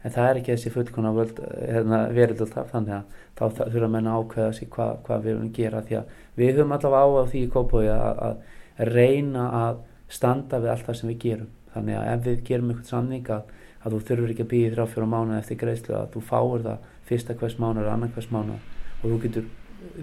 en 0.07 0.13
það 0.15 0.29
er 0.29 0.39
ekki 0.41 0.53
þessi 0.53 0.71
fullkona 0.71 1.11
hérna, 1.17 1.99
verið 2.15 2.45
alltaf 2.45 2.71
þannig 2.71 2.95
að 2.95 3.23
þá 3.39 3.63
þurfa 3.73 3.89
menna 3.91 4.13
að 4.13 4.23
ákveða 4.23 4.53
sig 4.55 4.69
hvað 4.71 4.93
hva 5.07 5.19
við 5.25 5.33
viljum 5.33 5.53
gera 5.57 5.83
því 5.83 5.99
að 5.99 6.13
við 6.39 6.53
höfum 6.53 6.75
allavega 6.77 7.25
á 7.27 7.31
því 7.33 7.43
í 7.43 7.51
Kópói 7.57 7.87
að, 7.91 8.21
að 8.29 8.93
reyna 8.93 9.47
að 9.65 9.81
standa 10.19 10.61
við 10.63 10.73
allt 10.73 10.87
það 10.87 10.99
sem 11.01 11.11
við 11.11 11.19
gerum. 11.25 11.51
Þannig 11.75 11.99
að 11.99 12.11
ef 12.13 12.23
við 12.29 12.45
gerum 12.47 12.71
eitthvað 12.71 12.93
samning 12.93 13.31
að, 13.35 13.53
að 13.83 13.97
þú 13.97 14.01
þurfur 14.11 14.35
ekki 14.35 14.47
að 14.47 14.51
býja 14.53 14.73
þrjá 14.77 14.87
fjóra 14.93 15.11
mánuð 15.17 15.41
eftir 15.41 15.61
greiðslu 15.65 15.99
að 15.99 16.09
þú 16.15 16.25
fáir 16.31 16.67
það 16.69 16.89
fyrsta 17.11 17.39
hvers 17.41 17.59
mánuð 17.63 17.83
og 17.83 17.93
annar 17.97 18.15
hvers 18.15 18.31
mánuð 18.31 18.73
og 19.03 19.07
þú 19.11 19.21
getur, 19.27 19.51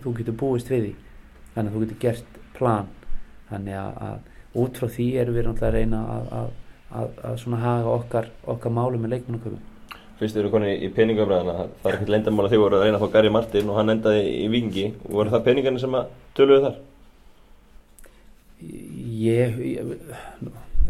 þú 0.03 0.15
getur 0.19 0.39
búist 0.43 0.71
við 0.73 0.87
því. 0.89 0.93
Þannig 1.55 1.69
að 1.69 1.75
þú 1.77 1.85
getur 1.85 2.01
gert 2.03 2.39
plan. 2.57 2.91
Þannig 3.53 3.79
að, 3.79 4.01
að 4.09 4.63
út 4.63 4.81
frá 4.81 4.91
því 4.97 5.07
erum 5.23 5.37
við 5.37 5.47
náttúrulega 5.47 5.71
að 5.71 5.77
reyna 5.79 6.47
að 7.23 7.37
svona 7.41 7.61
haga 7.63 7.93
okkar, 7.93 8.33
okkar 8.51 8.75
málum 8.75 9.01
með 9.01 9.15
leikmannaköpum 9.15 9.69
Fyrst 10.19 10.38
eru 10.38 10.52
koni 10.54 10.71
í 10.86 10.89
peningafræðina, 10.93 11.67
það 11.82 11.89
er 11.89 11.95
ekkert 11.97 12.12
leindamála 12.13 12.49
því 12.52 12.60
voru 12.62 12.78
að 12.78 12.84
reyna 12.86 12.99
að 12.99 13.04
fá 13.04 13.13
Gary 13.15 13.32
Martin 13.34 13.69
og 13.71 13.80
hann 13.80 13.93
endaði 13.95 14.23
í 14.43 14.47
Vingi 14.54 14.86
og 15.08 15.15
voru 15.17 15.34
það 15.34 15.45
peningarnir 15.47 15.84
sem 15.84 15.97
að 15.97 16.12
töluðu 16.38 16.67
þar? 16.67 16.78
Ég, 19.23 19.58
ég, 19.73 19.93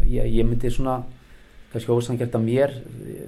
ég, 0.04 0.28
ég 0.28 0.46
myndi 0.46 0.70
svona 0.70 1.00
kannski 1.72 1.90
ósangjart 1.90 2.36
að 2.38 2.44
mér 2.44 2.76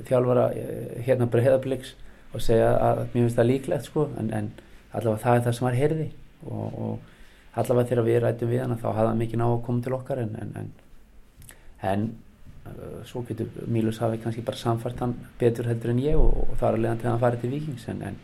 þjálfara 0.07 0.47
eh, 0.55 1.01
hérna 1.09 1.27
breyðabliks 1.31 1.97
og 2.37 2.45
segja 2.45 2.71
að 2.77 3.03
mér 3.07 3.25
finnst 3.25 3.41
það 3.41 3.51
líklegt 3.51 3.89
sko 3.89 4.07
en, 4.21 4.31
en 4.31 4.53
allavega 4.93 5.23
það 5.25 5.39
er 5.39 5.45
það 5.47 5.57
sem 5.59 5.67
var 5.67 5.79
herði 5.81 6.09
og, 6.47 6.79
og 6.87 7.59
allavega 7.59 7.91
þegar 7.91 8.07
við 8.07 8.21
rættum 8.23 8.53
við 8.53 8.63
hann 8.63 8.79
þá 8.79 8.87
hafði 8.91 9.09
hann 9.09 9.23
mikið 9.25 9.43
ná 9.43 9.47
að 9.49 9.59
koma 9.67 9.85
til 9.85 9.97
okkar 9.97 10.23
en, 10.23 10.37
en, 10.43 10.71
en, 11.91 12.07
svo 13.07 13.23
getur 13.29 13.51
Mílus 13.67 14.01
hafi 14.03 14.19
kannski 14.23 14.45
bara 14.47 14.61
samfært 14.61 15.03
hann 15.05 15.15
betur 15.41 15.69
heldur 15.71 15.93
en 15.93 16.01
ég 16.03 16.17
og, 16.19 16.33
og 16.47 16.57
það 16.57 16.69
er 16.69 16.79
að 16.79 16.83
leiðan 16.85 17.03
til 17.03 17.09
að 17.09 17.15
hann 17.15 17.23
farið 17.27 17.45
til 17.45 17.53
Vikings 17.55 17.89
en 17.89 18.19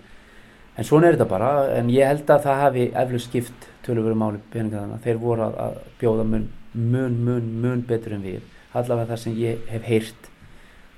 svona 0.81 1.09
er 1.09 1.17
þetta 1.19 1.29
bara. 1.29 1.53
En 1.77 1.91
ég 1.93 2.09
held 2.09 2.31
að 2.31 2.45
það 2.47 2.61
hafi 2.63 2.89
eflug 3.03 3.23
skipt 3.23 3.69
tölurveru 3.85 4.17
máli 4.17 4.41
peningarna 4.53 5.01
þeir 5.05 5.21
voru 5.21 5.47
að, 5.49 5.59
að 5.67 5.79
bjóða 6.01 6.27
mun, 6.29 6.49
mun, 6.73 7.19
mun, 7.27 7.49
mun 7.65 7.83
betur 7.89 8.17
en 8.17 8.25
við. 8.25 8.47
Allavega 8.73 9.13
það 9.13 9.23
sem 9.25 9.41
ég 9.41 9.67
hef 9.69 9.85
heyrt. 9.89 10.31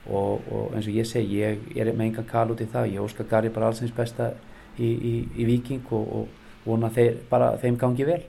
Og, 0.04 0.44
og 0.52 0.76
eins 0.76 0.87
og 0.87 0.98
ég 0.98 1.09
segi 1.09 1.40
ég 1.40 1.78
er 1.80 1.90
með 1.94 2.11
enga 2.11 2.26
kal 2.28 2.46
út 2.52 2.62
í 2.62 2.68
það. 2.70 2.92
Ég 2.92 3.02
óskar 3.02 3.28
Garri 3.30 3.50
bara 3.50 3.72
allsins 3.72 3.94
besta 3.96 4.30
í, 4.78 4.87
í, 4.87 5.14
í 5.35 5.48
Viking 5.48 5.90
og, 5.96 6.07
og 6.20 6.68
vona 6.68 6.92
þeir 6.94 7.18
bara 7.30 7.54
þeim 7.62 7.80
gangi 7.80 8.07
vel. 8.07 8.22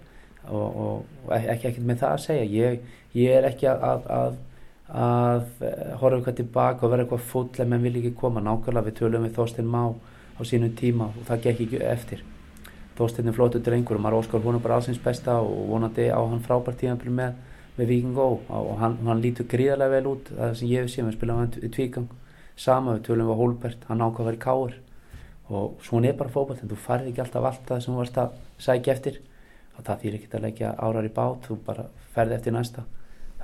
Og 0.49 1.05
ekki 1.35 1.69
ekkert 1.69 1.85
með 1.85 2.01
það 2.01 2.15
að 2.15 2.25
segja. 2.25 2.49
Ég, 2.55 2.91
ég 3.17 3.37
er 3.37 3.49
ekki 3.51 3.69
að, 3.69 4.09
að, 4.17 4.39
að 4.85 5.45
að 5.65 5.95
horfa 5.99 6.17
eitthvað 6.19 6.37
tilbaka 6.37 6.85
og 6.85 6.91
vera 6.91 7.05
eitthvað 7.05 7.25
full 7.31 7.49
en 7.59 7.69
menn 7.69 7.81
vil 7.81 7.95
ekki 7.97 8.13
koma. 8.19 8.41
Nákvæmlega 8.41 8.85
við 8.85 8.97
tölum 8.99 9.25
við 9.25 9.35
Þorstein 9.35 9.67
Má 9.67 9.95
á 10.37 10.41
sínum 10.45 10.75
tíma 10.75 11.09
og 11.09 11.25
það 11.25 11.41
gekk 11.45 11.61
ekki 11.65 11.81
eftir. 11.81 12.23
Þorstein 12.95 13.27
er 13.27 13.35
flótu 13.35 13.59
drengur 13.59 13.97
og 13.97 14.03
maður 14.03 14.21
óskar 14.21 14.43
hún 14.43 14.61
bara 14.61 14.75
allsins 14.75 15.01
besta 15.01 15.39
og 15.41 15.69
vonandi 15.69 16.07
á 16.11 16.21
hann 16.21 16.43
frábært 16.43 16.79
tíðanbíl 16.79 17.11
með, 17.11 17.33
með 17.77 17.87
Viking 17.87 18.15
Go 18.15 18.27
og 18.47 18.77
hann, 18.79 18.97
hann 19.03 19.21
lítur 19.21 19.49
gríðarlega 19.49 19.97
vel 19.97 20.11
út 20.13 20.29
það 20.31 20.55
sem 20.55 20.69
ég 20.69 20.85
hef 20.85 20.91
séð, 20.93 21.09
við 21.09 21.17
spilum 21.17 21.41
hann 21.41 21.55
í 21.59 21.71
tvígang. 21.73 22.09
Sama 22.55 22.95
við 22.95 23.07
tölum 23.09 23.31
við 23.31 23.39
Hólbert, 23.41 23.87
hann 23.89 24.03
ákvað 24.03 24.21
að 24.21 24.29
vera 24.29 24.43
káur 24.45 24.75
og 25.45 25.81
svona 25.85 26.09
er 26.09 26.15
bara 26.17 26.31
fókbalt 26.31 26.63
en 26.63 26.71
þú 26.71 26.77
farið 26.81 27.11
ekki 27.11 27.21
alltaf 27.21 27.43
allt 27.49 27.67
það 27.67 27.81
sem 27.83 27.93
þú 27.93 27.99
varst 27.99 28.21
að 28.21 28.37
sækja 28.65 28.93
eftir. 28.93 29.19
Og 29.75 29.83
það 29.83 30.05
þýr 30.05 30.15
ekki 30.19 30.29
að 30.31 30.45
leggja 30.45 30.75
árar 30.79 31.05
í 31.05 31.11
bát 31.13 31.49
þú 31.49 31.57
bara 31.65 31.89
ferði 32.15 32.37
eftir 32.37 32.55
næsta 32.55 32.85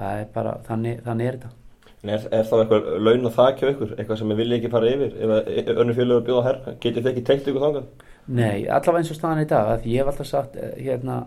það 0.01 0.21
er 0.21 0.29
bara, 0.35 0.53
þannig, 0.67 1.01
þannig 1.07 1.31
er 1.31 1.39
þetta. 1.39 1.57
Er, 2.01 2.23
er 2.33 2.47
þá 2.49 2.53
eitthvað 2.57 2.87
laun 3.05 3.29
og 3.29 3.33
þakja 3.35 3.71
ykkur, 3.75 3.91
eitthvað 3.95 4.19
sem 4.19 4.31
við 4.33 4.39
viljum 4.41 4.57
ekki 4.57 4.71
fara 4.73 4.89
yfir? 4.89 5.11
Ef 5.21 5.69
önnur 5.75 5.97
fjöluður 5.99 6.25
bjóða 6.27 6.45
herra, 6.47 6.73
getið 6.81 7.03
þið 7.03 7.11
ekki 7.11 7.25
teikt 7.27 7.49
ykkur 7.51 7.65
þangað? 7.67 8.07
Nei, 8.31 8.65
allavega 8.65 9.01
eins 9.03 9.13
og 9.13 9.19
staðan 9.19 9.43
í 9.43 9.49
dag 9.49 9.69
að 9.75 9.85
ég 9.91 10.01
hef 10.01 10.09
alltaf 10.11 10.29
sagt 10.29 10.57
eh, 10.57 10.73
hérna 10.81 11.19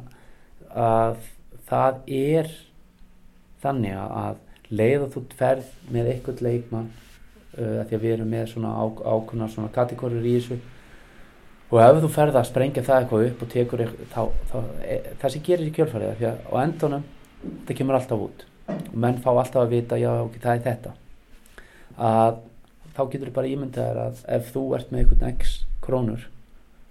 að 0.74 1.22
það 1.68 2.00
er 2.18 2.50
þannig 3.62 3.98
að 4.02 4.42
leið 4.74 5.06
og 5.06 5.10
þú 5.14 5.24
ferð 5.38 5.72
með 5.94 6.10
eitthvað 6.12 6.44
leikmann 6.44 6.88
uh, 6.90 7.80
að 7.80 7.90
því 7.90 7.98
að 7.98 8.04
við 8.04 8.14
erum 8.16 8.32
með 8.34 8.46
svona 8.52 8.72
á, 8.74 8.84
ákunar 8.84 9.52
svona 9.52 9.72
kategórir 9.74 10.24
í 10.24 10.36
þessu 10.38 10.58
og 11.74 11.78
ef 11.82 12.00
þú 12.04 12.10
ferð 12.14 12.38
að 12.38 12.48
sprengja 12.50 12.84
það 12.86 13.02
eitthvað 13.02 13.28
upp 13.28 13.44
og 13.44 13.52
tekur 13.54 13.84
eitthvað, 13.84 14.10
þá, 14.14 14.50
þá 14.50 14.58
e, 14.86 14.98
það 15.20 15.34
sem 15.34 15.44
gerir 15.48 15.70
í 15.70 15.74
kjölfarið 15.74 16.18
því 16.20 16.28
að 16.30 16.42
á 16.50 16.54
endunum 16.62 17.06
það 17.66 17.78
kemur 17.80 17.98
alltaf 17.98 18.26
út 18.28 18.44
og 18.68 18.96
menn 18.96 19.20
fá 19.22 19.30
alltaf 19.32 19.62
að 19.64 19.74
vita 19.74 19.98
já 20.00 20.10
ok, 20.22 20.38
það 20.42 20.54
er 20.54 20.64
þetta. 20.68 20.94
Að 21.98 22.40
þá 22.94 23.02
getur 23.12 23.28
þú 23.28 23.34
bara 23.36 23.52
ímyndaðir 23.52 24.00
að 24.04 24.24
ef 24.38 24.50
þú 24.54 24.64
ert 24.78 24.90
með 24.90 25.02
einhvern 25.04 25.30
x 25.34 25.54
krónur 25.84 26.26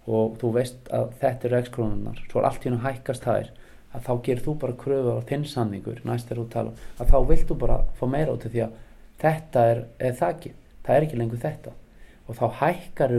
og 0.03 0.37
þú 0.41 0.53
veist 0.57 0.89
að 0.93 1.13
þetta 1.21 1.47
eru 1.47 1.59
x 1.63 1.73
krónunar 1.73 2.23
svo 2.27 2.41
er 2.41 2.47
allt 2.49 2.65
í 2.65 2.69
hún 2.69 2.79
að 2.81 2.87
hækkast 2.89 3.23
þær 3.23 3.51
að 3.93 4.07
þá 4.07 4.13
gerir 4.25 4.43
þú 4.43 4.55
bara 4.59 4.75
kröfu 4.83 5.13
á 5.15 5.27
þinn 5.29 5.45
samningur 5.47 6.01
næst 6.03 6.31
er 6.31 6.41
þú 6.41 6.47
að 6.49 6.55
tala 6.57 6.73
að 6.99 7.13
þá 7.13 7.17
vilt 7.29 7.45
þú 7.47 7.57
bara 7.61 7.77
fá 7.99 8.03
meira 8.09 8.35
út 8.35 8.43
af 8.43 8.51
því 8.51 8.65
að 8.65 8.75
þetta 9.23 9.63
er, 9.71 9.81
er 9.99 10.17
það 10.19 10.35
ekki, 10.35 10.51
það 10.83 10.95
er 10.97 11.07
ekki 11.07 11.19
lengur 11.21 11.43
þetta. 11.43 11.73
Og 12.27 12.37
þá 12.39 12.45
hækkar 12.61 13.15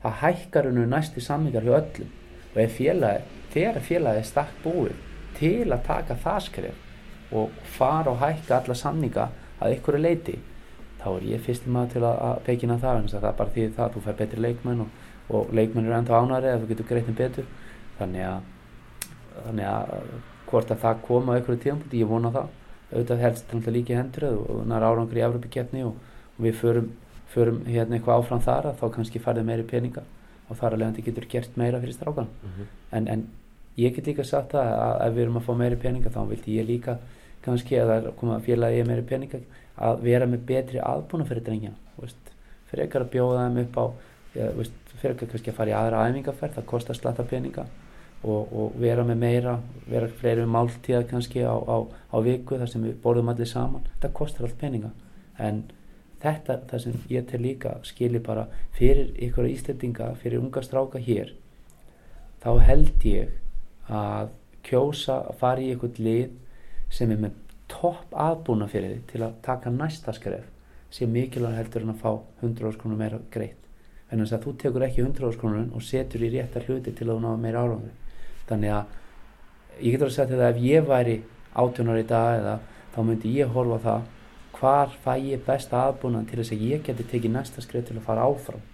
það 0.00 0.18
hækkar 0.24 0.70
hennu 0.70 0.86
næsti 0.90 1.22
samningar 1.24 1.66
hjá 1.66 1.76
öllum. 1.80 2.12
Og 2.50 2.60
ef 2.64 2.78
félagi, 2.78 3.26
þegar 3.54 3.84
félagi 3.86 4.22
er 4.22 4.30
stakk 4.30 4.62
búið 4.64 4.96
til 5.38 5.68
að 5.70 5.84
taka 5.86 6.16
það 6.18 6.40
skref 6.48 6.86
og 7.32 7.50
fara 7.76 8.10
og 8.10 8.18
hækka 8.18 8.60
alla 8.60 8.74
samninga 8.74 9.28
að 9.60 9.76
er 9.76 9.98
leiti 9.98 10.38
þá 11.00 11.08
er 11.16 11.26
ég 11.30 11.44
fyrstum 11.44 11.74
maður 11.74 11.92
til 11.94 12.02
að 12.06 12.40
pekina 12.46 12.76
það 12.80 12.98
en 13.00 13.08
það 13.08 13.28
er 13.30 13.36
bara 13.38 13.54
því 13.54 13.66
það 13.76 13.84
að 13.86 13.94
þú 13.94 14.02
fær 14.04 14.16
betri 14.18 14.44
leikmenn 14.44 14.84
og, 14.84 14.96
og 15.30 15.52
leikmenn 15.56 15.88
eru 15.88 15.96
ennþá 15.96 16.20
ánæri 16.20 16.52
að 16.52 16.64
þú 16.64 16.70
getur 16.72 16.88
greitt 16.90 17.08
um 17.08 17.18
betur. 17.20 17.50
Þannig 17.98 18.26
að, 18.26 18.40
þannig 19.46 19.68
að 19.70 19.92
hvort 20.50 20.72
að 20.74 20.82
það 20.84 21.02
koma 21.06 21.36
á 21.36 21.38
ykkur 21.40 21.60
tíðanbúti, 21.64 22.00
ég 22.00 22.10
vona 22.10 22.32
það. 22.34 22.56
Auðvitað 22.90 23.24
helst 23.24 23.52
líka 23.70 23.94
í 23.94 23.98
hendur 24.00 24.26
og 24.30 24.62
það 24.64 24.76
er 24.76 24.86
árangur 24.88 25.20
í 25.20 25.26
Evropakeppni 25.26 25.84
og, 25.86 25.98
og 26.36 26.40
við 26.44 26.56
förum, 26.58 26.88
förum 27.30 27.60
hérna 27.68 27.96
eitthvað 27.96 28.24
áfram 28.24 28.42
þar 28.44 28.72
að 28.72 28.80
þá 28.80 28.86
kannski 28.96 29.22
farið 29.22 29.46
meiri 29.46 29.66
peninga 29.70 30.02
og 30.50 30.58
þar 30.58 30.74
alveg 30.74 30.88
að 30.88 30.96
þetta 30.96 31.06
getur 31.06 31.28
gert 31.30 31.60
meira 31.60 31.78
fyrir 31.78 31.94
strákan 31.94 32.26
mm 32.26 32.50
-hmm. 32.56 32.70
en, 32.98 33.08
en 33.08 33.20
ég 33.78 33.94
get 33.94 34.06
líka 34.10 34.24
sagt 34.24 34.56
það 34.56 34.72
að 34.74 35.06
ef 35.06 35.14
við 35.14 35.22
erum 35.22 35.36
að 35.38 35.46
fá 35.46 35.52
meiri 35.54 35.76
peninga 35.76 36.10
þá 36.10 36.20
vilti 36.28 36.56
ég 36.56 36.66
líka 36.66 36.96
kannski 37.44 37.80
að 37.80 37.92
það 37.92 38.08
koma 38.20 38.40
félagi 38.44 38.86
meiri 38.88 39.06
peninga 39.08 39.40
að 39.80 40.02
vera 40.04 40.28
með 40.28 40.46
betri 40.50 40.80
aðbúna 40.84 41.26
fyrir 41.28 41.46
drengja 41.46 41.72
fyrir 42.70 42.86
ekkar 42.86 43.06
að 43.06 43.12
bjóða 43.14 43.46
þeim 43.46 43.62
upp 43.64 43.78
á 43.80 43.84
ekkar 44.34 45.26
kannski 45.26 45.50
að 45.50 45.56
fara 45.56 45.72
í 45.72 45.76
aðra 45.76 46.04
æfingarferð 46.08 46.58
það 46.58 46.68
kostar 46.70 46.98
slatta 46.98 47.24
peninga 47.26 47.66
og, 48.22 48.52
og 48.52 48.74
vera 48.80 49.04
með 49.06 49.22
meira 49.24 49.56
vera 49.88 50.08
fleiri 50.20 50.44
með 50.44 50.54
máltíða 50.54 51.04
kannski 51.10 51.42
á, 51.42 51.56
á, 51.56 51.76
á 51.88 52.16
viku 52.24 52.58
þar 52.60 52.72
sem 52.72 52.84
við 52.84 52.98
borðum 53.02 53.32
allir 53.32 53.48
saman 53.48 53.86
það 54.02 54.16
kostar 54.20 54.46
allt 54.46 54.58
peninga. 54.60 54.90
En 55.40 55.62
þetta 56.20 56.58
það 56.68 56.84
sem 56.84 56.98
ég 57.10 57.28
til 57.30 57.40
líka 57.42 57.78
skilir 57.88 58.22
bara 58.24 58.46
fyrir 58.76 59.14
ykkur 59.24 59.48
ístendinga 59.48 60.12
fyrir 60.20 60.42
unga 60.42 60.62
stráka 60.64 61.00
hér 61.00 61.32
þá 62.44 62.50
held 62.66 63.06
ég 63.08 63.32
að 63.88 64.34
kjósa 64.66 65.22
að 65.30 65.40
fara 65.40 65.64
í 65.64 65.72
ykkur 65.74 65.96
lið 66.04 66.36
sem 66.90 67.10
er 67.10 67.20
með 67.22 67.38
topp 67.70 68.14
aðbúna 68.18 68.68
fyrir 68.70 68.96
því 68.96 69.00
til 69.12 69.22
að 69.24 69.36
taka 69.46 69.70
næsta 69.70 70.14
skref 70.16 70.46
sé 70.90 71.06
mikilvæg 71.06 71.56
heldur 71.56 71.86
en 71.86 71.94
að 71.94 72.00
fá 72.02 72.10
100 72.42 72.66
áskrónur 72.66 72.98
meira 72.98 73.20
greitt. 73.30 73.58
En 74.10 74.18
þess 74.18 74.34
að 74.34 74.46
þú 74.46 74.54
tekur 74.58 74.84
ekki 74.86 75.04
100 75.04 75.28
áskrónur 75.28 75.76
og 75.78 75.84
setur 75.86 76.24
í 76.26 76.32
réttar 76.34 76.66
hluti 76.66 76.90
til 76.90 77.06
að 77.06 77.14
þú 77.14 77.20
náða 77.24 77.42
meira 77.44 77.62
árangur 77.62 77.94
þannig 78.50 78.74
að 78.74 79.84
ég 79.84 79.94
getur 79.94 80.10
að 80.10 80.16
segja 80.16 80.30
þetta 80.32 80.48
ef 80.50 80.64
ég 80.64 80.88
væri 80.88 81.16
átjónar 81.62 82.00
í 82.00 82.06
dag 82.10 82.40
eða 82.40 82.56
þá 82.94 82.98
myndi 83.06 83.34
ég 83.36 83.54
horfa 83.54 83.78
það 83.84 84.08
hvar 84.58 84.96
fæ 85.04 85.12
ég 85.24 85.44
besta 85.46 85.84
aðbúna 85.86 86.24
til 86.28 86.40
þess 86.40 86.54
að 86.56 86.64
ég 86.66 86.82
geti 86.84 87.06
tekið 87.12 87.34
næsta 87.36 87.64
skref 87.64 87.86
til 87.88 87.96
að 87.96 88.06
fara 88.08 88.26
áfram? 88.26 88.64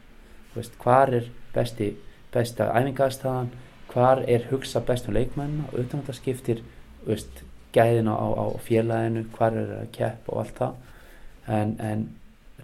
Veist, 0.56 0.78
hvar 0.80 1.12
er 1.12 1.28
besti, 1.54 1.92
besta 2.32 2.70
æfingaðstæðan 2.72 3.52
hvar 3.92 4.24
er 4.26 4.48
hugsa 4.50 4.80
bestum 4.84 5.14
leikmenn 5.14 5.66
og 5.68 5.78
utan 5.82 6.00
þetta 6.00 6.16
skiptir 6.16 6.64
veist, 7.06 7.44
gæðin 7.76 8.10
á, 8.10 8.16
á 8.16 8.46
félaginu, 8.66 9.26
hvar 9.36 9.56
er 9.56 9.74
að 9.82 9.90
kepp 9.96 10.30
og 10.32 10.42
allt 10.42 10.62
það 10.62 11.58
en, 11.58 11.74
en 11.80 12.06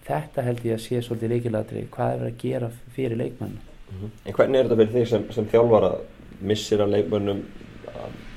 þetta 0.07 0.47
held 0.47 0.65
ég 0.67 0.79
að 0.79 0.85
sé 0.87 1.03
svolítið 1.03 1.37
leikilatri 1.37 1.85
hvað 1.93 2.17
er 2.17 2.25
að 2.31 2.39
gera 2.43 2.71
fyrir 2.97 3.21
leikmennu 3.21 3.61
mm 3.61 3.99
-hmm. 3.99 4.15
En 4.27 4.33
hvernig 4.39 4.59
er 4.59 4.65
þetta 4.69 4.81
fyrir 4.81 4.95
því 4.97 5.05
sem, 5.11 5.29
sem 5.33 5.51
þjálfara 5.53 5.93
missir 6.41 6.81
að 6.81 6.95
leikmennum 6.97 7.45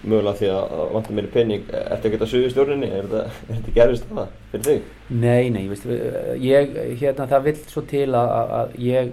mögulega 0.05 0.37
því 0.39 0.49
að 0.53 0.93
vanta 0.93 1.15
mér 1.17 1.29
penning 1.33 1.69
Er 1.69 1.87
þetta 1.95 2.09
ekki 2.09 2.21
að 2.21 2.31
suðu 2.33 2.49
stjórninni? 2.53 2.89
Er 2.93 3.07
þetta, 3.09 3.73
gerðist 3.77 4.07
það 4.09 4.27
fyrir 4.51 4.65
þig? 4.67 4.89
Nei, 5.09 5.49
nei, 5.49 5.63
veist, 5.71 5.87
ég, 6.41 6.77
hérna, 7.01 7.29
það 7.31 7.47
vil 7.49 7.55
svo 7.63 7.85
til 7.89 8.07
að, 8.11 8.35
að 8.59 8.75
ég 8.85 9.11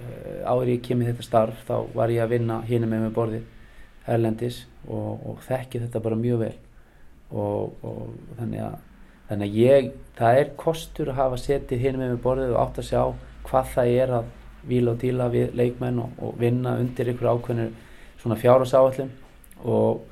eh, 0.00 0.40
áður 0.44 0.72
ég 0.74 0.82
kemur 0.86 1.10
þetta 1.10 1.26
starf 1.26 1.62
þá 1.68 1.76
var 1.94 2.14
ég 2.14 2.24
að 2.24 2.34
vinna 2.36 2.60
hérna 2.66 2.90
með 2.90 3.06
með 3.06 3.14
borði 3.20 3.44
Erlendis 4.10 4.64
og, 4.88 5.20
og 5.28 5.40
þekki 5.46 5.84
þetta 5.84 6.02
bara 6.02 6.18
mjög 6.18 6.44
vel 6.46 6.54
og, 7.30 7.74
og 7.86 8.36
þannig 8.38 8.64
að 8.66 8.78
þannig 9.30 9.46
að 9.46 9.58
ég, 9.62 9.90
það 10.18 10.40
er 10.40 10.48
kostur 10.58 11.10
að 11.12 11.20
hafa 11.20 11.36
setið 11.38 11.82
hinn 11.84 11.98
með 12.00 12.14
með 12.14 12.22
borðið 12.24 12.54
og 12.54 12.62
átt 12.64 12.80
að 12.82 12.88
sjá 12.88 13.02
hvað 13.46 13.68
það 13.74 13.90
er 14.02 14.14
að 14.18 14.30
vila 14.70 14.94
og 14.94 15.00
díla 15.00 15.28
við 15.32 15.52
leikmenn 15.56 16.00
og, 16.02 16.16
og 16.18 16.40
vinna 16.40 16.76
undir 16.82 17.12
ykkur 17.12 17.30
ákveðnir 17.30 17.70
svona 18.20 18.38
fjárhásáallum 18.40 19.12
og, 19.64 20.02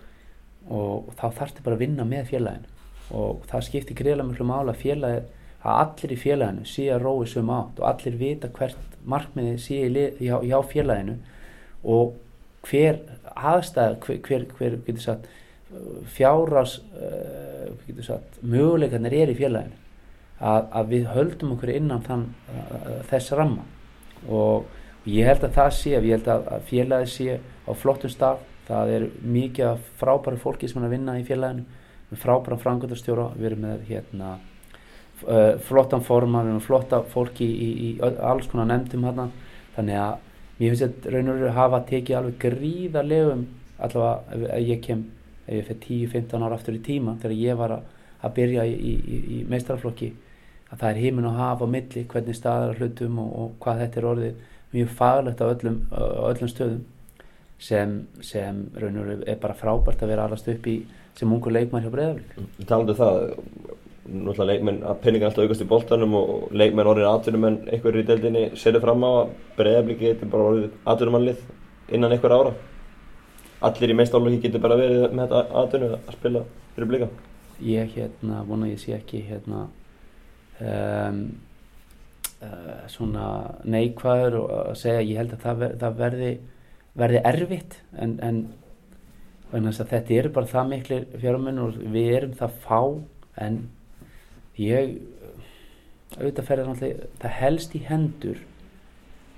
og 0.71 1.11
þá 1.19 1.27
þarfst 1.27 1.59
þið 1.59 1.66
bara 1.66 1.79
að 1.79 1.83
vinna 1.83 2.07
með 2.09 2.31
félaginu. 2.31 2.71
Og 3.19 3.43
það 3.49 3.66
skiptir 3.66 3.99
greiðlega 3.99 4.29
mjög 4.31 4.49
mála 4.49 4.77
félagi 4.77 5.25
að 5.59 5.83
allir 5.83 6.14
í 6.14 6.21
félaginu 6.23 6.69
sé 6.69 6.87
að 6.93 7.05
rói 7.05 7.27
sem 7.29 7.53
átt 7.53 7.83
og 7.83 7.91
allir 7.91 8.19
vita 8.21 8.53
hvert 8.55 8.97
markmiði 9.09 9.59
sé 9.64 9.83
hjá, 10.21 10.39
hjá 10.45 10.59
félaginu 10.71 11.19
og 11.83 12.16
hver 12.69 13.03
aðstæð 13.35 13.99
hver, 14.05 14.21
hver, 14.27 14.47
hver 14.59 14.79
getur 14.87 15.03
sagt 15.03 15.29
fjárás 16.14 16.79
uh, 16.97 18.03
sagt 18.05 18.41
möguleikarnir 18.43 19.16
er 19.23 19.33
í 19.33 19.37
félaginu. 19.39 19.77
Að, 20.39 20.69
að 20.71 20.93
við 20.93 21.09
höldum 21.12 21.55
okkur 21.57 21.73
innan 21.75 22.05
þann, 22.07 22.29
uh, 22.53 23.01
þess 23.11 23.35
ramma. 23.37 23.64
Og 24.29 24.69
ég 25.09 25.27
held 25.29 25.49
að 25.49 25.57
það 25.59 25.73
sé 25.79 25.95
ég 25.97 26.12
held 26.14 26.31
að, 26.33 26.47
að 26.55 26.69
félagi 26.71 27.11
sé 27.14 27.41
á 27.41 27.73
flottum 27.77 28.12
stað. 28.12 28.45
Það 28.69 28.95
er 28.95 29.09
mikið 29.25 29.89
frábæri 30.01 30.41
fólki 30.41 30.69
sem 30.69 30.83
er 30.83 30.89
að 30.89 30.95
vinna 30.97 31.19
í 31.19 31.27
félaginu. 31.27 31.66
Með 32.09 32.23
frábæra 32.23 32.61
frangöldastjóra 32.61 33.33
við 33.37 33.51
erum 33.51 33.66
með 33.66 33.85
hérna 33.89 34.39
uh, 35.27 35.59
flottan 35.69 36.05
forma, 36.05 36.43
við 36.45 36.55
erum 36.55 36.64
flotta 36.64 37.03
fólki 37.12 37.47
í, 37.47 37.69
í, 37.69 37.91
í 37.99 38.14
alls 38.25 38.49
konar 38.51 38.69
nefndum 38.71 39.07
hérna 39.09 39.29
þannig 39.77 40.01
að 40.03 40.27
mér 40.59 40.73
finnst 40.73 40.85
þetta 40.85 41.14
raun 41.14 41.31
og 41.31 41.39
raun 41.39 41.49
að 41.51 41.59
hafa 41.59 41.81
tekið 41.89 42.19
alveg 42.19 42.39
gríðarlegum 42.45 43.45
allavega 43.79 44.57
ef 44.57 44.66
ég 44.66 44.83
kem 44.87 45.05
ef 45.49 45.55
ég 45.57 45.68
fyrir 45.68 46.11
10-15 46.12 46.44
ára 46.44 46.59
aftur 46.59 46.76
í 46.76 46.82
tíma 46.84 47.16
þegar 47.22 47.36
ég 47.38 47.59
var 47.59 47.76
að, 47.78 47.88
byrja 48.36 48.66
í, 48.68 48.76
í, 48.76 49.18
í 49.38 49.40
meistaraflokki 49.49 50.12
að 50.68 50.82
það 50.82 50.90
er 50.90 51.01
heiminn 51.03 51.28
og 51.30 51.40
hafa 51.40 51.66
á 51.66 51.74
milli 51.74 52.05
hvernig 52.12 52.36
staðar 52.36 52.78
hlutum 52.78 53.18
og, 53.22 53.34
og 53.40 53.51
hvað 53.64 53.82
þetta 53.84 54.01
er 54.01 54.09
orðið 54.12 54.46
mjög 54.74 54.94
faglegt 54.99 55.40
á 55.40 55.46
öllum, 55.49 55.82
öllum 56.28 56.53
stöðum 56.53 56.84
sem, 57.59 57.94
sem 58.20 58.64
raun 58.76 59.01
og 59.01 59.09
raun 59.09 59.26
er 59.26 59.38
bara 59.40 59.57
frábært 59.57 60.03
að 60.05 60.12
vera 60.12 60.28
allast 60.28 60.49
upp 60.53 60.68
í 60.68 60.78
sem 61.18 61.32
ungu 61.32 61.51
leikmann 61.51 61.84
hjá 61.86 61.92
Breðaflik 61.94 62.66
Talandu 62.68 62.94
um 62.94 63.01
það 63.01 63.20
náttúrulega 64.09 64.49
leikmenn 64.53 64.82
að 64.88 65.01
peninga 65.05 65.28
alltaf 65.28 65.44
aukast 65.44 65.64
í 65.64 65.68
boltanum 65.68 66.14
og 66.16 66.53
leikmenn 66.57 66.88
orðin 66.88 67.11
aðtunumenn 67.11 67.59
einhverjir 67.66 68.05
í 68.05 68.09
deildinni 68.09 68.44
serið 68.57 68.84
fram 68.84 69.05
á 69.05 69.11
að 69.11 69.32
Breðaflik 69.59 70.03
getur 70.05 70.32
bara 70.32 70.53
orðið 70.53 70.76
aðtunumannlið 70.92 71.42
innan 71.96 72.14
einhver 72.14 72.36
ára 72.36 72.55
allir 73.67 73.93
í 73.93 73.97
meistálóki 73.99 74.41
getur 74.45 74.63
bara 74.63 74.79
verið 74.79 75.09
með 75.11 75.25
þetta 75.25 75.59
aðtunum 75.63 75.97
að 75.99 76.15
spila 76.19 76.45
fyrir 76.77 76.93
blika 76.93 77.11
Ég 77.59 77.91
hérna 77.97 78.45
vona 78.47 78.69
ég 78.71 78.79
sé 78.79 78.93
ekki 78.95 79.25
hérna 79.27 79.65
um, 80.63 81.23
uh, 82.43 82.85
svona 82.91 83.27
neikvæður 83.67 84.39
og 84.45 84.53
að 84.61 84.79
segja 84.85 85.03
ég 85.03 85.19
held 85.19 85.35
að 85.35 85.43
það, 85.43 85.61
ver, 85.65 85.75
það 85.83 85.99
verði 86.05 86.33
verði 86.99 87.23
erfitt 87.31 87.79
en, 87.99 88.17
en 88.23 89.71
þetta 89.75 90.15
eru 90.15 90.33
bara 90.35 90.51
það 90.51 90.71
miklu 90.73 90.99
fjármenn 91.23 91.63
og 91.63 91.79
við 91.95 92.11
erum 92.17 92.37
það 92.39 92.59
fá 92.65 92.81
en 93.45 93.59
ég 94.59 94.99
auðvitað 96.19 96.49
ferðar 96.49 96.71
náttúrulega 96.71 97.11
það 97.23 97.35
helst 97.39 97.75
í 97.77 97.83
hendur 97.87 98.41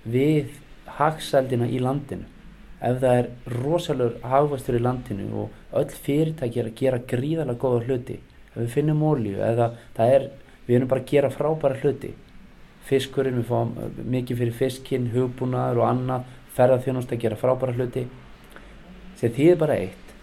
við 0.04 0.54
hagsældina 0.98 1.68
í 1.68 1.80
landinu 1.82 2.28
ef 2.80 2.98
það 3.02 3.18
er 3.20 3.28
rosalur 3.60 4.16
hagvastur 4.24 4.78
í 4.78 4.82
landinu 4.82 5.28
og 5.44 5.78
öll 5.80 5.94
fyrirtæki 6.06 6.62
er 6.62 6.68
að 6.70 6.78
gera 6.80 7.00
gríðarlega 7.12 7.60
góða 7.60 7.84
hluti 7.86 8.18
ef 8.50 8.58
við 8.58 8.72
finnum 8.74 9.04
ólíu 9.06 9.38
eða 9.44 9.70
það 9.96 10.14
er, 10.16 10.26
við 10.66 10.78
erum 10.78 10.90
bara 10.90 11.04
að 11.04 11.12
gera 11.12 11.32
frábæra 11.34 11.80
hluti. 11.82 12.12
Fiskurinn, 12.88 13.38
við 13.38 13.50
fáum 13.50 13.74
mikið 14.10 14.40
fyrir 14.40 14.56
fiskinn, 14.56 15.10
hugbúnaður 15.12 15.82
og 15.82 15.88
annað 15.90 16.30
ferðarþjónust 16.56 17.12
að 17.14 17.22
gera 17.26 17.38
frábæra 17.38 17.76
hluti. 17.76 18.06
Sem 19.20 19.34
því 19.36 19.50
er 19.52 19.60
bara 19.60 19.76
eitt 19.78 20.14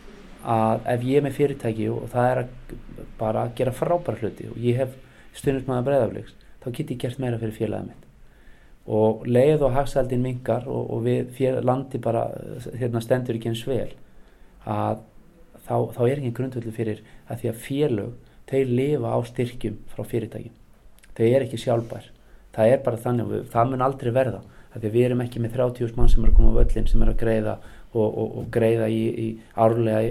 að 0.48 0.90
ef 0.96 1.06
ég 1.08 1.20
er 1.20 1.26
með 1.26 1.38
fyrirtæki 1.38 1.88
og 1.94 2.10
það 2.12 2.32
er 2.32 2.42
að 2.42 2.76
bara 3.20 3.46
að 3.46 3.56
gera 3.60 3.76
frábæra 3.76 4.22
hluti 4.22 4.50
og 4.52 4.60
ég 4.64 4.82
hef 4.82 4.98
stundismæða 5.38 5.88
breyðafleiks 5.88 6.36
þá 6.64 6.70
get 6.74 6.94
ég 6.94 7.02
gert 7.04 7.22
meira 7.22 7.40
fyrir 7.42 7.58
félagið 7.58 7.90
mitt 7.92 8.07
og 8.88 9.26
leið 9.28 9.66
og 9.68 9.74
hagsaldin 9.76 10.24
mingar 10.24 10.68
og, 10.68 10.92
og 10.96 11.04
við 11.08 11.32
fél, 11.36 11.60
landi 11.66 12.00
bara 12.00 12.28
hérna, 12.80 13.02
stendur 13.04 13.36
ekki 13.36 13.52
eins 13.52 13.66
vel 13.68 13.90
að 14.68 15.02
þá, 15.68 15.76
þá 15.96 16.02
er 16.08 16.20
ekki 16.20 16.36
grundvöldu 16.38 16.76
fyrir 16.76 17.02
að 17.28 17.42
því 17.42 17.52
að 17.52 17.66
félög 17.66 18.38
þeir 18.48 18.72
lifa 18.80 19.12
á 19.12 19.20
styrkjum 19.28 19.82
frá 19.92 20.06
fyrirtækin 20.08 20.56
þeir 21.18 21.34
er 21.34 21.48
ekki 21.48 21.60
sjálfbær. 21.62 22.12
Það 22.56 22.72
er 22.74 22.86
bara 22.86 23.02
þannig 23.02 23.34
og 23.34 23.50
það 23.54 23.72
mun 23.72 23.84
aldrei 23.86 24.12
verða 24.14 24.42
að 24.72 24.80
því 24.80 24.88
að 24.90 24.96
við 24.96 25.06
erum 25.08 25.24
ekki 25.26 25.42
með 25.42 25.58
30.000 25.58 25.98
mann 25.98 26.12
sem 26.12 26.24
er 26.24 26.32
að 26.32 26.38
koma 26.38 26.54
á 26.54 26.58
völlin 26.62 26.90
sem 26.90 27.04
er 27.04 27.12
að 27.12 27.20
greiða 27.22 27.56
og, 27.92 28.08
og, 28.08 28.28
og 28.42 28.50
greiða 28.54 28.90
í, 28.94 29.04
í 29.08 29.28
árlega 29.58 30.02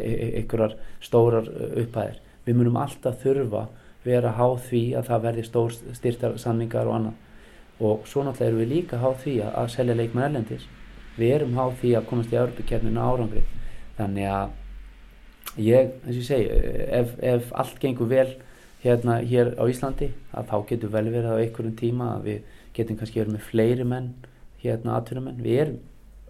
einhverjar 0.41 0.77
stórar 1.05 1.49
upphæðir. 1.49 2.21
Við 2.47 2.59
munum 2.59 2.79
alltaf 2.81 3.21
þurfa 3.23 3.67
vera 4.07 4.31
að 4.31 4.39
há 4.39 4.67
því 4.69 4.83
að 4.99 5.09
það 5.11 5.25
verði 5.27 5.47
stór 5.47 5.77
styrtar 5.99 6.37
samningar 6.43 6.91
og 6.91 6.99
annað 7.01 7.23
og 7.81 8.07
svo 8.09 8.25
náttúrulega 8.25 8.51
erum 8.51 8.63
við 8.63 8.73
líka 8.73 9.01
háð 9.03 9.17
því 9.25 9.35
að, 9.47 9.71
selja 9.75 9.97
leikmenn 9.97 10.27
erlendis. 10.29 10.69
Við 11.17 11.35
erum 11.35 11.57
háð 11.57 11.75
því 11.81 11.93
að 11.97 12.07
komast 12.11 12.33
í 12.33 12.39
Európa-kjærninu 12.41 13.03
árangri. 13.03 13.43
Þannig 13.97 14.29
að 14.33 14.55
ég, 15.65 15.91
eins 16.05 16.13
og 16.13 16.21
ég 16.21 16.29
segi 16.29 16.49
ef, 17.01 17.17
ef 17.21 17.53
allt 17.53 17.81
gengur 17.81 18.11
vel 18.13 18.29
hérna 18.85 19.19
hér 19.25 19.55
á 19.57 19.65
Íslandi 19.69 20.11
að 20.37 20.49
þá 20.51 20.57
getur 20.71 20.93
vel 20.93 21.07
verið 21.09 21.33
á 21.33 21.41
einhverjum 21.41 21.77
tíma 21.81 22.11
að 22.17 22.31
við 22.31 22.57
getum 22.77 22.99
kannski 23.01 23.23
verið 23.23 23.37
með 23.37 23.47
fleiri 23.51 23.87
menn 23.89 24.11
hérna 24.61 24.97
aðtunumenn, 24.99 25.41
við 25.43 25.61
erum 25.63 25.79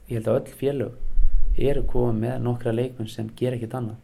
ég 0.06 0.20
held 0.20 0.30
að 0.30 0.38
öll 0.40 0.58
félög 0.60 1.62
eru 1.70 1.82
komið 1.88 2.20
með 2.22 2.42
nokkra 2.44 2.74
leikmenn 2.74 3.10
sem 3.10 3.30
ger 3.38 3.56
ekkert 3.56 3.74
annað 3.78 4.02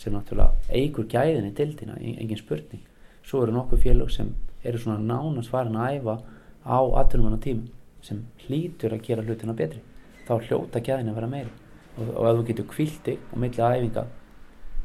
sem 0.00 0.14
náttúrulega 0.14 0.74
eigur 0.74 1.06
gæðin 1.06 1.46
í 1.46 1.52
dildina, 1.54 1.94
engin 2.00 2.40
spurning. 2.40 2.82
Svo 3.24 3.44
eru 3.44 3.54
nokkuð 3.54 3.84
félög 3.84 4.10
sem 4.10 4.32
eru 4.66 4.80
svona 4.80 4.98
nánast 4.98 5.52
farin 5.52 5.78
að 5.78 6.00
æfa 6.00 6.16
á 6.64 6.78
aðtunumann 6.80 7.38
á 7.38 7.44
tímum 7.44 7.68
sem 8.04 8.24
hlýtur 8.44 8.94
að 8.96 9.04
gera 9.06 9.24
hlutina 9.24 9.56
betri. 9.56 9.80
Þá 10.24 10.34
hljóta 10.48 10.82
gæðin 10.84 11.12
að 11.12 11.18
vera 11.20 11.30
meiri. 11.30 11.52
Og, 11.94 12.10
og 12.10 12.28
ef 12.28 12.38
þú 12.38 12.46
getur 12.50 12.68
kvilti 12.72 13.16
og 13.30 13.40
milli 13.40 13.64
æfinga 13.64 14.06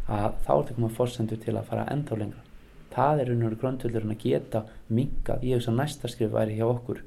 að 0.10 0.38
þá 0.46 0.52
er 0.54 0.62
þetta 0.62 0.78
komað 0.78 0.96
fórsendur 0.98 1.42
til 1.44 1.56
að 1.56 1.70
fara 1.70 1.88
enda 1.94 2.16
á 2.16 2.22
lengra. 2.22 2.44
Það 2.90 3.22
er 3.24 3.32
unnur 3.36 3.56
gröndvöldur 3.62 4.08
að 4.08 4.22
geta 4.24 4.64
mingað, 4.90 5.44
ég 5.46 5.60
veist 5.60 5.70
að 5.70 5.78
næsta 5.78 6.10
skrif 6.10 6.32
væri 6.34 6.58
hjá 6.58 6.66
okkur 6.68 7.04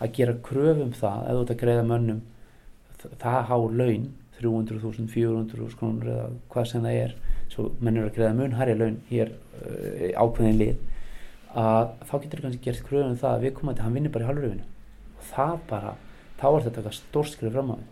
að 0.00 0.12
gera 0.16 0.36
kröfum 0.46 0.92
það 0.96 1.24
ef 1.26 1.36
þú 1.36 1.42
ert 1.42 1.54
að 1.54 1.60
greiða 1.64 1.86
mönnum 1.88 2.20
það 3.20 3.40
há 3.50 3.56
laun 3.56 4.06
300.000, 4.40 5.08
400.000 5.12 5.76
krónur 5.76 6.08
eða 6.08 6.28
hvað 6.52 6.68
sem 6.70 6.86
það 6.86 7.00
er. 7.02 7.16
Svo 7.50 7.66
mennur 7.82 8.06
að 8.08 8.14
greiða 8.16 8.36
mun 8.38 8.56
hærja 8.56 8.78
laun 8.78 8.96
hér 9.10 9.34
uh, 9.34 10.22
ákveðin 10.22 10.60
lið 10.60 10.78
að 11.58 11.94
þá 12.08 12.14
getur 12.24 12.44
kannski 12.44 12.64
gert 12.66 12.84
kröðum 12.86 13.16
það 13.20 13.36
að 13.36 13.46
við 13.46 13.56
komum 13.56 13.72
að 13.74 13.82
hann 13.84 13.96
vinnir 13.96 14.12
bara 14.14 14.26
í 14.26 14.30
halvröfinu 14.30 14.66
og 15.18 15.24
það 15.30 15.56
bara, 15.70 15.94
þá 16.40 16.46
er 16.50 16.62
þetta 16.66 16.80
eitthvað 16.80 16.98
stórskrið 17.00 17.56
fram 17.56 17.72
á 17.72 17.76
því 17.78 17.88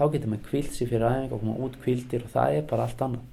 þá 0.00 0.06
getur 0.14 0.30
maður 0.32 0.46
kvilt 0.48 0.72
sér 0.72 0.88
fyrir 0.88 1.04
aðeins 1.04 1.32
og 1.34 1.42
koma 1.42 1.54
út 1.60 1.74
kviltir 1.82 2.22
og 2.24 2.32
það 2.32 2.54
er 2.56 2.62
bara 2.70 2.86
allt 2.88 3.02
annað. 3.04 3.26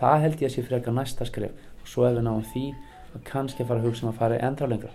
Það 0.00 0.22
held 0.22 0.38
ég 0.40 0.48
að 0.48 0.54
sé 0.54 0.62
fyrir 0.64 0.78
eitthvað 0.78 0.96
næsta 0.96 1.26
skrif 1.28 1.66
og 1.82 1.90
svo 1.92 2.06
ef 2.08 2.16
við 2.16 2.24
náum 2.24 2.46
því 2.54 2.64
að 3.12 3.26
kannski 3.28 3.66
fara 3.68 3.82
að 3.82 3.90
hugsa 3.90 4.06
um 4.06 4.12
að 4.14 4.20
fara 4.22 4.40
endra 4.48 4.70
lengra. 4.72 4.94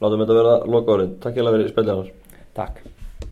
Látum 0.00 0.22
þetta 0.22 0.38
vera 0.38 0.54
loka 0.70 0.96
árið, 0.96 1.18
takk 1.24 1.34
ég 1.34 1.44
alveg 1.44 1.58
fyrir 1.58 1.74
spiljanar 1.74 2.14
Takk 2.54 2.82